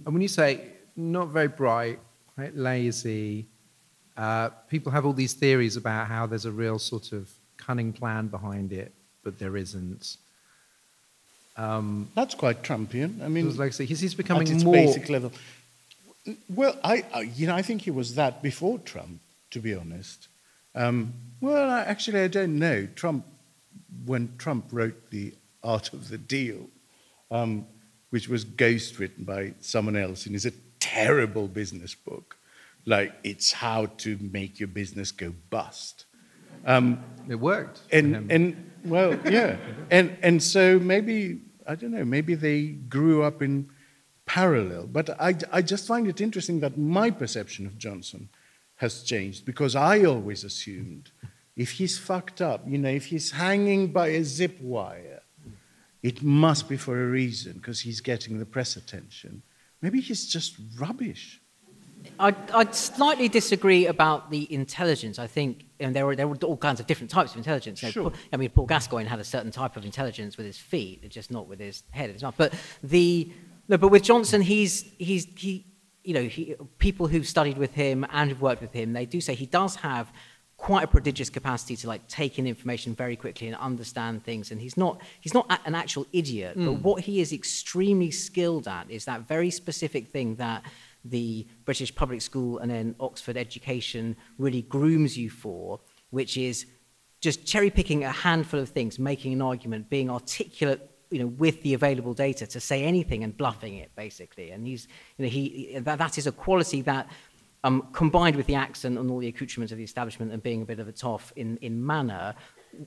And 0.05 0.13
when 0.13 0.21
you 0.21 0.27
say 0.27 0.61
not 0.95 1.29
very 1.29 1.47
bright, 1.47 1.99
quite 2.35 2.55
lazy, 2.55 3.45
uh, 4.17 4.49
people 4.69 4.91
have 4.91 5.05
all 5.05 5.13
these 5.13 5.33
theories 5.33 5.77
about 5.77 6.07
how 6.07 6.25
there's 6.25 6.45
a 6.45 6.51
real 6.51 6.79
sort 6.79 7.11
of 7.11 7.29
cunning 7.57 7.93
plan 7.93 8.27
behind 8.27 8.71
it, 8.73 8.91
but 9.23 9.39
there 9.39 9.55
isn't. 9.55 10.17
That's 12.15 12.35
quite 12.35 12.63
Trumpian. 12.63 13.21
I 13.21 13.27
mean, 13.27 13.55
like, 13.57 13.73
so 13.73 13.83
he's, 13.83 13.99
he's 13.99 14.13
at 14.13 14.17
becoming 14.17 14.47
its 14.47 14.63
more. 14.63 14.73
basic 14.73 15.09
level. 15.09 15.31
Well, 16.47 16.77
I, 16.83 17.03
I, 17.13 17.21
you 17.21 17.47
know, 17.47 17.55
I 17.55 17.61
think 17.61 17.81
he 17.81 17.91
was 17.91 18.15
that 18.15 18.41
before 18.41 18.79
Trump, 18.79 19.19
to 19.51 19.59
be 19.59 19.73
honest. 19.73 20.27
Um, 20.75 21.13
well, 21.41 21.69
I, 21.69 21.81
actually, 21.81 22.21
I 22.21 22.27
don't 22.27 22.59
know. 22.59 22.87
Trump, 22.95 23.25
when 24.05 24.29
Trump 24.37 24.65
wrote 24.71 25.09
the 25.09 25.33
Art 25.63 25.93
of 25.93 26.09
the 26.09 26.17
Deal, 26.17 26.67
um, 27.31 27.65
which 28.09 28.27
was 28.27 28.43
ghost 28.43 28.99
written 28.99 29.23
by 29.23 29.53
someone 29.61 29.95
else, 29.95 30.25
and 30.25 30.35
is 30.35 30.45
a 30.45 30.53
terrible 30.79 31.47
business 31.47 31.95
book. 31.95 32.37
Like 32.85 33.13
it's 33.23 33.51
how 33.51 33.87
to 33.97 34.17
make 34.21 34.59
your 34.59 34.67
business 34.67 35.11
go 35.11 35.33
bust. 35.49 36.05
It 37.27 37.35
worked. 37.35 37.81
And 37.91 38.31
and 38.31 38.71
well, 38.85 39.17
yeah, 39.29 39.57
and 39.91 40.17
and 40.21 40.41
so 40.41 40.79
maybe 40.79 41.41
I 41.67 41.75
don't 41.75 41.91
know. 41.91 42.05
Maybe 42.05 42.35
they 42.35 42.67
grew 42.67 43.23
up 43.23 43.41
in 43.41 43.69
parallel. 44.25 44.87
But 44.87 45.09
I 45.21 45.35
I 45.51 45.61
just 45.61 45.87
find 45.87 46.07
it 46.07 46.21
interesting 46.21 46.61
that 46.61 46.77
my 46.77 47.11
perception 47.11 47.65
of 47.65 47.77
Johnson 47.77 48.29
has 48.77 49.03
changed 49.03 49.45
because 49.45 49.75
I 49.75 50.05
always 50.05 50.43
assumed 50.43 51.11
if 51.55 51.71
he's 51.71 51.97
fucked 51.97 52.41
up, 52.41 52.61
you 52.65 52.77
know, 52.77 52.89
if 52.89 53.07
he's 53.07 53.31
hanging 53.31 53.91
by 53.91 54.07
a 54.07 54.23
zip 54.23 54.59
wire, 54.61 55.18
it 56.03 56.23
must 56.23 56.69
be 56.69 56.77
for 56.77 57.01
a 57.03 57.07
reason 57.07 57.53
because 57.53 57.81
he's 57.81 58.01
getting 58.01 58.39
the 58.39 58.45
press 58.45 58.75
attention. 58.77 59.41
Maybe 59.81 59.99
he's 60.01 60.27
just 60.27 60.55
rubbish. 60.77 61.41
I'd, 62.17 62.51
I'd 62.51 62.73
slightly 62.75 63.27
disagree 63.27 63.87
about 63.87 64.31
the 64.31 64.51
intelligence. 64.53 65.19
I 65.19 65.27
think 65.27 65.65
and 65.79 65.95
there 65.95 66.05
were 66.05 66.15
there 66.15 66.27
were 66.27 66.37
all 66.43 66.57
kinds 66.57 66.79
of 66.79 66.87
different 66.87 67.09
types 67.11 67.31
of 67.31 67.37
intelligence. 67.37 67.81
You 67.81 67.87
know, 67.87 67.91
Sure. 67.91 68.03
Paul- 68.09 68.19
I 68.33 68.37
mean, 68.37 68.49
Paul 68.49 68.65
Gascoigne 68.65 69.07
had 69.07 69.19
a 69.19 69.23
certain 69.23 69.51
type 69.51 69.75
of 69.77 69.83
intelligence 69.85 70.37
with 70.37 70.45
his 70.45 70.57
feet, 70.57 71.07
just 71.09 71.31
not 71.31 71.47
with 71.47 71.59
his 71.59 71.83
head 71.91 72.09
his. 72.09 72.23
But 72.37 72.53
the 72.83 73.31
no, 73.67 73.77
but 73.77 73.89
with 73.89 74.03
Johnson, 74.03 74.41
he's 74.41 74.83
he's 74.97 75.25
he 75.35 75.65
you 76.03 76.13
know 76.13 76.23
he, 76.23 76.55
people 76.77 77.07
who've 77.07 77.27
studied 77.27 77.57
with 77.57 77.73
him 77.73 78.05
and 78.11 78.29
who've 78.29 78.41
worked 78.41 78.61
with 78.61 78.73
him, 78.73 78.93
they 78.93 79.05
do 79.05 79.19
say 79.21 79.33
he 79.35 79.45
does 79.45 79.75
have 79.77 80.11
quite 80.59 80.83
a 80.83 80.87
prodigious 80.87 81.29
capacity 81.29 81.75
to 81.77 81.87
like 81.87 82.05
take 82.07 82.37
in 82.37 82.45
information 82.45 82.93
very 82.93 83.15
quickly 83.15 83.47
and 83.47 83.55
understand 83.55 84.23
things. 84.23 84.51
And 84.51 84.59
he's 84.59 84.75
not 84.75 85.01
he's 85.21 85.33
not 85.33 85.49
an 85.65 85.73
actual 85.73 86.05
idiot 86.11 86.53
but 86.55 86.73
hmm. 86.75 86.81
what 86.81 87.01
he 87.01 87.21
is 87.21 87.31
extremely 87.31 88.11
skilled 88.11 88.67
at 88.67 88.91
is 88.91 89.05
that 89.05 89.21
very 89.21 89.51
specific 89.51 90.09
thing 90.09 90.35
that 90.35 90.63
the 91.05 91.47
British 91.63 91.95
public 91.95 92.21
school 92.21 92.59
and 92.59 92.69
then 92.69 92.93
Oxford 92.99 93.37
education 93.37 94.17
really 94.37 94.63
grooms 94.63 95.17
you 95.17 95.29
for 95.29 95.79
which 96.09 96.35
is 96.35 96.65
just 97.21 97.45
cherry 97.45 97.69
picking 97.69 98.03
a 98.03 98.11
handful 98.11 98.59
of 98.59 98.67
things 98.67 98.99
making 98.99 99.31
an 99.31 99.41
argument 99.41 99.89
being 99.89 100.09
articulate 100.09 100.91
you 101.09 101.19
know 101.19 101.27
with 101.27 101.61
the 101.63 101.73
available 101.73 102.13
data 102.13 102.45
to 102.45 102.59
say 102.59 102.83
anything 102.83 103.23
and 103.23 103.35
bluffing 103.35 103.75
it 103.75 103.91
basically. 103.95 104.51
And 104.51 104.65
he's 104.67 104.87
you 105.17 105.25
know 105.25 105.29
he 105.29 105.79
that, 105.79 105.97
that 105.97 106.17
is 106.17 106.27
a 106.27 106.31
quality 106.31 106.81
that 106.81 107.07
um, 107.63 107.87
combined 107.91 108.35
with 108.35 108.47
the 108.47 108.55
accent 108.55 108.97
and 108.97 109.09
all 109.11 109.19
the 109.19 109.27
accoutrements 109.27 109.71
of 109.71 109.77
the 109.77 109.83
establishment 109.83 110.31
and 110.31 110.41
being 110.41 110.61
a 110.61 110.65
bit 110.65 110.79
of 110.79 110.87
a 110.87 110.91
toff 110.91 111.33
in, 111.35 111.57
in 111.57 111.85
manner, 111.85 112.35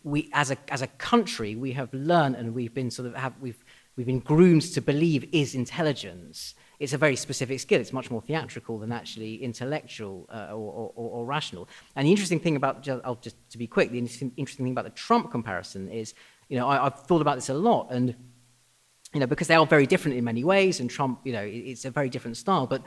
we 0.05 0.31
as 0.33 0.51
a 0.51 0.57
as 0.69 0.81
a 0.81 0.87
country 0.87 1.57
we 1.57 1.73
have 1.73 1.93
learned 1.93 2.37
and 2.37 2.55
we've 2.55 2.73
been 2.73 2.91
sort 2.91 3.07
of 3.09 3.15
have 3.17 3.35
we've 3.41 3.65
we've 3.97 4.07
been 4.07 4.21
groomed 4.21 4.63
to 4.63 4.81
believe 4.81 5.29
is 5.33 5.55
intelligence. 5.55 6.55
It's 6.79 6.93
a 6.95 6.99
very 6.99 7.15
specific 7.17 7.61
skill. 7.61 7.81
It's 7.81 7.93
much 7.93 8.11
more 8.11 8.23
theatrical 8.23 8.79
than 8.79 8.91
actually 8.91 9.37
intellectual 9.43 10.27
uh, 10.33 10.49
or, 10.51 10.91
or, 10.97 11.11
or 11.11 11.27
rational. 11.27 11.69
And 11.95 12.07
the 12.07 12.11
interesting 12.11 12.41
thing 12.41 12.57
about 12.57 12.89
I'll 13.05 13.17
just 13.17 13.37
to 13.51 13.59
be 13.59 13.67
quick, 13.67 13.91
the 13.91 13.99
interesting, 13.99 14.33
interesting 14.37 14.65
thing 14.65 14.73
about 14.73 14.85
the 14.85 14.91
Trump 14.91 15.31
comparison 15.31 15.89
is, 15.89 16.15
you 16.49 16.59
know, 16.59 16.67
I, 16.69 16.87
I've 16.87 16.99
thought 17.01 17.21
about 17.21 17.37
this 17.37 17.51
a 17.51 17.55
lot 17.55 17.89
and 17.91 18.15
you 19.15 19.21
know, 19.21 19.27
because 19.27 19.47
they 19.47 19.55
are 19.55 19.67
very 19.67 19.87
different 19.87 20.17
in 20.17 20.25
many 20.25 20.43
ways, 20.43 20.81
and 20.81 20.89
Trump, 20.89 21.21
you 21.25 21.33
know, 21.35 21.43
it- 21.43 21.51
it's 21.71 21.85
a 21.85 21.91
very 21.91 22.09
different 22.09 22.37
style. 22.39 22.67
But 22.67 22.83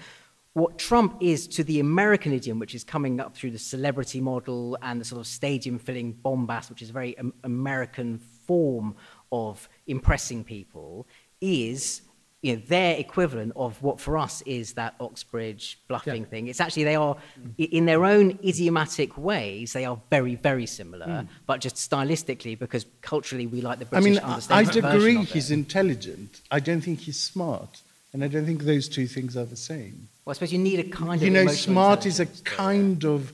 what 0.56 0.80
Trump 0.80 1.18
is 1.20 1.48
to 1.50 1.66
the 1.66 1.82
American 1.82 2.32
idiom, 2.32 2.60
which 2.60 2.74
is 2.74 2.82
coming 2.86 3.20
up 3.20 3.36
through 3.36 3.52
the 3.52 3.60
celebrity 3.60 4.22
model 4.22 4.78
and 4.82 5.02
the 5.02 5.06
sort 5.06 5.20
of 5.20 5.28
stadium 5.28 5.78
filling 5.78 6.14
bombast, 6.14 6.70
which 6.70 6.82
is 6.82 6.90
a 6.92 6.94
very 6.94 7.14
American 7.44 8.18
form 8.48 8.96
of 9.34 9.68
impressing 9.86 10.46
people, 10.46 11.06
is 11.42 12.04
you 12.42 12.56
know, 12.56 12.62
their 12.70 12.96
equivalent 12.98 13.52
of 13.58 13.82
what 13.84 14.00
for 14.00 14.18
us 14.18 14.42
is 14.46 14.74
that 14.74 14.96
Oxbridge 15.02 15.78
bluffing 15.90 16.24
thing. 16.24 16.48
It's 16.48 16.62
actually, 16.62 16.86
they 16.86 16.96
are, 16.96 17.18
i- 17.60 17.64
in 17.64 17.86
their 17.86 18.06
own 18.06 18.40
idiomatic 18.42 19.18
ways, 19.18 19.74
they 19.74 19.84
are 19.84 20.00
very, 20.10 20.36
very 20.36 20.68
similar, 20.68 21.22
hmm. 21.24 21.28
but 21.48 21.60
just 21.60 21.76
stylistically, 21.76 22.58
because 22.58 22.86
culturally 23.02 23.46
we 23.48 23.60
like 23.60 23.80
the 23.80 23.86
I 23.88 24.00
British 24.00 24.06
mean, 24.06 24.20
I- 24.24 24.40
I'd 24.52 24.76
agree 24.78 25.24
he's 25.26 25.52
intelligent. 25.52 26.42
I 26.50 26.62
don't 26.62 26.80
think 26.82 27.00
he's 27.02 27.20
smart. 27.20 27.82
And 28.16 28.24
I 28.24 28.30
don't 28.30 28.46
think 28.46 28.64
those 28.64 28.88
two 28.88 29.08
things 29.08 29.36
are 29.36 29.44
the 29.44 29.58
same. 29.58 30.08
Well, 30.24 30.32
I 30.32 30.36
suppose 30.36 30.54
you 30.54 30.58
need 30.58 30.80
a 30.80 30.84
kind 30.86 31.22
You 31.22 31.28
of 31.28 31.34
You 31.34 31.44
know, 31.44 31.52
smart 31.52 32.06
is 32.06 32.22
a 32.22 32.26
kind 32.46 33.04
of 33.04 33.34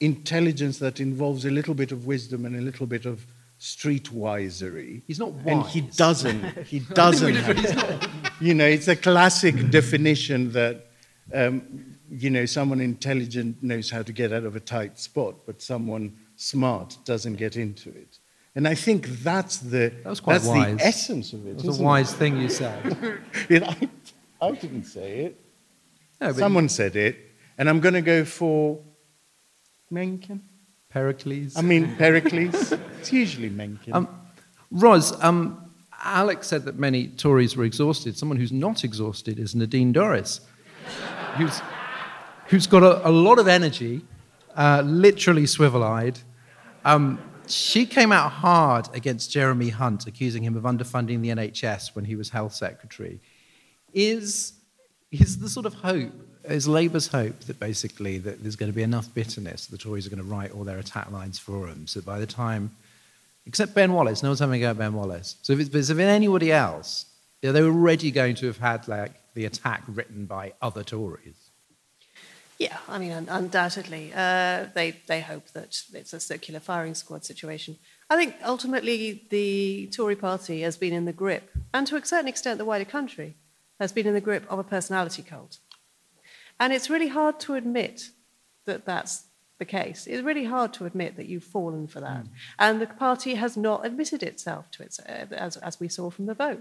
intelligence 0.00 0.78
that 0.80 1.00
involves 1.00 1.46
a 1.46 1.50
little 1.50 1.72
bit 1.72 1.92
of 1.92 2.04
wisdom 2.04 2.44
and 2.44 2.54
a 2.54 2.60
little 2.60 2.86
bit 2.86 3.06
of 3.06 3.26
streetwisery. 3.58 5.00
He's 5.06 5.18
not 5.18 5.32
And 5.46 5.62
he 5.64 5.80
doesn't. 5.80 6.44
He 6.66 6.80
doesn't. 6.80 7.36
have- 7.36 8.10
you 8.40 8.52
know, 8.52 8.66
it's 8.66 8.86
a 8.88 8.96
classic 8.96 9.70
definition 9.70 10.52
that, 10.52 10.84
um, 11.32 11.96
you 12.10 12.28
know, 12.28 12.44
someone 12.44 12.82
intelligent 12.82 13.62
knows 13.62 13.88
how 13.88 14.02
to 14.02 14.12
get 14.12 14.34
out 14.34 14.44
of 14.44 14.54
a 14.54 14.60
tight 14.60 14.98
spot, 14.98 15.36
but 15.46 15.62
someone 15.62 16.12
smart 16.36 16.98
doesn't 17.06 17.36
get 17.36 17.56
into 17.56 17.88
it. 17.88 18.18
And 18.54 18.66
I 18.66 18.74
think 18.74 19.06
that's 19.22 19.58
the, 19.58 19.92
That 20.02 20.10
was 20.10 20.20
quite 20.20 20.34
that's 20.34 20.46
wise. 20.46 20.76
the 20.78 20.84
essence 20.84 21.32
of 21.32 21.46
it. 21.46 21.50
It 21.50 21.54
was 21.56 21.64
a 21.64 21.68
isn't 21.68 21.82
it? 21.84 21.86
wise 21.86 22.12
thing 22.12 22.40
you 22.40 22.48
said. 22.48 23.20
You 23.48 23.60
know, 23.60 23.68
I, 23.68 23.88
I 24.40 24.52
didn't 24.52 24.84
say 24.84 25.20
it. 25.20 25.40
No, 26.20 26.32
Someone 26.32 26.68
said 26.68 26.96
it, 26.96 27.16
and 27.56 27.68
I'm 27.68 27.80
going 27.80 27.94
to 27.94 28.02
go 28.02 28.24
for 28.24 28.78
Mencken. 29.90 30.42
Pericles. 30.90 31.56
I 31.56 31.62
mean 31.62 31.96
Pericles. 31.96 32.72
it's 33.00 33.12
usually 33.12 33.50
Mencken. 33.50 33.94
Um, 33.94 34.08
Ros, 34.70 35.12
um, 35.22 35.70
Alex 36.02 36.46
said 36.46 36.64
that 36.64 36.78
many 36.78 37.08
Tories 37.08 37.56
were 37.56 37.64
exhausted. 37.64 38.16
Someone 38.16 38.38
who's 38.38 38.52
not 38.52 38.84
exhausted 38.84 39.38
is 39.38 39.54
Nadine 39.54 39.92
Dorries, 39.92 40.40
who's, 41.36 41.60
who's 42.46 42.66
got 42.66 42.82
a, 42.82 43.06
a 43.06 43.10
lot 43.10 43.38
of 43.38 43.48
energy, 43.48 44.02
uh, 44.56 44.82
literally 44.84 45.46
swivel 45.46 45.84
eyed. 45.84 46.18
Um, 46.84 47.18
she 47.46 47.86
came 47.86 48.12
out 48.12 48.30
hard 48.30 48.88
against 48.94 49.30
Jeremy 49.30 49.70
Hunt, 49.70 50.06
accusing 50.06 50.42
him 50.42 50.56
of 50.56 50.64
underfunding 50.64 51.22
the 51.22 51.28
NHS 51.28 51.94
when 51.94 52.04
he 52.04 52.14
was 52.14 52.30
health 52.30 52.54
secretary. 52.54 53.20
Is, 53.92 54.52
is 55.10 55.38
the 55.38 55.48
sort 55.48 55.66
of 55.66 55.74
hope, 55.74 56.12
is 56.44 56.68
Labour's 56.68 57.08
hope 57.08 57.40
that 57.40 57.58
basically 57.58 58.18
that 58.18 58.42
there's 58.42 58.56
going 58.56 58.70
to 58.70 58.76
be 58.76 58.82
enough 58.82 59.12
bitterness, 59.14 59.66
the 59.66 59.78
Tories 59.78 60.06
are 60.06 60.10
going 60.10 60.22
to 60.22 60.24
write 60.24 60.52
all 60.52 60.64
their 60.64 60.78
attack 60.78 61.10
lines 61.10 61.38
for 61.38 61.66
them, 61.66 61.86
so 61.86 62.00
by 62.00 62.18
the 62.18 62.26
time 62.26 62.70
Except 63.48 63.74
Ben 63.74 63.94
Wallace. 63.94 64.22
No 64.22 64.28
one's 64.28 64.40
having 64.40 64.56
a 64.56 64.66
go 64.66 64.70
at 64.70 64.78
Ben 64.78 64.92
Wallace. 64.92 65.36
So 65.40 65.54
if 65.54 65.60
it's, 65.60 65.70
if 65.74 65.98
it's 65.98 66.00
anybody 66.00 66.52
else, 66.52 67.06
you 67.40 67.48
know, 67.48 67.54
they 67.54 67.62
were 67.62 67.70
already 67.70 68.10
going 68.10 68.34
to 68.36 68.46
have 68.46 68.58
had 68.58 68.86
like 68.86 69.12
the 69.32 69.46
attack 69.46 69.82
written 69.88 70.26
by 70.26 70.52
other 70.60 70.84
Tories. 70.84 71.48
Yeah, 72.58 72.76
I 72.88 72.98
mean, 72.98 73.12
un- 73.12 73.28
undoubtedly. 73.30 74.12
Uh, 74.14 74.66
they, 74.74 74.96
they 75.06 75.22
hope 75.22 75.48
that 75.52 75.80
it's 75.94 76.12
a 76.12 76.20
circular 76.20 76.60
firing 76.60 76.94
squad 76.94 77.24
situation. 77.24 77.78
I 78.10 78.16
think 78.16 78.34
ultimately 78.44 79.22
the 79.30 79.88
Tory 79.96 80.16
party 80.16 80.60
has 80.60 80.76
been 80.76 80.92
in 80.92 81.06
the 81.06 81.12
grip, 81.14 81.50
and 81.72 81.86
to 81.86 81.96
a 81.96 82.04
certain 82.04 82.28
extent 82.28 82.58
the 82.58 82.66
wider 82.66 82.84
country, 82.84 83.34
has 83.78 83.92
been 83.92 84.06
in 84.06 84.14
the 84.14 84.20
grip 84.20 84.44
of 84.48 84.58
a 84.58 84.64
personality 84.64 85.22
cult. 85.22 85.58
And 86.60 86.72
it's 86.72 86.90
really 86.90 87.08
hard 87.08 87.38
to 87.40 87.54
admit 87.54 88.10
that 88.66 88.84
that's 88.84 89.24
the 89.58 89.64
case. 89.64 90.06
It's 90.06 90.22
really 90.22 90.44
hard 90.44 90.72
to 90.74 90.86
admit 90.86 91.16
that 91.16 91.26
you've 91.26 91.44
fallen 91.44 91.86
for 91.86 92.00
that. 92.00 92.26
And 92.58 92.80
the 92.80 92.86
party 92.86 93.34
has 93.34 93.56
not 93.56 93.84
admitted 93.84 94.22
itself 94.22 94.70
to 94.72 94.82
it, 94.82 94.98
uh, 95.08 95.34
as, 95.34 95.56
as 95.56 95.80
we 95.80 95.88
saw 95.88 96.10
from 96.10 96.26
the 96.26 96.34
vote. 96.34 96.60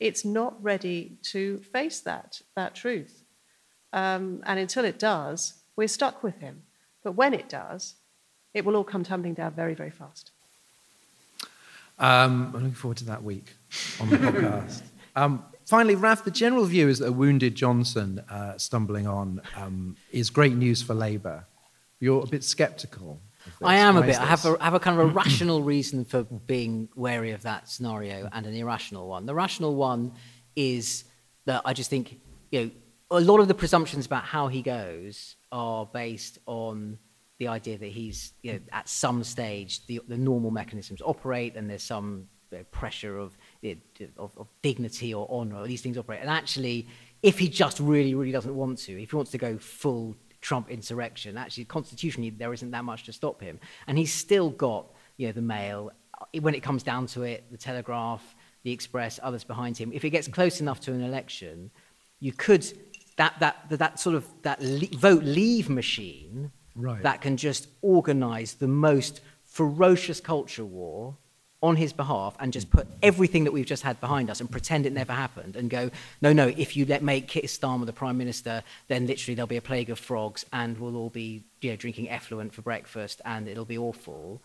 It's 0.00 0.24
not 0.24 0.62
ready 0.62 1.16
to 1.24 1.58
face 1.58 2.00
that, 2.00 2.40
that 2.56 2.74
truth. 2.74 3.22
Um, 3.92 4.42
and 4.46 4.58
until 4.58 4.84
it 4.84 4.98
does, 4.98 5.54
we're 5.76 5.88
stuck 5.88 6.22
with 6.22 6.38
him. 6.38 6.62
But 7.04 7.12
when 7.12 7.34
it 7.34 7.48
does, 7.48 7.94
it 8.54 8.64
will 8.64 8.76
all 8.76 8.84
come 8.84 9.04
tumbling 9.04 9.34
down 9.34 9.52
very, 9.52 9.74
very 9.74 9.90
fast. 9.90 10.30
Um, 11.98 12.46
I'm 12.46 12.52
looking 12.52 12.72
forward 12.72 12.98
to 12.98 13.04
that 13.06 13.22
week 13.22 13.54
on 14.00 14.10
the 14.10 14.16
podcast. 14.18 14.82
Um, 15.14 15.44
finally, 15.66 15.94
Raf, 15.94 16.24
the 16.24 16.30
general 16.30 16.64
view 16.64 16.88
is 16.88 16.98
that 16.98 17.08
a 17.08 17.12
wounded 17.12 17.54
Johnson 17.54 18.20
uh, 18.30 18.58
stumbling 18.58 19.06
on 19.06 19.40
um, 19.56 19.96
is 20.10 20.30
great 20.30 20.54
news 20.54 20.82
for 20.82 20.94
Labour. 20.94 21.44
You're 22.00 22.22
a 22.22 22.26
bit 22.26 22.44
sceptical. 22.44 23.20
I 23.62 23.76
am 23.76 23.96
a 23.96 24.00
Why 24.00 24.06
bit. 24.06 24.20
I 24.20 24.26
have 24.26 24.42
this? 24.42 24.52
a, 24.52 24.60
I 24.60 24.64
have 24.64 24.74
a 24.74 24.80
kind 24.80 25.00
of 25.00 25.06
a 25.08 25.12
rational 25.12 25.62
reason 25.62 26.04
for 26.04 26.24
being 26.24 26.88
wary 26.94 27.32
of 27.32 27.42
that 27.42 27.68
scenario 27.68 28.28
and 28.32 28.46
an 28.46 28.54
irrational 28.54 29.08
one. 29.08 29.26
The 29.26 29.34
rational 29.34 29.74
one 29.74 30.12
is 30.56 31.04
that 31.44 31.62
I 31.64 31.72
just 31.72 31.90
think, 31.90 32.20
you 32.50 32.60
know, 32.60 32.70
a 33.10 33.20
lot 33.20 33.40
of 33.40 33.48
the 33.48 33.54
presumptions 33.54 34.06
about 34.06 34.24
how 34.24 34.48
he 34.48 34.62
goes 34.62 35.36
are 35.50 35.86
based 35.86 36.38
on 36.46 36.98
the 37.38 37.48
idea 37.48 37.76
that 37.76 37.88
he's, 37.88 38.32
you 38.42 38.54
know, 38.54 38.60
at 38.72 38.88
some 38.88 39.24
stage 39.24 39.84
the, 39.86 40.00
the 40.08 40.16
normal 40.16 40.50
mechanisms 40.50 41.02
operate 41.04 41.56
and 41.56 41.68
there's 41.68 41.82
some 41.82 42.28
you 42.50 42.58
know, 42.58 42.64
pressure 42.70 43.18
of, 43.18 43.36
of, 44.18 44.32
of 44.36 44.48
dignity 44.62 45.14
or 45.14 45.26
honor, 45.30 45.56
or 45.56 45.66
these 45.66 45.82
things 45.82 45.96
operate. 45.96 46.20
And 46.20 46.30
actually, 46.30 46.86
if 47.22 47.38
he 47.38 47.48
just 47.48 47.78
really, 47.80 48.14
really 48.14 48.32
doesn't 48.32 48.54
want 48.54 48.78
to, 48.80 49.00
if 49.00 49.10
he 49.10 49.16
wants 49.16 49.30
to 49.32 49.38
go 49.38 49.58
full 49.58 50.16
Trump 50.42 50.68
insurrection. 50.68 51.38
Actually, 51.38 51.64
constitutionally, 51.64 52.30
there 52.30 52.52
isn't 52.52 52.72
that 52.72 52.84
much 52.84 53.04
to 53.04 53.12
stop 53.12 53.40
him, 53.40 53.58
and 53.86 53.96
he's 53.96 54.12
still 54.12 54.50
got 54.50 54.86
you 55.16 55.28
know 55.28 55.32
the 55.32 55.40
Mail. 55.40 55.90
When 56.40 56.54
it 56.54 56.62
comes 56.62 56.82
down 56.82 57.06
to 57.08 57.22
it, 57.22 57.44
the 57.50 57.56
Telegraph, 57.56 58.34
the 58.64 58.72
Express, 58.72 59.18
others 59.22 59.44
behind 59.44 59.78
him. 59.78 59.92
If 59.92 60.04
it 60.04 60.10
gets 60.10 60.28
close 60.28 60.60
enough 60.60 60.80
to 60.80 60.92
an 60.92 61.02
election, 61.02 61.70
you 62.20 62.32
could 62.32 62.66
that 63.16 63.38
that 63.40 63.68
that, 63.70 63.78
that 63.78 64.00
sort 64.00 64.16
of 64.16 64.26
that 64.42 64.60
le- 64.60 64.98
vote 64.98 65.22
leave 65.22 65.70
machine 65.70 66.50
Right. 66.74 67.02
that 67.02 67.20
can 67.20 67.36
just 67.36 67.68
organise 67.82 68.54
the 68.54 68.66
most 68.66 69.20
ferocious 69.44 70.20
culture 70.20 70.64
war 70.64 71.18
on 71.62 71.76
his 71.76 71.92
behalf 71.92 72.34
and 72.40 72.52
just 72.52 72.70
put 72.70 72.86
everything 73.02 73.44
that 73.44 73.52
we've 73.52 73.66
just 73.66 73.82
had 73.84 74.00
behind 74.00 74.28
us 74.28 74.40
and 74.40 74.50
pretend 74.50 74.84
it 74.84 74.92
never 74.92 75.12
happened 75.12 75.54
and 75.54 75.70
go, 75.70 75.90
no, 76.20 76.32
no, 76.32 76.48
if 76.48 76.76
you 76.76 76.84
let 76.86 77.02
make 77.02 77.28
Keir 77.28 77.44
Starmer 77.44 77.86
the 77.86 77.92
prime 77.92 78.18
minister, 78.18 78.62
then 78.88 79.06
literally 79.06 79.34
there'll 79.36 79.46
be 79.46 79.56
a 79.56 79.62
plague 79.62 79.88
of 79.88 79.98
frogs 79.98 80.44
and 80.52 80.78
we'll 80.78 80.96
all 80.96 81.10
be 81.10 81.44
you 81.60 81.70
know, 81.70 81.76
drinking 81.76 82.10
effluent 82.10 82.52
for 82.52 82.62
breakfast 82.62 83.20
and 83.24 83.46
it'll 83.46 83.64
be 83.64 83.78
awful. 83.78 84.42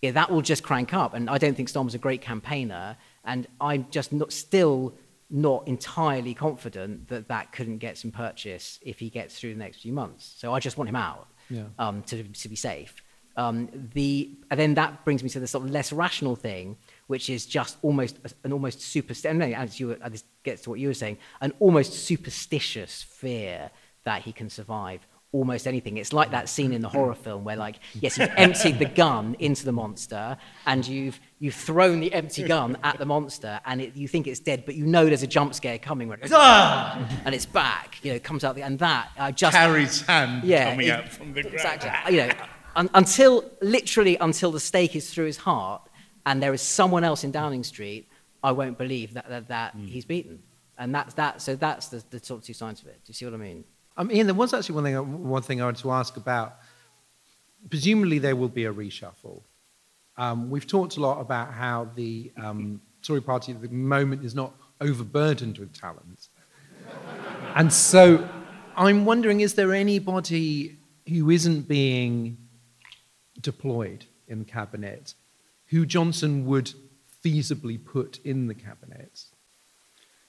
Yeah, 0.00 0.12
that 0.12 0.30
will 0.30 0.42
just 0.42 0.62
crank 0.62 0.94
up. 0.94 1.12
And 1.12 1.28
I 1.28 1.38
don't 1.38 1.54
think 1.56 1.68
Starmer's 1.68 1.94
a 1.94 1.98
great 1.98 2.22
campaigner. 2.22 2.96
And 3.24 3.46
I'm 3.60 3.86
just 3.90 4.12
not, 4.12 4.32
still 4.32 4.94
not 5.28 5.66
entirely 5.66 6.34
confident 6.34 7.08
that 7.08 7.28
that 7.28 7.52
couldn't 7.52 7.78
get 7.78 7.98
some 7.98 8.10
purchase 8.12 8.78
if 8.82 8.98
he 9.00 9.10
gets 9.10 9.38
through 9.38 9.52
the 9.54 9.58
next 9.58 9.82
few 9.82 9.92
months. 9.92 10.34
So 10.38 10.54
I 10.54 10.60
just 10.60 10.78
want 10.78 10.88
him 10.88 10.96
out 10.96 11.26
Yeah. 11.50 11.64
um, 11.78 12.02
to, 12.04 12.22
to 12.22 12.48
be 12.48 12.56
safe. 12.56 12.94
Um, 13.40 13.70
the, 13.94 14.28
and 14.50 14.60
then 14.60 14.74
that 14.74 15.02
brings 15.02 15.22
me 15.22 15.30
to 15.30 15.40
the 15.40 15.46
sort 15.46 15.64
of 15.64 15.70
less 15.70 15.92
rational 15.94 16.36
thing, 16.36 16.76
which 17.06 17.30
is 17.30 17.46
just 17.46 17.78
almost 17.80 18.18
an 18.44 18.52
almost 18.52 18.82
superstitious, 18.82 19.54
as 19.56 19.80
you 19.80 19.88
were, 19.88 19.98
this 20.10 20.24
gets 20.42 20.62
to 20.62 20.70
what 20.70 20.78
you 20.78 20.88
were 20.88 20.94
saying, 20.94 21.16
an 21.40 21.54
almost 21.58 21.94
superstitious 21.94 23.02
fear 23.02 23.70
that 24.04 24.20
he 24.22 24.32
can 24.32 24.50
survive 24.50 25.06
almost 25.32 25.66
anything. 25.66 25.96
It's 25.96 26.12
like 26.12 26.32
that 26.32 26.50
scene 26.50 26.72
in 26.72 26.82
the 26.82 26.88
horror 26.88 27.14
film 27.14 27.44
where, 27.44 27.56
like, 27.56 27.76
yes, 27.94 28.18
you've 28.18 28.32
emptied 28.36 28.78
the 28.78 28.84
gun 28.84 29.36
into 29.38 29.64
the 29.64 29.72
monster 29.72 30.36
and 30.66 30.86
you've, 30.86 31.18
you've 31.38 31.54
thrown 31.54 32.00
the 32.00 32.12
empty 32.12 32.42
gun 32.42 32.76
at 32.82 32.98
the 32.98 33.06
monster 33.06 33.60
and 33.64 33.80
it, 33.80 33.96
you 33.96 34.08
think 34.08 34.26
it's 34.26 34.40
dead, 34.40 34.64
but 34.66 34.74
you 34.74 34.84
know 34.84 35.06
there's 35.06 35.22
a 35.22 35.28
jump 35.28 35.54
scare 35.54 35.78
coming 35.78 36.08
where 36.08 36.18
it 36.18 36.22
goes, 36.22 36.32
ah, 36.34 37.08
and 37.24 37.34
it's 37.34 37.46
back, 37.46 37.98
you 38.02 38.10
know, 38.10 38.16
it 38.16 38.24
comes 38.24 38.44
out, 38.44 38.54
the, 38.54 38.62
and 38.62 38.78
that, 38.80 39.10
I 39.18 39.30
just 39.32 39.56
Carrie's 39.56 40.02
hand 40.02 40.44
yeah, 40.44 40.72
coming 40.72 40.88
it- 40.88 40.90
out 40.90 41.08
from 41.08 41.32
the 41.32 41.42
ground. 41.42 41.54
Exactly. 41.54 42.16
You 42.16 42.26
know, 42.26 42.32
un- 42.76 42.90
until 42.94 43.44
literally 43.60 44.16
until 44.20 44.50
the 44.52 44.60
stake 44.60 44.94
is 44.96 45.12
through 45.12 45.26
his 45.26 45.36
heart, 45.38 45.82
and 46.26 46.42
there 46.42 46.52
is 46.54 46.62
someone 46.62 47.04
else 47.04 47.24
in 47.24 47.30
Downing 47.30 47.64
Street, 47.64 48.06
I 48.42 48.52
won't 48.52 48.78
believe 48.78 49.14
that 49.14 49.28
that, 49.28 49.48
that 49.48 49.72
Hmm. 49.72 49.86
he's 49.86 50.04
beaten. 50.04 50.38
And 50.78 50.94
that's 50.94 51.14
that. 51.14 51.42
So 51.42 51.56
that's 51.56 51.88
the, 51.88 52.02
the 52.10 52.18
sort 52.24 52.40
of 52.40 52.46
two 52.46 52.54
sides 52.54 52.80
of 52.82 52.88
it. 52.88 52.94
Do 53.04 53.10
you 53.10 53.14
see 53.14 53.24
what 53.26 53.34
I 53.34 53.38
mean? 53.38 53.64
Um, 53.98 54.10
Ian, 54.10 54.26
there 54.26 54.34
was 54.34 54.54
actually 54.54 54.76
one 54.76 54.84
thing, 54.84 54.96
I- 54.96 55.00
one 55.00 55.42
thing 55.42 55.60
I 55.60 55.64
wanted 55.64 55.82
to 55.82 55.90
ask 55.92 56.16
about. 56.16 56.56
Presumably, 57.68 58.18
there 58.18 58.34
will 58.36 58.48
be 58.48 58.64
a 58.64 58.72
reshuffle. 58.72 59.42
Um, 60.16 60.48
we've 60.50 60.66
talked 60.66 60.96
a 60.96 61.00
lot 61.00 61.20
about 61.20 61.52
how 61.52 61.88
the 61.96 62.30
um, 62.38 62.80
Tory 63.02 63.20
party 63.20 63.52
at 63.52 63.60
the 63.60 63.68
moment 63.68 64.24
is 64.24 64.34
not 64.34 64.52
overburdened 64.80 65.58
with 65.58 65.72
talent. 65.78 66.28
and 67.54 67.70
so 67.72 68.26
I'm 68.76 69.04
wondering 69.04 69.40
is 69.40 69.54
there 69.54 69.74
anybody 69.74 70.76
who 71.08 71.30
isn't 71.30 71.68
being 71.68 72.36
deployed 73.40 74.04
in 74.28 74.38
the 74.40 74.44
cabinet 74.44 75.14
who 75.68 75.86
Johnson 75.86 76.46
would 76.46 76.72
feasibly 77.24 77.78
put 77.82 78.18
in 78.24 78.46
the 78.48 78.54
cabinet? 78.54 79.24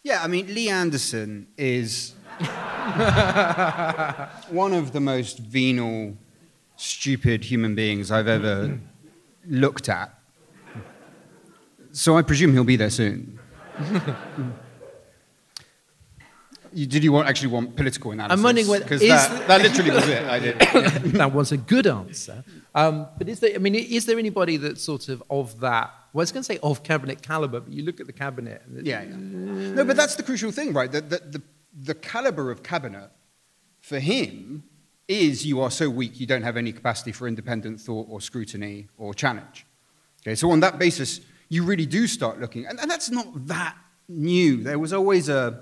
Yeah, 0.03 0.23
I 0.23 0.27
mean, 0.27 0.47
Lee 0.47 0.69
Anderson 0.69 1.47
is 1.57 2.13
one 4.49 4.73
of 4.73 4.91
the 4.93 4.99
most 4.99 5.37
venal, 5.39 6.17
stupid 6.77 7.43
human 7.45 7.75
beings 7.75 8.11
I've 8.11 8.27
ever 8.27 8.79
looked 9.47 9.89
at. 9.89 10.13
So 11.91 12.17
I 12.17 12.21
presume 12.21 12.53
he'll 12.53 12.63
be 12.63 12.77
there 12.77 12.89
soon. 12.89 13.39
You, 16.73 16.85
did 16.85 17.03
you 17.03 17.11
want, 17.11 17.27
actually 17.27 17.49
want 17.49 17.75
political 17.75 18.11
analysis? 18.11 18.41
wondering 18.41 18.67
whether- 18.67 18.85
that, 18.97 19.47
that 19.47 19.61
literally 19.61 19.91
was 19.91 20.07
it. 20.07 20.23
I 20.23 20.39
did. 20.39 20.59
that 21.19 21.33
was 21.33 21.51
a 21.51 21.57
good 21.57 21.85
answer. 21.85 22.43
Um, 22.73 23.07
but 23.17 23.27
is 23.27 23.39
there, 23.39 23.53
I 23.53 23.57
mean, 23.57 23.75
is 23.75 24.05
there 24.05 24.17
anybody 24.17 24.57
that's 24.57 24.81
sort 24.81 25.09
of 25.09 25.21
of 25.29 25.59
that, 25.59 25.93
well, 26.13 26.21
I 26.21 26.23
was 26.23 26.31
going 26.31 26.43
to 26.43 26.45
say 26.45 26.59
of 26.63 26.83
cabinet 26.83 27.21
caliber, 27.21 27.59
but 27.59 27.71
you 27.73 27.83
look 27.83 27.99
at 27.99 28.07
the 28.07 28.13
cabinet. 28.13 28.61
Yeah, 28.69 29.03
yeah. 29.03 29.15
No, 29.15 29.83
but 29.83 29.97
that's 29.97 30.15
the 30.15 30.23
crucial 30.23 30.51
thing, 30.51 30.73
right? 30.73 30.91
The, 30.91 31.01
the, 31.01 31.17
the, 31.17 31.41
the 31.83 31.95
caliber 31.95 32.49
of 32.51 32.63
cabinet 32.63 33.09
for 33.81 33.99
him 33.99 34.63
is 35.07 35.45
you 35.45 35.59
are 35.59 35.71
so 35.71 35.89
weak 35.89 36.19
you 36.19 36.25
don't 36.25 36.43
have 36.43 36.55
any 36.55 36.71
capacity 36.71 37.11
for 37.11 37.27
independent 37.27 37.81
thought 37.81 38.07
or 38.09 38.21
scrutiny 38.21 38.87
or 38.97 39.13
challenge. 39.13 39.65
Okay, 40.21 40.35
so 40.35 40.51
on 40.51 40.61
that 40.61 40.79
basis, 40.79 41.19
you 41.49 41.63
really 41.63 41.85
do 41.85 42.07
start 42.07 42.39
looking, 42.39 42.65
and, 42.65 42.79
and 42.79 42.89
that's 42.89 43.09
not 43.09 43.47
that 43.47 43.75
new. 44.07 44.63
There 44.63 44.79
was 44.79 44.93
always 44.93 45.27
a, 45.27 45.59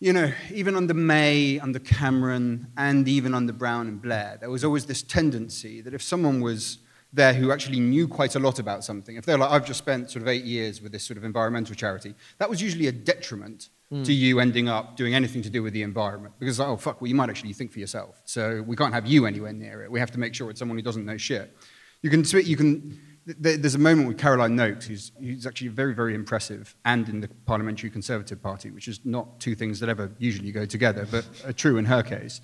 you 0.00 0.14
know, 0.14 0.32
even 0.52 0.76
under 0.76 0.94
May, 0.94 1.60
under 1.60 1.78
Cameron, 1.78 2.68
and 2.78 3.06
even 3.06 3.34
under 3.34 3.52
Brown 3.52 3.86
and 3.86 4.00
Blair, 4.00 4.38
there 4.40 4.48
was 4.48 4.64
always 4.64 4.86
this 4.86 5.02
tendency 5.02 5.82
that 5.82 5.92
if 5.92 6.02
someone 6.02 6.40
was 6.40 6.78
there 7.12 7.34
who 7.34 7.52
actually 7.52 7.80
knew 7.80 8.08
quite 8.08 8.34
a 8.34 8.38
lot 8.38 8.58
about 8.58 8.82
something, 8.82 9.16
if 9.16 9.26
they're 9.26 9.36
like, 9.36 9.50
I've 9.50 9.66
just 9.66 9.78
spent 9.78 10.10
sort 10.10 10.22
of 10.22 10.28
eight 10.28 10.44
years 10.44 10.80
with 10.80 10.92
this 10.92 11.04
sort 11.04 11.18
of 11.18 11.24
environmental 11.24 11.74
charity, 11.74 12.14
that 12.38 12.48
was 12.48 12.62
usually 12.62 12.86
a 12.86 12.92
detriment 12.92 13.68
hmm. 13.90 14.02
to 14.04 14.12
you 14.12 14.40
ending 14.40 14.70
up 14.70 14.96
doing 14.96 15.14
anything 15.14 15.42
to 15.42 15.50
do 15.50 15.62
with 15.62 15.74
the 15.74 15.82
environment. 15.82 16.34
Because, 16.38 16.60
oh, 16.60 16.76
fuck, 16.76 17.02
well, 17.02 17.08
you 17.08 17.14
might 17.14 17.28
actually 17.28 17.52
think 17.52 17.70
for 17.70 17.78
yourself. 17.78 18.22
So 18.24 18.62
we 18.66 18.76
can't 18.76 18.94
have 18.94 19.06
you 19.06 19.26
anywhere 19.26 19.52
near 19.52 19.82
it. 19.82 19.90
We 19.90 20.00
have 20.00 20.12
to 20.12 20.18
make 20.18 20.34
sure 20.34 20.48
it's 20.48 20.58
someone 20.58 20.78
who 20.78 20.82
doesn't 20.82 21.04
know 21.04 21.18
shit. 21.18 21.54
You 22.00 22.08
can, 22.08 22.24
you 22.42 22.56
can 22.56 22.98
there's 23.38 23.74
a 23.74 23.78
moment 23.78 24.08
with 24.08 24.18
Caroline 24.18 24.56
Nokes, 24.56 24.86
who's, 24.86 25.12
who's 25.18 25.46
actually 25.46 25.68
very, 25.68 25.94
very 25.94 26.14
impressive, 26.14 26.74
and 26.84 27.08
in 27.08 27.20
the 27.20 27.28
Parliamentary 27.46 27.90
Conservative 27.90 28.42
Party, 28.42 28.70
which 28.70 28.88
is 28.88 29.00
not 29.04 29.40
two 29.40 29.54
things 29.54 29.80
that 29.80 29.88
ever 29.88 30.10
usually 30.18 30.52
go 30.52 30.64
together, 30.64 31.06
but 31.10 31.26
are 31.46 31.52
true 31.52 31.78
in 31.78 31.84
her 31.84 32.02
case. 32.02 32.40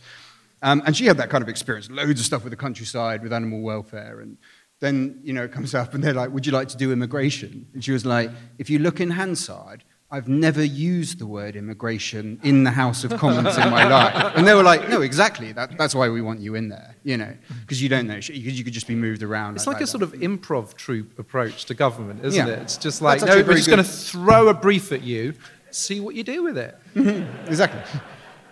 Um, 0.63 0.83
and 0.87 0.97
she 0.97 1.07
had 1.07 1.17
that 1.19 1.31
kind 1.31 1.43
of 1.43 1.49
experience, 1.49 1.91
loads 1.91 2.21
of 2.21 2.27
stuff 2.27 2.43
with 2.45 2.51
the 2.51 2.57
countryside, 2.57 3.23
with 3.23 3.33
animal 3.33 3.61
welfare. 3.61 4.21
And 4.21 4.39
then, 4.81 5.21
you 5.23 5.33
know, 5.33 5.45
it 5.45 5.53
comes 5.53 5.75
up 5.75 5.95
and 5.95 6.03
they're 6.03 6.15
like, 6.15 6.31
would 6.31 6.47
you 6.47 6.53
like 6.53 6.69
to 6.69 6.77
do 6.77 6.93
immigration? 6.93 7.67
And 7.75 7.85
she 7.85 7.93
was 7.93 8.07
like, 8.07 8.31
if 8.59 8.71
you 8.71 8.79
look 8.79 9.01
in 9.01 9.11
Hansard, 9.11 9.85
I've 10.09 10.29
never 10.29 10.63
used 10.63 11.19
the 11.19 11.27
word 11.27 11.57
immigration 11.57 12.39
in 12.45 12.63
the 12.63 12.71
House 12.71 13.03
of 13.03 13.11
Commons 13.19 13.57
in 13.59 13.71
my 13.71 13.89
life. 13.89 14.35
And 14.37 14.47
they 14.47 14.55
were 14.55 14.63
like, 14.63 14.89
no, 14.89 15.03
exactly. 15.03 15.51
That, 15.51 15.77
that's 15.77 15.97
why 15.97 16.09
we 16.09 16.23
want 16.23 16.39
you 16.39 16.55
in 16.55 16.69
there, 16.69 16.95
you 17.03 17.17
know, 17.17 17.35
because 17.63 17.83
you 17.83 17.89
don't 17.89 18.07
know 18.07 18.21
shit. 18.21 18.37
You, 18.37 18.63
could- 18.63 18.73
just 18.73 18.87
be 18.87 18.95
moved 18.95 19.25
around. 19.25 19.57
It's 19.57 19.67
like 19.67 19.79
a 19.79 19.81
that. 19.81 19.87
sort 19.89 20.05
of 20.05 20.13
improv 20.13 20.75
troupe 20.77 21.19
approach 21.19 21.65
to 21.65 21.75
government, 21.75 22.25
isn't 22.25 22.47
Yeah. 22.47 22.53
it? 22.55 22.59
It's 22.61 22.77
just 22.77 23.03
like, 23.03 23.19
That's 23.21 23.35
no, 23.35 23.43
we're 23.43 23.55
just 23.57 23.69
going 23.69 23.83
to 23.83 23.91
throw 23.91 24.47
a 24.49 24.55
brief 24.55 24.93
at 24.93 25.03
you, 25.03 25.35
see 25.73 25.99
what 25.99 26.15
you 26.15 26.23
do 26.23 26.45
with 26.45 26.57
it. 26.57 26.79
Exactly. 27.49 27.81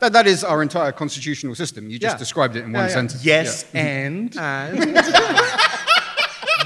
That, 0.00 0.12
that 0.12 0.26
is 0.26 0.42
our 0.42 0.60
entire 0.60 0.90
constitutional 0.90 1.54
system. 1.54 1.88
You 1.88 2.00
just 2.00 2.14
Yeah. 2.14 2.18
described 2.18 2.56
it 2.56 2.64
in 2.64 2.72
one 2.72 2.86
yeah. 2.86 2.88
sentence. 2.94 3.24
Yes, 3.24 3.64
and 3.72 4.36
And 4.36 4.78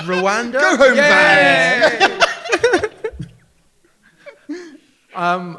Rwanda. 0.09 0.53
Go 0.55 0.76
home, 0.78 0.97
Yay! 0.97 2.17
Um, 5.18 5.58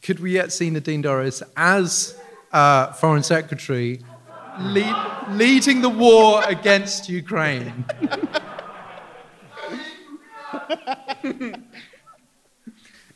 could 0.00 0.20
we 0.20 0.32
yet 0.32 0.52
see 0.52 0.70
Nadine 0.70 1.02
Dorries 1.02 1.42
as 1.54 2.18
uh, 2.50 2.92
Foreign 2.92 3.22
Secretary 3.22 4.00
lead, 4.58 4.96
leading 5.32 5.82
the 5.82 5.90
war 5.90 6.42
against 6.46 7.08
Ukraine? 7.08 7.84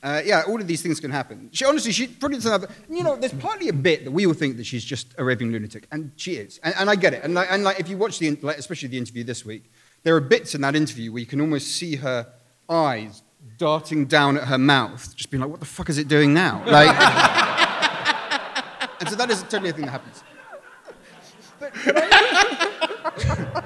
Uh, 0.02 0.22
yeah, 0.24 0.42
all 0.48 0.58
of 0.58 0.66
these 0.66 0.80
things 0.80 0.98
can 0.98 1.10
happen. 1.10 1.50
She 1.52 1.62
honestly, 1.66 1.92
she 1.92 2.06
probably 2.06 2.38
doesn't. 2.38 2.70
You 2.88 3.04
know, 3.04 3.16
there's 3.16 3.34
partly 3.34 3.68
a 3.68 3.72
bit 3.74 4.04
that 4.04 4.10
we 4.10 4.26
all 4.26 4.32
think 4.32 4.56
that 4.56 4.64
she's 4.64 4.82
just 4.82 5.08
a 5.18 5.24
raving 5.24 5.52
lunatic, 5.52 5.86
and 5.92 6.10
she 6.16 6.36
is, 6.36 6.58
and, 6.64 6.74
and 6.78 6.88
I 6.88 6.94
get 6.94 7.12
it. 7.12 7.22
And 7.22 7.34
like, 7.34 7.48
and 7.50 7.64
like, 7.64 7.78
if 7.78 7.86
you 7.86 7.98
watch 7.98 8.18
the, 8.18 8.34
like, 8.40 8.56
especially 8.56 8.88
the 8.88 8.96
interview 8.96 9.24
this 9.24 9.44
week, 9.44 9.70
there 10.02 10.16
are 10.16 10.20
bits 10.20 10.54
in 10.54 10.62
that 10.62 10.74
interview 10.74 11.12
where 11.12 11.20
you 11.20 11.26
can 11.26 11.38
almost 11.38 11.68
see 11.68 11.96
her 11.96 12.26
eyes 12.70 13.20
darting 13.59 14.07
down 14.07 14.36
at 14.36 14.45
her 14.45 14.59
mouth, 14.59 15.14
just 15.16 15.30
being 15.30 15.41
like, 15.41 15.51
"What 15.51 15.61
the 15.61 15.66
fuck 15.66 15.88
is 15.91 15.99
it 15.99 16.09
doing 16.09 16.32
now?" 16.34 16.62
Like, 16.66 16.88
and 19.01 19.09
so 19.09 19.16
that 19.16 19.30
is 19.30 19.43
totally 19.45 19.70
a 19.70 19.72
thing 19.72 19.86
that 19.86 19.93
happens. 19.93 20.22
But, 21.59 21.72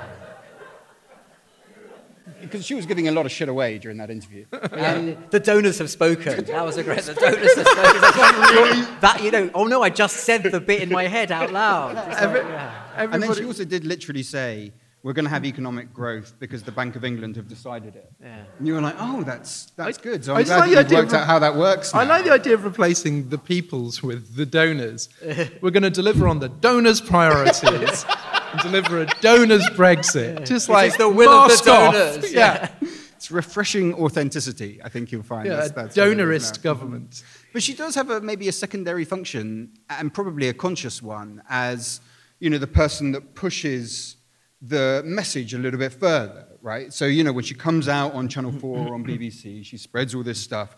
because 2.40 2.64
she 2.64 2.74
was 2.74 2.86
giving 2.86 3.08
a 3.08 3.12
lot 3.12 3.26
of 3.26 3.32
shit 3.32 3.48
away 3.48 3.78
during 3.78 3.98
that 3.98 4.10
interview. 4.10 4.44
Um, 4.72 5.16
the 5.30 5.40
donors 5.40 5.78
have 5.78 5.90
spoken. 5.90 6.44
That 6.44 6.64
was 6.64 6.76
a 6.76 6.82
great. 6.84 7.02
The 7.02 7.14
donors 7.14 7.54
have 7.56 7.66
spoken. 7.66 8.00
That's 8.00 8.16
what- 8.16 9.00
that 9.00 9.22
you 9.22 9.30
know. 9.30 9.50
Oh 9.54 9.64
no, 9.66 9.82
I 9.82 9.90
just 9.90 10.18
said 10.18 10.42
the 10.44 10.60
bit 10.60 10.82
in 10.82 10.90
my 10.90 11.06
head 11.08 11.32
out 11.32 11.52
loud. 11.52 11.96
It's 12.10 12.20
like, 12.20 12.34
yeah. 12.44 12.82
And 12.96 13.22
then 13.22 13.34
she 13.34 13.44
also 13.44 13.64
did 13.64 13.84
literally 13.84 14.22
say, 14.22 14.72
"We're 15.04 15.12
going 15.12 15.26
to 15.26 15.30
have 15.30 15.44
economic 15.44 15.94
growth 15.94 16.34
because 16.40 16.64
the 16.64 16.72
Bank 16.72 16.96
of 16.96 17.04
England 17.04 17.36
have 17.36 17.46
decided 17.46 17.94
it." 17.94 18.10
Yeah. 18.20 18.42
And 18.58 18.66
you 18.66 18.74
were 18.74 18.80
like, 18.80 18.96
"Oh, 18.98 19.22
that's 19.22 19.66
that's 19.76 19.98
I- 19.98 20.02
good." 20.02 20.24
So 20.24 20.34
I 20.34 20.38
I'm 20.38 20.44
glad 20.44 20.58
like 20.58 20.70
you've 20.70 20.98
worked 20.98 21.12
of- 21.12 21.20
out 21.20 21.26
how 21.26 21.38
that 21.38 21.54
works. 21.54 21.94
I 21.94 22.02
like 22.04 22.24
the 22.24 22.32
idea 22.32 22.54
of 22.54 22.64
replacing 22.64 23.28
the 23.28 23.38
peoples 23.38 24.02
with 24.02 24.34
the 24.34 24.46
donors. 24.46 25.08
We're 25.60 25.70
going 25.70 25.84
to 25.84 25.90
deliver 25.90 26.26
on 26.26 26.40
the 26.40 26.48
donors' 26.48 27.00
priorities 27.00 28.04
and 28.52 28.60
deliver 28.62 29.02
a 29.02 29.06
donors' 29.20 29.68
Brexit. 29.70 30.46
Just 30.46 30.68
like 30.68 30.96
the 30.96 31.08
will 31.08 31.30
of 31.30 31.50
the 31.50 31.62
donors, 31.64 32.32
Yeah, 32.32 32.70
It's 33.16 33.30
refreshing 33.30 33.94
authenticity. 33.94 34.80
I 34.82 34.88
think 34.88 35.12
you'll 35.12 35.22
find. 35.22 35.46
yeah, 35.46 35.56
that's, 35.56 35.70
that's 35.72 35.96
what 35.96 36.08
it 36.08 36.10
is 36.10 36.16
donorist 36.18 36.52
mm-hmm. 36.52 36.62
government. 36.62 37.22
But 37.52 37.62
she 37.62 37.74
does 37.74 37.94
have 37.94 38.10
a, 38.10 38.20
maybe 38.20 38.48
a 38.48 38.52
secondary 38.52 39.04
function, 39.04 39.70
and 39.88 40.12
probably 40.12 40.48
a 40.48 40.54
conscious 40.54 41.02
one, 41.02 41.42
as 41.48 42.00
you 42.40 42.50
know, 42.50 42.58
the 42.58 42.66
person 42.66 43.12
that 43.12 43.34
pushes 43.34 44.16
the 44.66 45.02
message 45.04 45.54
a 45.54 45.58
little 45.58 45.78
bit 45.78 45.92
further, 45.92 46.46
right? 46.62 46.92
So 46.92 47.04
you 47.04 47.22
know, 47.24 47.32
when 47.32 47.44
she 47.44 47.54
comes 47.54 47.88
out 47.88 48.14
on 48.14 48.28
Channel 48.28 48.52
Four 48.52 48.88
or 48.88 48.94
on 48.94 49.04
BBC, 49.04 49.64
she 49.64 49.76
spreads 49.76 50.14
all 50.14 50.22
this 50.22 50.40
stuff. 50.40 50.74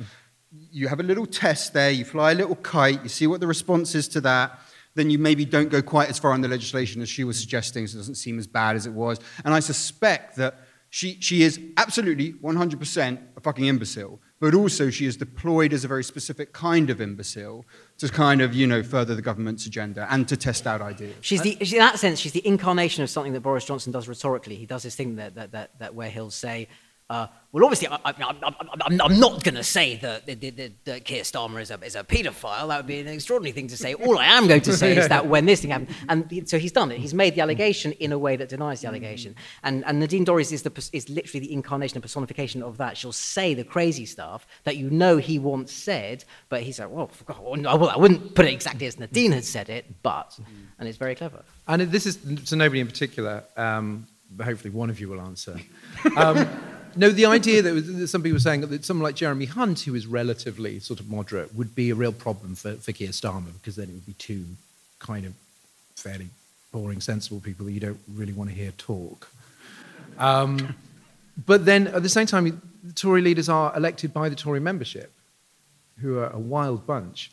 You 0.50 0.88
have 0.88 1.00
a 1.00 1.02
little 1.02 1.26
test 1.26 1.72
there. 1.72 1.90
You 1.90 2.04
fly 2.04 2.32
a 2.32 2.34
little 2.34 2.56
kite. 2.56 3.02
You 3.02 3.08
see 3.08 3.26
what 3.26 3.40
the 3.40 3.46
response 3.46 3.94
is 3.94 4.08
to 4.08 4.20
that. 4.22 4.58
Then 4.94 5.10
you 5.10 5.18
maybe 5.18 5.44
don't 5.44 5.68
go 5.68 5.82
quite 5.82 6.08
as 6.08 6.18
far 6.18 6.32
on 6.32 6.40
the 6.40 6.48
legislation 6.48 7.02
as 7.02 7.08
she 7.08 7.22
was 7.22 7.38
suggesting, 7.38 7.86
so 7.86 7.96
it 7.96 8.00
doesn't 8.00 8.14
seem 8.14 8.38
as 8.38 8.46
bad 8.46 8.76
as 8.76 8.86
it 8.86 8.92
was. 8.92 9.20
And 9.44 9.52
I 9.52 9.60
suspect 9.60 10.36
that 10.36 10.54
she, 10.88 11.18
she 11.20 11.42
is 11.42 11.60
absolutely 11.76 12.32
100% 12.32 13.18
a 13.36 13.40
fucking 13.40 13.66
imbecile, 13.66 14.20
but 14.38 14.54
also 14.54 14.90
she 14.90 15.06
is 15.06 15.16
deployed 15.16 15.72
as 15.72 15.84
a 15.84 15.88
very 15.88 16.04
specific 16.04 16.52
kind 16.52 16.90
of 16.90 17.00
imbecile 17.00 17.64
to 17.98 18.08
kind 18.08 18.42
of, 18.42 18.54
you 18.54 18.66
know, 18.66 18.82
further 18.82 19.14
the 19.14 19.22
government's 19.22 19.66
agenda 19.66 20.06
and 20.10 20.28
to 20.28 20.36
test 20.36 20.66
out 20.66 20.82
ideas. 20.82 21.14
She's 21.22 21.40
the, 21.40 21.52
in 21.52 21.78
that 21.78 21.98
sense, 21.98 22.18
she's 22.18 22.32
the 22.32 22.46
incarnation 22.46 23.02
of 23.02 23.10
something 23.10 23.32
that 23.32 23.40
Boris 23.40 23.64
Johnson 23.64 23.92
does 23.92 24.08
rhetorically. 24.08 24.56
He 24.56 24.66
does 24.66 24.82
this 24.82 24.94
thing 24.94 25.16
that, 25.16 25.34
that, 25.36 25.52
that, 25.52 25.78
that 25.78 25.94
where 25.94 26.10
he'll 26.10 26.30
say, 26.30 26.68
uh, 27.08 27.28
well, 27.52 27.64
obviously, 27.64 27.88
I, 27.88 27.98
I, 28.04 28.10
I, 28.10 28.54
I'm, 28.84 29.00
I'm 29.00 29.20
not 29.20 29.42
going 29.44 29.54
to 29.54 29.62
say 29.62 29.96
that, 29.96 30.26
that, 30.26 30.40
that, 30.40 30.84
that 30.84 31.04
Keir 31.04 31.22
Starmer 31.22 31.62
is 31.62 31.70
a, 31.70 31.80
is 31.80 31.94
a 31.94 32.02
paedophile. 32.02 32.68
That 32.68 32.78
would 32.78 32.86
be 32.86 33.00
an 33.00 33.06
extraordinary 33.06 33.52
thing 33.52 33.68
to 33.68 33.76
say. 33.76 33.94
All 34.06 34.18
I 34.18 34.26
am 34.26 34.48
going 34.48 34.60
to 34.62 34.76
say 34.76 34.96
is 34.96 35.08
that 35.08 35.26
when 35.26 35.46
this 35.46 35.62
thing 35.62 35.70
happened, 35.70 35.94
and 36.08 36.48
so 36.48 36.58
he's 36.58 36.72
done 36.72 36.90
it. 36.90 36.98
He's 36.98 37.14
made 37.14 37.36
the 37.36 37.40
allegation 37.40 37.92
in 37.92 38.10
a 38.10 38.18
way 38.18 38.34
that 38.36 38.48
denies 38.48 38.80
the 38.80 38.88
allegation. 38.88 39.36
And, 39.62 39.84
and 39.86 40.00
Nadine 40.00 40.26
Dorries 40.26 40.52
is, 40.52 40.62
the, 40.62 40.88
is 40.92 41.08
literally 41.08 41.46
the 41.46 41.52
incarnation 41.52 41.96
and 41.96 42.02
personification 42.02 42.62
of 42.62 42.76
that. 42.78 42.96
She'll 42.96 43.12
say 43.12 43.54
the 43.54 43.64
crazy 43.64 44.04
stuff 44.04 44.46
that 44.64 44.76
you 44.76 44.90
know 44.90 45.16
he 45.18 45.38
once 45.38 45.72
said, 45.72 46.24
but 46.48 46.62
he's 46.62 46.80
like, 46.80 46.90
well, 46.90 47.10
God, 47.24 47.40
well, 47.40 47.88
I 47.88 47.96
wouldn't 47.96 48.34
put 48.34 48.46
it 48.46 48.52
exactly 48.52 48.86
as 48.86 48.98
Nadine 48.98 49.30
had 49.30 49.44
said 49.44 49.68
it, 49.70 49.86
but, 50.02 50.36
and 50.78 50.88
it's 50.88 50.98
very 50.98 51.14
clever. 51.14 51.42
And 51.68 51.82
this 51.82 52.04
is 52.04 52.16
to 52.50 52.56
nobody 52.56 52.80
in 52.80 52.86
particular, 52.86 53.44
um, 53.56 54.08
but 54.30 54.44
hopefully 54.44 54.70
one 54.70 54.90
of 54.90 55.00
you 55.00 55.08
will 55.08 55.20
answer. 55.20 55.58
Um, 56.16 56.48
no, 56.96 57.10
the 57.10 57.26
idea 57.26 57.62
that, 57.62 57.74
was- 57.74 57.96
that 57.96 58.08
some 58.08 58.22
people 58.22 58.36
were 58.36 58.40
saying 58.40 58.62
that 58.62 58.84
someone 58.84 59.04
like 59.04 59.16
Jeremy 59.16 59.46
Hunt, 59.46 59.80
who 59.80 59.94
is 59.94 60.06
relatively 60.06 60.78
sort 60.80 61.00
of 61.00 61.08
moderate, 61.08 61.54
would 61.54 61.74
be 61.74 61.90
a 61.90 61.94
real 61.94 62.12
problem 62.12 62.54
for, 62.54 62.74
for 62.74 62.92
Keir 62.92 63.10
Starmer 63.10 63.52
because 63.54 63.76
then 63.76 63.88
it 63.88 63.92
would 63.92 64.06
be 64.06 64.14
two 64.14 64.44
kind 64.98 65.26
of 65.26 65.34
fairly 65.94 66.28
boring, 66.72 67.00
sensible 67.00 67.40
people 67.40 67.66
that 67.66 67.72
you 67.72 67.80
don't 67.80 68.00
really 68.14 68.32
want 68.32 68.50
to 68.50 68.56
hear 68.56 68.70
talk. 68.72 69.30
Um, 70.18 70.74
but 71.46 71.64
then 71.64 71.88
at 71.88 72.02
the 72.02 72.08
same 72.08 72.26
time, 72.26 72.60
the 72.82 72.92
Tory 72.92 73.20
leaders 73.20 73.48
are 73.48 73.74
elected 73.76 74.12
by 74.12 74.28
the 74.28 74.36
Tory 74.36 74.60
membership, 74.60 75.12
who 76.00 76.18
are 76.18 76.30
a 76.30 76.38
wild 76.38 76.86
bunch. 76.86 77.30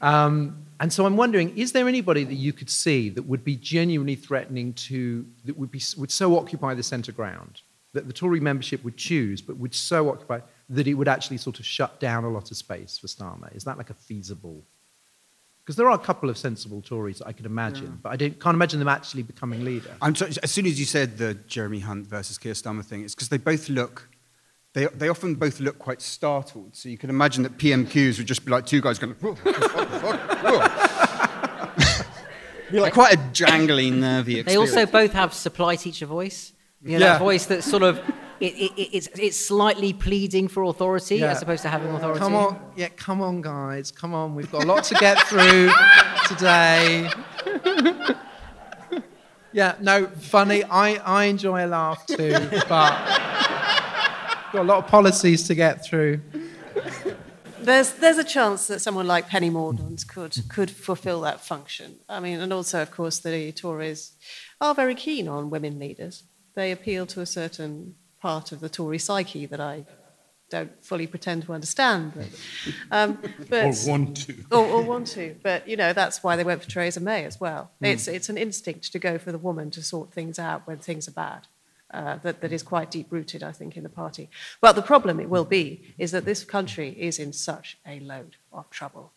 Um, 0.00 0.64
and 0.80 0.92
so 0.92 1.06
I'm 1.06 1.16
wondering, 1.16 1.56
is 1.58 1.72
there 1.72 1.88
anybody 1.88 2.24
that 2.24 2.34
you 2.34 2.52
could 2.52 2.70
see 2.70 3.08
that 3.10 3.22
would 3.22 3.44
be 3.44 3.56
genuinely 3.56 4.14
threatening 4.14 4.72
to, 4.74 5.26
that 5.44 5.58
would, 5.58 5.72
be, 5.72 5.82
would 5.96 6.10
so 6.10 6.38
occupy 6.38 6.74
the 6.74 6.82
centre 6.82 7.12
ground, 7.12 7.60
that 7.94 8.06
the 8.06 8.12
Tory 8.12 8.40
membership 8.40 8.84
would 8.84 8.96
choose, 8.96 9.40
but 9.40 9.56
would 9.56 9.74
so 9.74 10.10
occupy 10.10 10.40
that 10.68 10.86
it 10.86 10.94
would 10.94 11.08
actually 11.08 11.38
sort 11.38 11.58
of 11.58 11.66
shut 11.66 11.98
down 12.00 12.24
a 12.24 12.28
lot 12.28 12.50
of 12.50 12.56
space 12.56 12.98
for 12.98 13.06
Starmer? 13.06 13.54
Is 13.56 13.64
that 13.64 13.78
like 13.78 13.90
a 13.90 13.94
feasible? 13.94 14.62
Because 15.68 15.76
there 15.76 15.88
are 15.88 15.94
a 15.94 15.98
couple 15.98 16.30
of 16.30 16.38
sensible 16.38 16.80
Tories 16.80 17.18
that 17.18 17.26
I 17.26 17.32
could 17.32 17.46
imagine, 17.46 17.98
but 18.02 18.10
I 18.10 18.16
don't, 18.16 18.40
can't 18.40 18.54
imagine 18.54 18.78
them 18.78 18.88
actually 18.88 19.22
becoming 19.22 19.64
leader. 19.64 19.94
I'm 20.00 20.14
so, 20.14 20.26
as 20.42 20.50
soon 20.50 20.66
as 20.66 20.80
you 20.80 20.86
said 20.86 21.18
the 21.18 21.34
Jeremy 21.34 21.80
Hunt 21.80 22.06
versus 22.06 22.38
Keir 22.38 22.54
Starmer 22.54 22.84
thing, 22.84 23.04
it's 23.04 23.14
because 23.14 23.28
they 23.28 23.36
both 23.36 23.68
look, 23.68 24.08
they, 24.72 24.86
they 24.86 25.08
often 25.08 25.34
both 25.34 25.60
look 25.60 25.78
quite 25.78 26.00
startled. 26.00 26.74
So 26.74 26.88
you 26.88 26.96
can 26.96 27.10
imagine 27.10 27.42
that 27.42 27.58
PMQs 27.58 28.16
would 28.16 28.26
just 28.26 28.44
be 28.46 28.50
like 28.50 28.64
two 28.64 28.80
guys 28.80 28.98
going, 28.98 29.12
whoa, 29.14 29.34
what 29.34 29.60
the 29.60 29.68
fuck, 29.68 30.20
whoa. 30.42 32.04
be 32.70 32.80
like 32.80 32.94
quite 32.94 33.14
a 33.14 33.18
jangly, 33.18 33.92
nervy 33.92 34.40
They 34.42 34.56
also 34.56 34.86
both 34.86 35.12
have 35.12 35.34
supply 35.34 35.76
teacher 35.76 36.06
voice. 36.06 36.52
You 36.82 36.98
know, 36.98 37.04
Yeah. 37.06 37.12
that 37.14 37.18
voice 37.18 37.46
that's 37.46 37.68
sort 37.68 37.82
of, 37.82 37.98
it, 38.40 38.54
it, 38.54 38.72
it- 38.76 38.90
it's, 38.96 39.08
it's 39.18 39.36
slightly 39.36 39.92
pleading 39.92 40.48
for 40.48 40.62
authority 40.64 41.16
Yeah. 41.16 41.32
as 41.32 41.42
opposed 41.42 41.62
to 41.62 41.68
having 41.68 41.88
authority. 41.90 42.20
Come 42.20 42.34
on, 42.34 42.58
yeah, 42.76 42.88
come 42.88 43.20
on, 43.20 43.40
guys, 43.42 43.90
come 43.90 44.14
on. 44.14 44.34
We've 44.34 44.50
got 44.50 44.64
a 44.64 44.66
lot 44.66 44.84
to 44.84 44.94
get 44.94 45.18
through 45.26 45.70
today. 46.28 47.10
yeah, 49.52 49.74
no, 49.80 50.06
funny. 50.06 50.62
I, 50.64 50.94
I 50.96 51.24
enjoy 51.24 51.64
a 51.64 51.68
laugh 51.68 52.06
too, 52.06 52.32
but 52.68 52.92
got 54.52 54.54
a 54.54 54.62
lot 54.62 54.78
of 54.84 54.86
policies 54.86 55.46
to 55.48 55.54
get 55.54 55.84
through. 55.84 56.20
There's, 57.60 57.92
there's 57.94 58.18
a 58.18 58.24
chance 58.24 58.66
that 58.68 58.80
someone 58.80 59.06
like 59.06 59.28
Penny 59.28 59.50
Mordaunt 59.50 60.06
could, 60.06 60.34
could 60.48 60.70
fulfill 60.70 61.20
that 61.22 61.40
function. 61.44 61.96
I 62.08 62.20
mean, 62.20 62.40
and 62.40 62.52
also, 62.52 62.80
of 62.80 62.90
course, 62.90 63.18
the 63.18 63.52
Tories 63.52 64.12
are 64.60 64.74
very 64.74 64.94
keen 64.94 65.28
on 65.28 65.50
women 65.50 65.78
leaders. 65.78 66.22
They 66.58 66.72
appeal 66.72 67.06
to 67.06 67.20
a 67.20 67.26
certain 67.26 67.94
part 68.20 68.50
of 68.50 68.58
the 68.58 68.68
Tory 68.68 68.98
psyche 68.98 69.46
that 69.46 69.60
I 69.60 69.84
don't 70.50 70.72
fully 70.84 71.06
pretend 71.06 71.44
to 71.44 71.52
understand. 71.52 72.14
But, 72.16 72.26
um, 72.90 73.18
but 73.48 73.66
Or 73.66 73.88
want 73.88 74.16
to. 74.26 74.34
or, 74.50 74.66
or 74.66 74.82
want 74.82 75.06
to. 75.18 75.36
But 75.40 75.68
you 75.68 75.76
know, 75.76 75.92
that's 75.92 76.24
why 76.24 76.34
they 76.34 76.42
went 76.42 76.64
for 76.64 76.68
Theresa 76.68 76.98
May 76.98 77.24
as 77.24 77.38
well. 77.38 77.70
It's 77.80 78.08
it's 78.08 78.28
an 78.28 78.36
instinct 78.36 78.90
to 78.90 78.98
go 78.98 79.18
for 79.18 79.30
the 79.30 79.38
woman 79.38 79.70
to 79.70 79.84
sort 79.84 80.10
things 80.10 80.36
out 80.40 80.66
when 80.66 80.78
things 80.78 81.06
are 81.06 81.12
bad. 81.12 81.42
Uh, 81.92 82.16
that, 82.24 82.40
that 82.40 82.52
is 82.52 82.64
quite 82.64 82.90
deep 82.90 83.06
rooted, 83.12 83.44
I 83.44 83.52
think, 83.52 83.76
in 83.76 83.84
the 83.84 83.88
party. 83.88 84.28
But 84.60 84.72
the 84.72 84.82
problem 84.82 85.20
it 85.20 85.30
will 85.30 85.44
be 85.44 85.94
is 85.96 86.10
that 86.10 86.24
this 86.24 86.42
country 86.42 86.88
is 86.98 87.20
in 87.20 87.32
such 87.32 87.78
a 87.86 88.00
load 88.00 88.34
of 88.52 88.68
trouble 88.68 89.12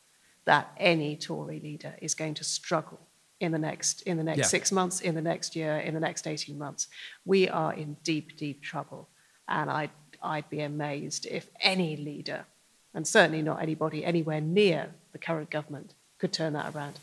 that 0.45 0.71
any 0.77 1.15
Tory 1.15 1.59
leader 1.59 1.95
is 2.01 2.13
going 2.13 2.35
to 2.35 2.43
struggle 2.43 2.99
in 3.41 3.51
the 3.51 3.57
next 3.57 4.03
in 4.03 4.17
the 4.17 4.23
next 4.23 4.37
Yeah. 4.37 4.45
six 4.57 4.71
months, 4.71 5.01
in 5.01 5.15
the 5.15 5.21
next 5.21 5.55
year, 5.55 5.77
in 5.77 5.93
the 5.93 5.99
next 5.99 6.27
eighteen 6.27 6.57
months. 6.57 6.87
We 7.25 7.49
are 7.49 7.73
in 7.73 7.97
deep, 8.03 8.37
deep 8.37 8.61
trouble, 8.61 9.09
and 9.47 9.69
I'd 9.69 9.89
I'd 10.23 10.49
be 10.49 10.61
amazed 10.61 11.25
if 11.25 11.47
any 11.59 11.97
leader, 11.97 12.45
and 12.93 13.07
certainly 13.07 13.41
not 13.41 13.61
anybody 13.61 14.05
anywhere 14.05 14.39
near 14.39 14.93
the 15.11 15.17
current 15.17 15.49
government, 15.49 15.93
could 16.19 16.31
turn 16.31 16.53
that 16.53 16.73
around. 16.75 16.99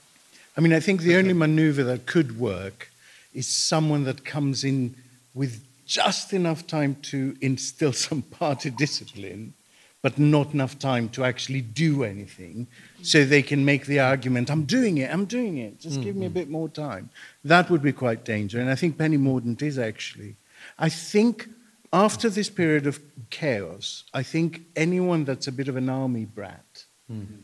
I 0.57 0.61
mean, 0.61 0.73
I 0.73 0.81
think 0.81 1.03
the 1.03 1.17
only 1.17 1.33
maneuver 1.35 1.83
that 1.85 2.07
could 2.07 2.39
work 2.39 2.91
is 3.35 3.47
someone 3.47 4.05
that 4.05 4.25
comes 4.25 4.65
in 4.65 4.95
with 5.35 5.65
just 5.87 6.33
enough 6.33 6.67
time 6.67 6.95
to 7.03 7.37
instill 7.41 7.93
some 8.07 8.23
party 8.23 8.71
discipline, 8.71 9.55
but 10.01 10.19
not 10.19 10.55
enough 10.55 10.79
time 10.79 11.09
to 11.11 11.25
actually 11.25 11.61
do 11.61 12.05
anything, 12.05 12.67
so 13.03 13.25
they 13.25 13.43
can 13.43 13.65
make 13.65 13.87
the 13.87 13.99
argument, 13.99 14.51
I'm 14.51 14.65
doing 14.65 14.99
it, 14.99 15.13
I'm 15.13 15.25
doing 15.25 15.59
it, 15.59 15.81
just 15.81 16.01
give 16.01 16.15
me 16.15 16.27
a 16.27 16.31
bit 16.31 16.49
more 16.49 16.69
time. 16.69 17.11
That 17.45 17.69
would 17.71 17.83
be 17.83 17.93
quite 17.93 18.25
dangerous. 18.25 18.61
And 18.61 18.71
I 18.71 18.77
think 18.77 18.97
Penny 18.97 19.19
Mordaunt 19.19 19.63
is 19.63 19.79
actually. 19.79 20.37
I 20.79 20.89
think 20.89 21.49
after 21.93 22.29
this 22.29 22.51
period 22.51 22.87
of 22.87 23.01
chaos, 23.31 24.05
I 24.15 24.23
think 24.23 24.63
anyone 24.77 25.25
that's 25.25 25.49
a 25.49 25.53
bit 25.53 25.69
of 25.69 25.77
an 25.77 25.89
army 25.89 26.27
brat 26.27 26.85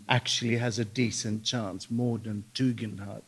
actually 0.08 0.56
has 0.56 0.78
a 0.78 0.84
decent 0.84 1.42
chance, 1.42 1.90
more 1.90 2.18
than 2.18 2.44
Tugendhat, 2.54 3.22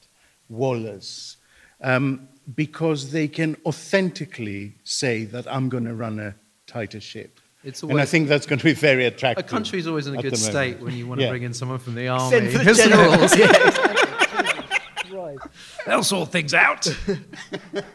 Wallace, 0.51 1.39
um, 1.81 2.29
because 2.55 3.11
they 3.11 3.27
can 3.27 3.57
authentically 3.65 4.75
say 4.85 5.25
that 5.25 5.47
I'm 5.47 5.69
going 5.69 5.85
to 5.85 5.95
run 5.95 6.21
a 6.21 6.35
tighter 6.67 7.01
ship. 7.01 7.41
It's 7.65 7.83
and 7.83 8.01
I 8.01 8.05
think 8.05 8.29
that's 8.29 8.47
going 8.47 8.59
to 8.59 8.65
be 8.65 8.75
very 8.75 9.07
attractive. 9.07 9.45
A 9.45 9.47
attractive. 9.47 9.51
country's 9.51 9.87
always 9.87 10.07
in 10.07 10.17
a 10.17 10.23
good 10.23 10.33
the 10.33 10.39
moment. 10.39 10.53
state 10.53 10.81
when 10.81 10.95
you 10.95 11.07
want 11.07 11.21
to 11.21 11.25
Yeah. 11.25 11.31
bring 11.31 11.43
in 11.43 11.55
someone 11.55 11.79
from 11.79 11.95
the 11.95 12.09
army. 12.09 12.31
Send 12.31 12.53
for 12.53 12.59
the 12.59 12.75
generals. 12.75 13.37
yeah. 15.11 15.17
right. 15.17 15.39
They'll 15.85 16.05
sort 16.05 16.31
things 16.31 16.55
out. 16.55 16.87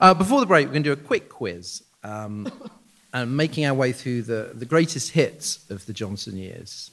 uh, 0.00 0.14
before 0.14 0.40
the 0.40 0.46
break, 0.46 0.66
we're 0.66 0.72
going 0.72 0.82
to 0.82 0.94
do 0.94 1.00
a 1.00 1.04
quick 1.04 1.28
quiz. 1.28 1.82
Um, 2.04 2.50
and 3.12 3.36
making 3.36 3.64
our 3.64 3.74
way 3.74 3.92
through 3.92 4.22
the, 4.22 4.50
the 4.54 4.66
greatest 4.66 5.12
hits 5.12 5.68
of 5.70 5.86
the 5.86 5.92
Johnson 5.92 6.36
years. 6.36 6.90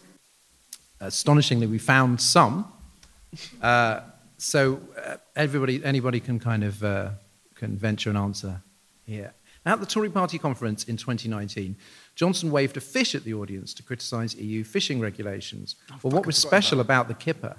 Astonishingly, 1.01 1.67
we 1.67 1.77
found 1.77 2.21
some. 2.21 2.71
Uh, 3.61 3.99
so 4.37 4.79
uh, 5.05 5.17
everybody, 5.35 5.83
anybody 5.83 6.19
can 6.19 6.39
kind 6.39 6.63
of 6.63 6.83
uh, 6.83 7.09
can 7.55 7.77
venture 7.77 8.09
an 8.09 8.17
answer 8.17 8.61
here. 9.05 9.33
At 9.65 9.79
the 9.79 9.85
Tory 9.85 10.09
party 10.09 10.37
conference 10.37 10.83
in 10.83 10.95
2019, 10.97 11.75
Johnson 12.15 12.51
waved 12.51 12.77
a 12.77 12.81
fish 12.81 13.15
at 13.15 13.23
the 13.23 13.33
audience 13.33 13.73
to 13.73 13.83
criticise 13.83 14.35
EU 14.35 14.63
fishing 14.63 14.99
regulations. 14.99 15.75
well, 16.03 16.11
what 16.13 16.25
was 16.25 16.37
special 16.37 16.79
about 16.79 17.07
the 17.07 17.13
kipper? 17.15 17.57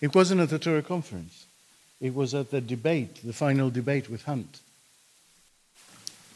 It 0.00 0.14
wasn't 0.14 0.40
at 0.40 0.48
the 0.48 0.58
Tory 0.58 0.82
conference. 0.82 1.46
It 2.00 2.14
was 2.14 2.34
at 2.34 2.50
the 2.50 2.60
debate, 2.60 3.20
the 3.22 3.32
final 3.34 3.70
debate 3.70 4.08
with 4.10 4.24
Hunt. 4.24 4.60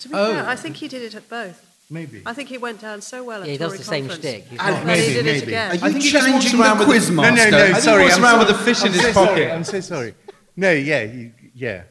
To 0.01 0.09
be 0.09 0.14
Oh. 0.14 0.34
fair, 0.34 0.47
I 0.47 0.55
think 0.55 0.76
he 0.76 0.87
did 0.89 1.03
it 1.03 1.14
at 1.14 1.28
both. 1.28 1.62
Maybe. 1.89 2.22
I 2.26 2.34
think 2.34 2.49
he 2.49 2.59
went 2.59 2.80
down 2.80 3.01
so 3.01 3.24
well 3.24 3.41
at 3.43 3.47
Yeah, 3.47 3.53
he 3.53 3.59
does 3.59 3.68
Tory 3.72 3.78
the 3.78 3.84
same 3.84 4.09
conference. 4.09 4.20
shtick. 4.24 4.45
He's 4.51 4.59
And 4.61 4.68
not- 4.70 4.80
And 4.80 4.89
then 4.91 4.99
Maybe, 4.99 5.18
it 5.18 5.24
maybe. 5.24 5.47
again. 5.47 5.70
Are 5.70 5.74
you 5.76 5.80
I 5.84 5.91
think 5.93 6.03
he 6.05 6.11
just 6.11 6.55
around 6.55 6.78
the 6.78 6.84
with 6.84 6.89
a- 6.89 6.91
quiz 6.91 7.11
No, 7.11 7.22
master? 7.22 7.51
no, 7.51 7.51
no, 7.51 7.57
I 7.59 7.66
think 7.66 7.76
he 7.76 7.82
sorry. 7.82 8.05
I'm 8.12 8.22
around 8.24 8.32
so- 8.47 8.53
with 8.53 8.61
a 8.61 8.64
fish 8.64 8.80
in 8.82 8.87
I'm 8.89 8.93
his 8.93 9.03
so 9.03 9.12
pocket. 9.12 9.28
Sorry, 9.30 9.51
I'm 9.53 9.64
so 9.64 9.80
sorry. 9.80 10.14
No, 10.57 10.72
yeah, 10.72 11.03
you, 11.03 11.32
yeah. 11.55 11.82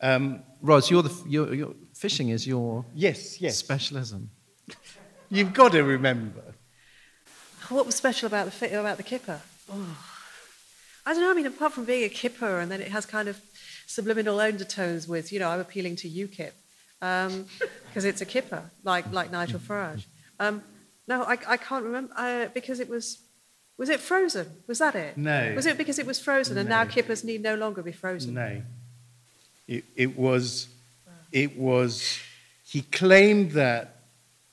Um, 0.00 0.40
Ros, 0.60 0.90
you're 0.90 1.02
the, 1.02 1.14
you're, 1.26 1.54
you're, 1.54 1.74
fishing 1.98 2.28
is 2.28 2.46
your 2.46 2.84
yes, 2.94 3.40
yes. 3.40 3.56
specialism. 3.56 4.30
You've 5.30 5.52
got 5.52 5.72
to 5.72 5.82
remember. 5.82 6.54
What 7.68 7.84
was 7.84 7.96
special 7.96 8.26
about 8.28 8.46
the 8.46 8.50
fi- 8.52 8.68
about 8.68 8.96
the 8.96 9.02
kipper? 9.02 9.40
Oh. 9.70 9.98
I 11.04 11.12
don't 11.12 11.22
know. 11.22 11.30
I 11.30 11.34
mean, 11.34 11.46
apart 11.46 11.72
from 11.72 11.84
being 11.84 12.04
a 12.04 12.08
kipper, 12.08 12.60
and 12.60 12.70
then 12.70 12.80
it 12.80 12.88
has 12.88 13.04
kind 13.04 13.28
of 13.28 13.40
subliminal 13.86 14.38
undertones 14.40 15.08
with, 15.08 15.32
you 15.32 15.38
know, 15.38 15.48
I'm 15.48 15.60
appealing 15.60 15.96
to 15.96 16.08
UKIP 16.08 16.52
because 17.00 18.04
it's 18.10 18.20
a 18.20 18.26
kipper, 18.26 18.70
like 18.84 19.10
like 19.12 19.30
Nigel 19.30 19.58
Farage. 19.58 20.04
Um, 20.38 20.62
no, 21.06 21.22
I, 21.22 21.38
I 21.46 21.56
can't 21.56 21.84
remember 21.84 22.12
uh, 22.16 22.46
because 22.54 22.80
it 22.80 22.88
was. 22.88 23.18
Was 23.76 23.90
it 23.90 24.00
frozen? 24.00 24.48
Was 24.66 24.80
that 24.80 24.96
it? 24.96 25.16
No. 25.16 25.52
Was 25.54 25.64
it 25.64 25.78
because 25.78 26.00
it 26.00 26.06
was 26.06 26.18
frozen 26.18 26.58
and 26.58 26.68
now 26.68 26.84
kippers 26.84 27.22
need 27.22 27.40
no 27.44 27.54
longer 27.54 27.80
be 27.80 27.92
frozen? 27.92 28.34
No. 28.34 28.60
It, 29.68 29.84
it 29.94 30.18
was, 30.18 30.66
it 31.32 31.56
was, 31.58 32.18
he 32.64 32.82
claimed 32.82 33.52
that 33.52 33.96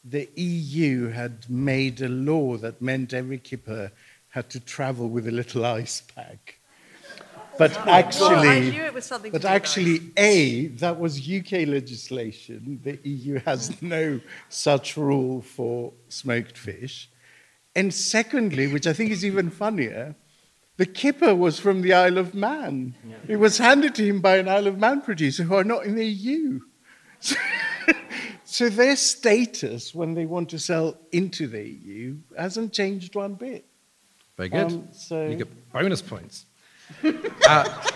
the 0.03 0.29
EU 0.35 1.09
had 1.09 1.49
made 1.49 2.01
a 2.01 2.09
law 2.09 2.57
that 2.57 2.81
meant 2.81 3.13
every 3.13 3.39
kipper 3.39 3.91
had 4.29 4.49
to 4.51 4.59
travel 4.59 5.07
with 5.09 5.27
a 5.27 5.31
little 5.31 5.65
ice 5.81 6.01
pack. 6.15 6.59
But 7.57 7.71
Well, 7.71 7.89
I 7.89 7.99
actually, 7.99 8.71
knew 8.71 8.83
it 8.83 8.93
was 8.93 9.05
something. 9.05 9.31
but 9.31 9.37
to 9.41 9.47
do 9.47 9.47
with 9.47 9.55
actually, 9.55 9.95
ice. 9.95 10.11
A, 10.17 10.67
that 10.67 10.99
was 10.99 11.19
UK 11.29 11.51
legislation. 11.67 12.81
The 12.83 12.99
EU 13.07 13.39
has 13.39 13.81
no 13.81 14.19
such 14.49 14.97
rule 14.97 15.41
for 15.41 15.93
smoked 16.09 16.57
fish. 16.57 17.09
And 17.73 17.93
secondly, 17.93 18.67
which 18.67 18.87
I 18.87 18.93
think 18.93 19.11
is 19.11 19.23
even 19.25 19.49
funnier, 19.49 20.15
the 20.77 20.85
kipper 20.85 21.33
was 21.35 21.59
from 21.59 21.81
the 21.81 21.93
Isle 21.93 22.17
of 22.17 22.33
Man. 22.33 22.95
It 23.27 23.37
was 23.37 23.57
handed 23.57 23.95
to 23.95 24.05
him 24.05 24.21
by 24.21 24.37
an 24.37 24.47
Isle 24.47 24.67
of 24.67 24.77
Man 24.77 25.01
producer 25.01 25.43
who 25.43 25.55
are 25.55 25.63
not 25.63 25.85
in 25.85 25.95
the 25.95 26.05
EU. 26.05 26.59
So, 27.19 27.35
so 28.43 28.69
their 28.69 28.95
status 28.95 29.93
when 29.95 30.13
they 30.13 30.25
want 30.25 30.49
to 30.49 30.59
sell 30.59 30.97
into 31.11 31.47
the 31.47 31.63
EU 31.67 32.17
hasn't 32.37 32.73
changed 32.73 33.15
one 33.15 33.33
bit. 33.35 33.65
Very 34.37 34.49
good. 34.49 34.71
Um, 34.71 34.87
so- 34.93 35.27
You 35.27 35.37
get 35.37 35.71
bonus 35.71 36.01
points. 36.01 36.45
uh, 37.47 37.87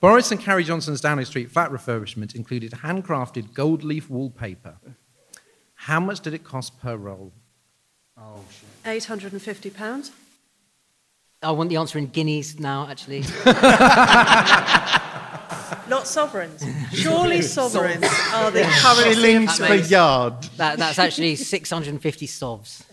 Boris 0.00 0.32
and 0.32 0.40
Carrie 0.40 0.64
Johnson's 0.64 1.00
Downing 1.00 1.24
Street 1.26 1.50
flat 1.50 1.70
refurbishment 1.70 2.34
included 2.34 2.72
handcrafted 2.72 3.54
gold 3.54 3.84
leaf 3.84 4.10
wallpaper. 4.10 4.74
How 5.76 6.00
much 6.00 6.20
did 6.20 6.34
it 6.34 6.44
cost 6.44 6.80
per 6.80 6.96
roll? 6.96 7.32
Oh, 8.18 8.40
shit. 8.50 8.68
850 8.90 9.70
pounds. 9.70 10.10
I 11.42 11.50
want 11.50 11.70
the 11.70 11.76
answer 11.76 11.98
in 11.98 12.06
guineas 12.06 12.58
now, 12.60 12.86
actually. 12.88 13.20
Not 15.88 16.06
sovereigns. 16.06 16.64
Surely 16.92 17.42
sovereigns 17.42 18.04
are 18.32 18.50
the 18.52 18.62
currency 18.62 19.08
of 19.10 19.14
Shillings 19.14 19.58
per 19.58 19.74
yard. 19.74 20.34
That, 20.56 20.78
that's 20.78 20.98
actually 20.98 21.34
650 21.36 22.26
sovs. 22.26 22.84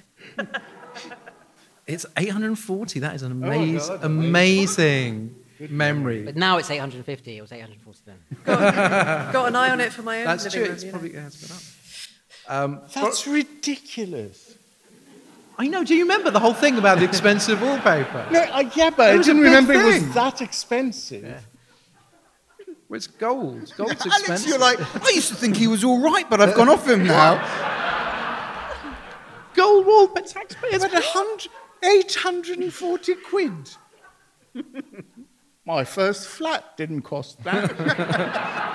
It's 1.86 2.06
840. 2.18 3.00
That 3.00 3.16
is 3.16 3.22
an 3.24 3.40
amaz- 3.40 4.04
amazing 4.04 5.36
memory. 5.70 6.24
But 6.24 6.36
now 6.36 6.58
it's 6.58 6.70
850. 6.72 7.38
It 7.38 7.42
was 7.42 7.52
840 7.52 8.00
then. 8.06 8.18
Got 8.46 9.48
an 9.50 9.56
eye 9.56 9.70
on 9.70 9.80
it 9.80 9.94
for 9.94 10.02
my 10.02 10.20
own 10.20 10.26
That's 10.26 10.46
living 10.46 10.60
true. 10.60 10.66
room, 10.66 10.74
It's 10.74 10.84
you 10.84 10.92
know. 10.92 10.98
probably 10.98 11.14
has 11.20 11.36
gone 11.46 11.58
up. 11.58 11.64
Um, 12.64 12.82
That's 12.96 13.28
ridiculous. 13.28 14.56
I 15.60 15.68
know. 15.68 15.84
Do 15.84 15.94
you 15.94 16.04
remember 16.04 16.32
the 16.32 16.40
whole 16.40 16.54
thing 16.54 16.78
about 16.78 17.00
the 17.00 17.04
expensive 17.04 17.62
wallpaper? 17.62 18.26
No, 18.32 18.40
I, 18.40 18.72
yeah, 18.76 18.92
but 18.92 19.10
It 19.10 19.14
I 19.14 19.18
was 19.18 19.26
didn't 19.28 19.42
remember 19.42 19.74
it 19.74 19.84
was 19.84 20.14
that 20.14 20.42
expensive. 20.42 21.46
Well, 22.88 22.96
it's 22.96 23.08
gold. 23.08 23.74
Gold's 23.78 24.02
Alex, 24.02 24.06
expensive. 24.06 24.50
you're 24.50 24.58
like, 24.58 24.80
I 24.80 25.10
used 25.14 25.28
to 25.28 25.36
think 25.36 25.58
he 25.58 25.68
was 25.68 25.84
all 25.84 26.00
right, 26.00 26.28
but 26.30 26.40
I've 26.40 26.56
gone 26.56 26.70
off 26.70 26.88
him 26.88 27.04
now. 27.06 27.36
gold 29.54 29.86
wallpaper. 29.86 30.28
Taxpayers. 30.28 30.82
But 30.82 30.94
a 30.94 31.02
hundred, 31.02 31.52
840 31.84 33.16
quid. 33.16 33.70
My 35.66 35.84
first 35.84 36.28
flat 36.28 36.78
didn't 36.78 37.02
cost 37.02 37.44
that. 37.44 38.69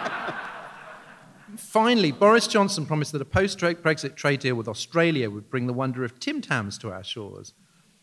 Finally, 1.56 2.12
Boris 2.12 2.46
Johnson 2.46 2.86
promised 2.86 3.12
that 3.12 3.22
a 3.22 3.24
post 3.24 3.58
Brexit 3.58 4.14
trade 4.16 4.40
deal 4.40 4.54
with 4.56 4.68
Australia 4.68 5.30
would 5.30 5.50
bring 5.50 5.66
the 5.66 5.72
wonder 5.72 6.04
of 6.04 6.18
Tim 6.20 6.40
Tams 6.40 6.78
to 6.78 6.90
our 6.92 7.04
shores. 7.04 7.52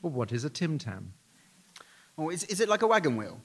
Well, 0.02 0.12
what 0.12 0.32
is 0.32 0.44
a 0.44 0.50
Tim 0.50 0.78
Tam? 0.78 1.14
Oh, 2.18 2.30
is, 2.30 2.44
is 2.46 2.60
it 2.60 2.70
like 2.70 2.82
a 2.82 2.88
wagon 2.88 3.18
wheel? 3.18 3.40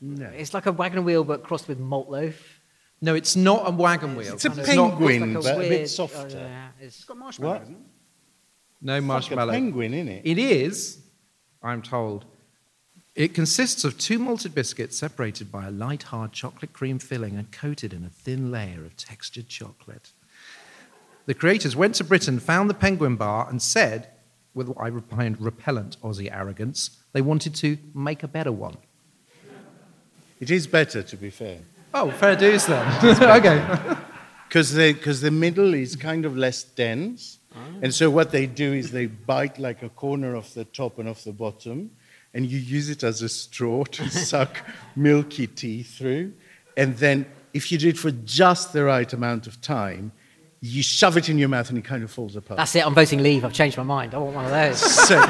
no. 0.00 0.26
It's 0.26 0.52
like 0.54 0.66
a 0.66 0.72
wagon 0.72 1.04
wheel, 1.04 1.24
but 1.24 1.42
crossed 1.42 1.68
with 1.68 1.78
malt 1.78 2.08
loaf. 2.10 2.60
No, 3.00 3.14
it's 3.14 3.36
not 3.36 3.66
a 3.66 3.70
wagon 3.70 4.16
wheel. 4.16 4.34
It's 4.34 4.44
a 4.44 4.48
Kind 4.48 4.60
of- 4.60 4.66
penguin, 4.66 5.36
it's 5.36 5.46
but 5.46 5.56
a 5.64 5.68
bit 5.68 5.88
softer. 5.90 6.18
oh, 6.18 6.38
yeah, 6.38 6.68
it's- 6.78 6.96
It's 6.96 7.04
got 7.04 7.16
marshmallow, 7.18 7.52
What? 7.54 7.62
isn't 7.62 7.74
it? 7.74 7.80
No 8.82 8.92
Like 8.94 9.02
a 9.02 9.04
marshmallow. 9.06 9.52
penguin, 9.52 9.94
in 9.94 10.08
it? 10.08 10.22
It 10.24 10.38
is, 10.38 10.98
I'm 11.62 11.82
told. 11.82 12.24
It 13.16 13.32
consists 13.32 13.82
of 13.82 13.96
two 13.96 14.18
malted 14.18 14.54
biscuits 14.54 14.98
separated 14.98 15.50
by 15.50 15.66
a 15.66 15.70
light, 15.70 16.04
hard 16.04 16.32
chocolate 16.32 16.74
cream 16.74 16.98
filling 16.98 17.36
and 17.36 17.50
coated 17.50 17.94
in 17.94 18.04
a 18.04 18.10
thin 18.10 18.50
layer 18.50 18.84
of 18.84 18.94
textured 18.98 19.48
chocolate. 19.48 20.10
The 21.24 21.32
creators 21.32 21.74
went 21.74 21.94
to 21.94 22.04
Britain, 22.04 22.38
found 22.38 22.68
the 22.68 22.74
penguin 22.74 23.16
bar, 23.16 23.48
and 23.48 23.60
said, 23.62 24.08
with 24.54 24.68
what 24.68 24.78
I 24.78 24.90
find 25.00 25.40
repellent 25.40 25.96
Aussie 26.02 26.30
arrogance, 26.30 26.90
they 27.14 27.22
wanted 27.22 27.54
to 27.56 27.78
make 27.94 28.22
a 28.22 28.28
better 28.28 28.52
one. 28.52 28.76
It 30.38 30.50
is 30.50 30.66
better, 30.66 31.02
to 31.02 31.16
be 31.16 31.30
fair. 31.30 31.60
Oh, 31.94 32.10
fair 32.10 32.36
dues 32.36 32.66
then. 32.66 32.86
okay. 33.22 33.96
Because 34.46 34.74
the, 34.74 34.92
'cause 34.92 35.22
the 35.22 35.30
middle 35.30 35.72
is 35.72 35.96
kind 35.96 36.26
of 36.26 36.36
less 36.36 36.62
dense. 36.62 37.38
Ah. 37.54 37.58
And 37.80 37.94
so 37.94 38.10
what 38.10 38.30
they 38.30 38.44
do 38.44 38.74
is 38.74 38.90
they 38.90 39.06
bite 39.06 39.58
like 39.58 39.82
a 39.82 39.88
corner 39.88 40.36
off 40.36 40.52
the 40.52 40.66
top 40.66 40.98
and 40.98 41.08
off 41.08 41.24
the 41.24 41.32
bottom, 41.32 41.90
and 42.36 42.44
you 42.44 42.58
use 42.58 42.90
it 42.90 43.02
as 43.02 43.22
a 43.22 43.30
straw 43.30 43.82
to 43.82 44.08
suck 44.30 44.58
milky 44.94 45.46
tea 45.46 45.82
through. 45.82 46.34
And 46.76 46.94
then 46.98 47.24
if 47.54 47.72
you 47.72 47.78
do 47.78 47.88
it 47.88 47.96
for 47.96 48.10
just 48.10 48.74
the 48.74 48.84
right 48.84 49.10
amount 49.10 49.46
of 49.46 49.58
time, 49.62 50.12
you 50.60 50.82
shove 50.82 51.16
it 51.16 51.30
in 51.30 51.38
your 51.38 51.48
mouth 51.48 51.70
and 51.70 51.78
it 51.78 51.84
kind 51.84 52.04
of 52.04 52.10
falls 52.10 52.36
apart. 52.36 52.58
That's 52.58 52.74
it. 52.74 52.86
I'm 52.86 52.94
voting 52.94 53.22
leave. 53.22 53.42
I've 53.42 53.54
changed 53.54 53.78
my 53.78 53.84
mind. 53.84 54.14
I 54.14 54.18
want 54.18 54.34
one 54.34 54.44
of 54.44 54.50
those. 54.50 54.78
so, 55.08 55.22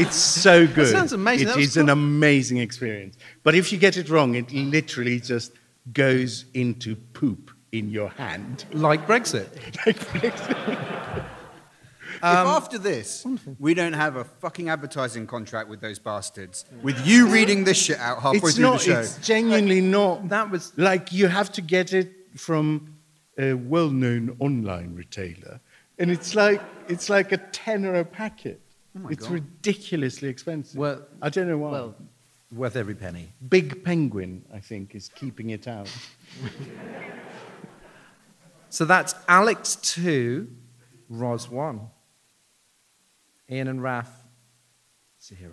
it's 0.00 0.16
so 0.16 0.66
good. 0.66 0.88
It 0.88 0.90
sounds 0.90 1.12
amazing. 1.12 1.46
It 1.46 1.50
is 1.50 1.54
That 1.54 1.60
was 1.60 1.68
is 1.68 1.76
an 1.76 1.88
amazing 1.90 2.58
experience. 2.58 3.16
But 3.44 3.54
if 3.54 3.70
you 3.70 3.78
get 3.78 3.96
it 3.96 4.08
wrong, 4.08 4.34
it 4.34 4.50
literally 4.52 5.20
just 5.20 5.52
goes 5.92 6.44
into 6.54 6.96
poop 6.96 7.52
in 7.70 7.88
your 7.88 8.08
hand. 8.10 8.64
Like 8.72 9.06
Brexit. 9.06 9.46
like 9.86 9.96
Brexit. 9.96 11.24
If 12.22 12.28
um, 12.28 12.46
after 12.46 12.78
this 12.78 13.26
we 13.58 13.74
don't 13.74 13.94
have 13.94 14.16
a 14.16 14.24
fucking 14.24 14.68
advertising 14.68 15.26
contract 15.26 15.68
with 15.68 15.80
those 15.80 15.98
bastards, 15.98 16.64
with 16.82 17.04
you 17.06 17.26
reading 17.28 17.64
this 17.64 17.76
shit 17.76 17.98
out 17.98 18.22
halfway 18.22 18.48
It's 18.48 18.54
through 18.56 18.62
not. 18.64 18.78
the 18.78 18.84
show, 18.84 19.00
It's 19.00 19.18
genuinely 19.18 19.80
not. 19.80 20.28
That 20.28 20.50
was 20.50 20.72
Like 20.76 21.12
you 21.12 21.26
have 21.28 21.50
to 21.52 21.60
get 21.60 21.92
it 21.92 22.12
from 22.36 22.94
a 23.38 23.54
well-known 23.54 24.36
online 24.38 24.94
retailer, 24.94 25.58
and 25.98 26.10
it's 26.10 26.34
like 26.34 26.60
it's 26.88 27.08
like 27.10 27.32
a 27.32 27.38
tenner 27.38 27.94
a 27.96 28.04
packet. 28.04 28.60
Oh 28.96 29.00
my 29.00 29.10
it's 29.10 29.24
God. 29.24 29.32
ridiculously 29.32 30.28
expensive. 30.28 30.76
Well- 30.78 31.02
I 31.20 31.28
don't 31.30 31.48
know 31.48 31.58
why. 31.58 31.70
Well, 31.72 31.94
worth 32.52 32.76
every 32.76 32.94
penny. 32.94 33.28
Big 33.48 33.82
Penguin, 33.82 34.44
I 34.54 34.60
think, 34.60 34.94
is 34.94 35.08
keeping 35.14 35.50
it 35.50 35.66
out. 35.66 35.88
So 38.70 38.86
that's 38.86 39.14
Alex 39.28 39.76
2, 39.76 40.48
Ros 41.10 41.50
1. 41.50 41.80
Ian 43.50 43.68
and 43.68 43.82
Raf, 43.82 44.10
zero. 45.22 45.50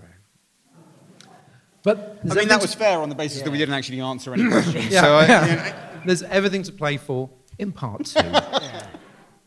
But 1.83 2.19
I 2.29 2.33
mean, 2.33 2.47
that 2.49 2.61
was 2.61 2.73
fair 2.73 2.99
on 2.99 3.09
the 3.09 3.15
basis 3.15 3.41
that 3.41 3.49
we 3.51 3.57
didn't 3.57 3.75
actually 3.75 4.01
answer 4.01 4.33
any 4.33 4.47
questions. 4.47 4.87
Yeah, 4.91 5.01
so 5.01 5.15
I, 5.15 5.25
yeah. 5.27 5.45
you 5.45 5.55
know, 5.55 6.01
there's 6.05 6.23
everything 6.23 6.63
to 6.63 6.71
play 6.71 6.97
for 6.97 7.29
in 7.57 7.71
part 7.71 8.05
two. 8.05 8.19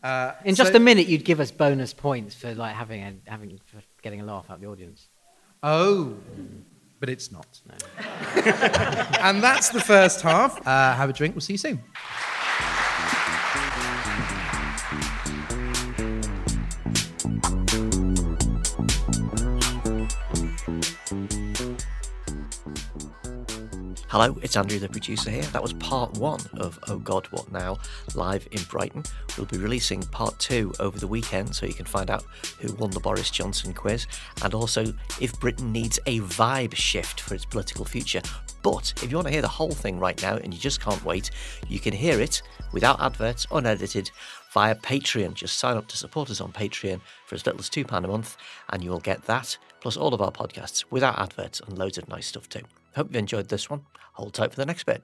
Uh, 0.03 0.33
in 0.43 0.53
just 0.53 0.71
so- 0.73 0.75
a 0.75 0.81
minute, 0.81 1.07
you'd 1.07 1.23
give 1.23 1.39
us 1.39 1.49
bonus 1.49 1.93
points 1.93 2.35
for 2.35 2.53
like 2.55 2.75
having 2.75 3.01
a, 3.01 3.13
having 3.25 3.57
for 3.67 3.81
getting 4.01 4.19
a 4.19 4.25
laugh 4.25 4.43
out 4.49 4.55
of 4.55 4.59
the 4.59 4.67
audience. 4.67 5.07
Oh, 5.63 6.13
but 6.99 7.07
it's 7.07 7.31
not. 7.31 7.47
and 9.21 9.41
that's 9.41 9.69
the 9.69 9.79
first 9.79 10.19
half. 10.19 10.59
Uh, 10.67 10.93
have 10.93 11.09
a 11.09 11.13
drink. 11.13 11.35
We'll 11.35 11.39
see 11.41 11.53
you 11.53 11.57
soon. 11.57 11.81
Hello, 24.13 24.37
it's 24.43 24.55
Andrew, 24.55 24.77
the 24.77 24.87
producer 24.87 25.31
here. 25.31 25.41
That 25.41 25.63
was 25.63 25.73
part 25.73 26.19
one 26.19 26.39
of 26.57 26.77
Oh 26.87 26.99
God, 26.99 27.25
What 27.31 27.51
Now, 27.51 27.79
live 28.13 28.47
in 28.51 28.61
Brighton. 28.69 29.01
We'll 29.35 29.47
be 29.47 29.57
releasing 29.57 30.03
part 30.03 30.37
two 30.37 30.71
over 30.79 30.99
the 30.99 31.07
weekend 31.07 31.55
so 31.55 31.65
you 31.65 31.73
can 31.73 31.87
find 31.87 32.11
out 32.11 32.23
who 32.59 32.71
won 32.75 32.91
the 32.91 32.99
Boris 32.99 33.31
Johnson 33.31 33.73
quiz 33.73 34.05
and 34.43 34.53
also 34.53 34.93
if 35.19 35.39
Britain 35.39 35.71
needs 35.71 35.97
a 36.05 36.19
vibe 36.19 36.75
shift 36.75 37.21
for 37.21 37.33
its 37.33 37.43
political 37.43 37.85
future. 37.85 38.21
But 38.61 38.93
if 39.01 39.09
you 39.09 39.17
want 39.17 39.29
to 39.29 39.33
hear 39.33 39.41
the 39.41 39.47
whole 39.47 39.71
thing 39.71 39.97
right 39.97 40.21
now 40.21 40.35
and 40.35 40.53
you 40.53 40.59
just 40.59 40.79
can't 40.79 41.03
wait, 41.03 41.31
you 41.67 41.79
can 41.79 41.91
hear 41.91 42.19
it 42.21 42.43
without 42.71 43.01
adverts, 43.01 43.47
unedited, 43.51 44.11
via 44.51 44.75
Patreon. 44.75 45.33
Just 45.33 45.57
sign 45.57 45.75
up 45.75 45.87
to 45.87 45.97
support 45.97 46.29
us 46.29 46.39
on 46.39 46.51
Patreon 46.51 47.01
for 47.25 47.33
as 47.33 47.47
little 47.47 47.61
as 47.61 47.67
£2 47.67 47.91
a 47.91 48.07
month, 48.07 48.37
and 48.69 48.83
you 48.83 48.91
will 48.91 48.99
get 48.99 49.23
that, 49.23 49.57
plus 49.79 49.97
all 49.97 50.13
of 50.13 50.21
our 50.21 50.31
podcasts 50.31 50.85
without 50.91 51.17
adverts 51.17 51.61
and 51.61 51.79
loads 51.79 51.97
of 51.97 52.07
nice 52.09 52.27
stuff 52.27 52.47
too. 52.47 52.61
Hope 52.95 53.07
you've 53.07 53.15
enjoyed 53.15 53.49
this 53.49 53.69
one. 53.69 53.85
Hold 54.13 54.33
tight 54.33 54.51
for 54.51 54.57
the 54.57 54.65
next 54.65 54.85
bit. 54.85 55.03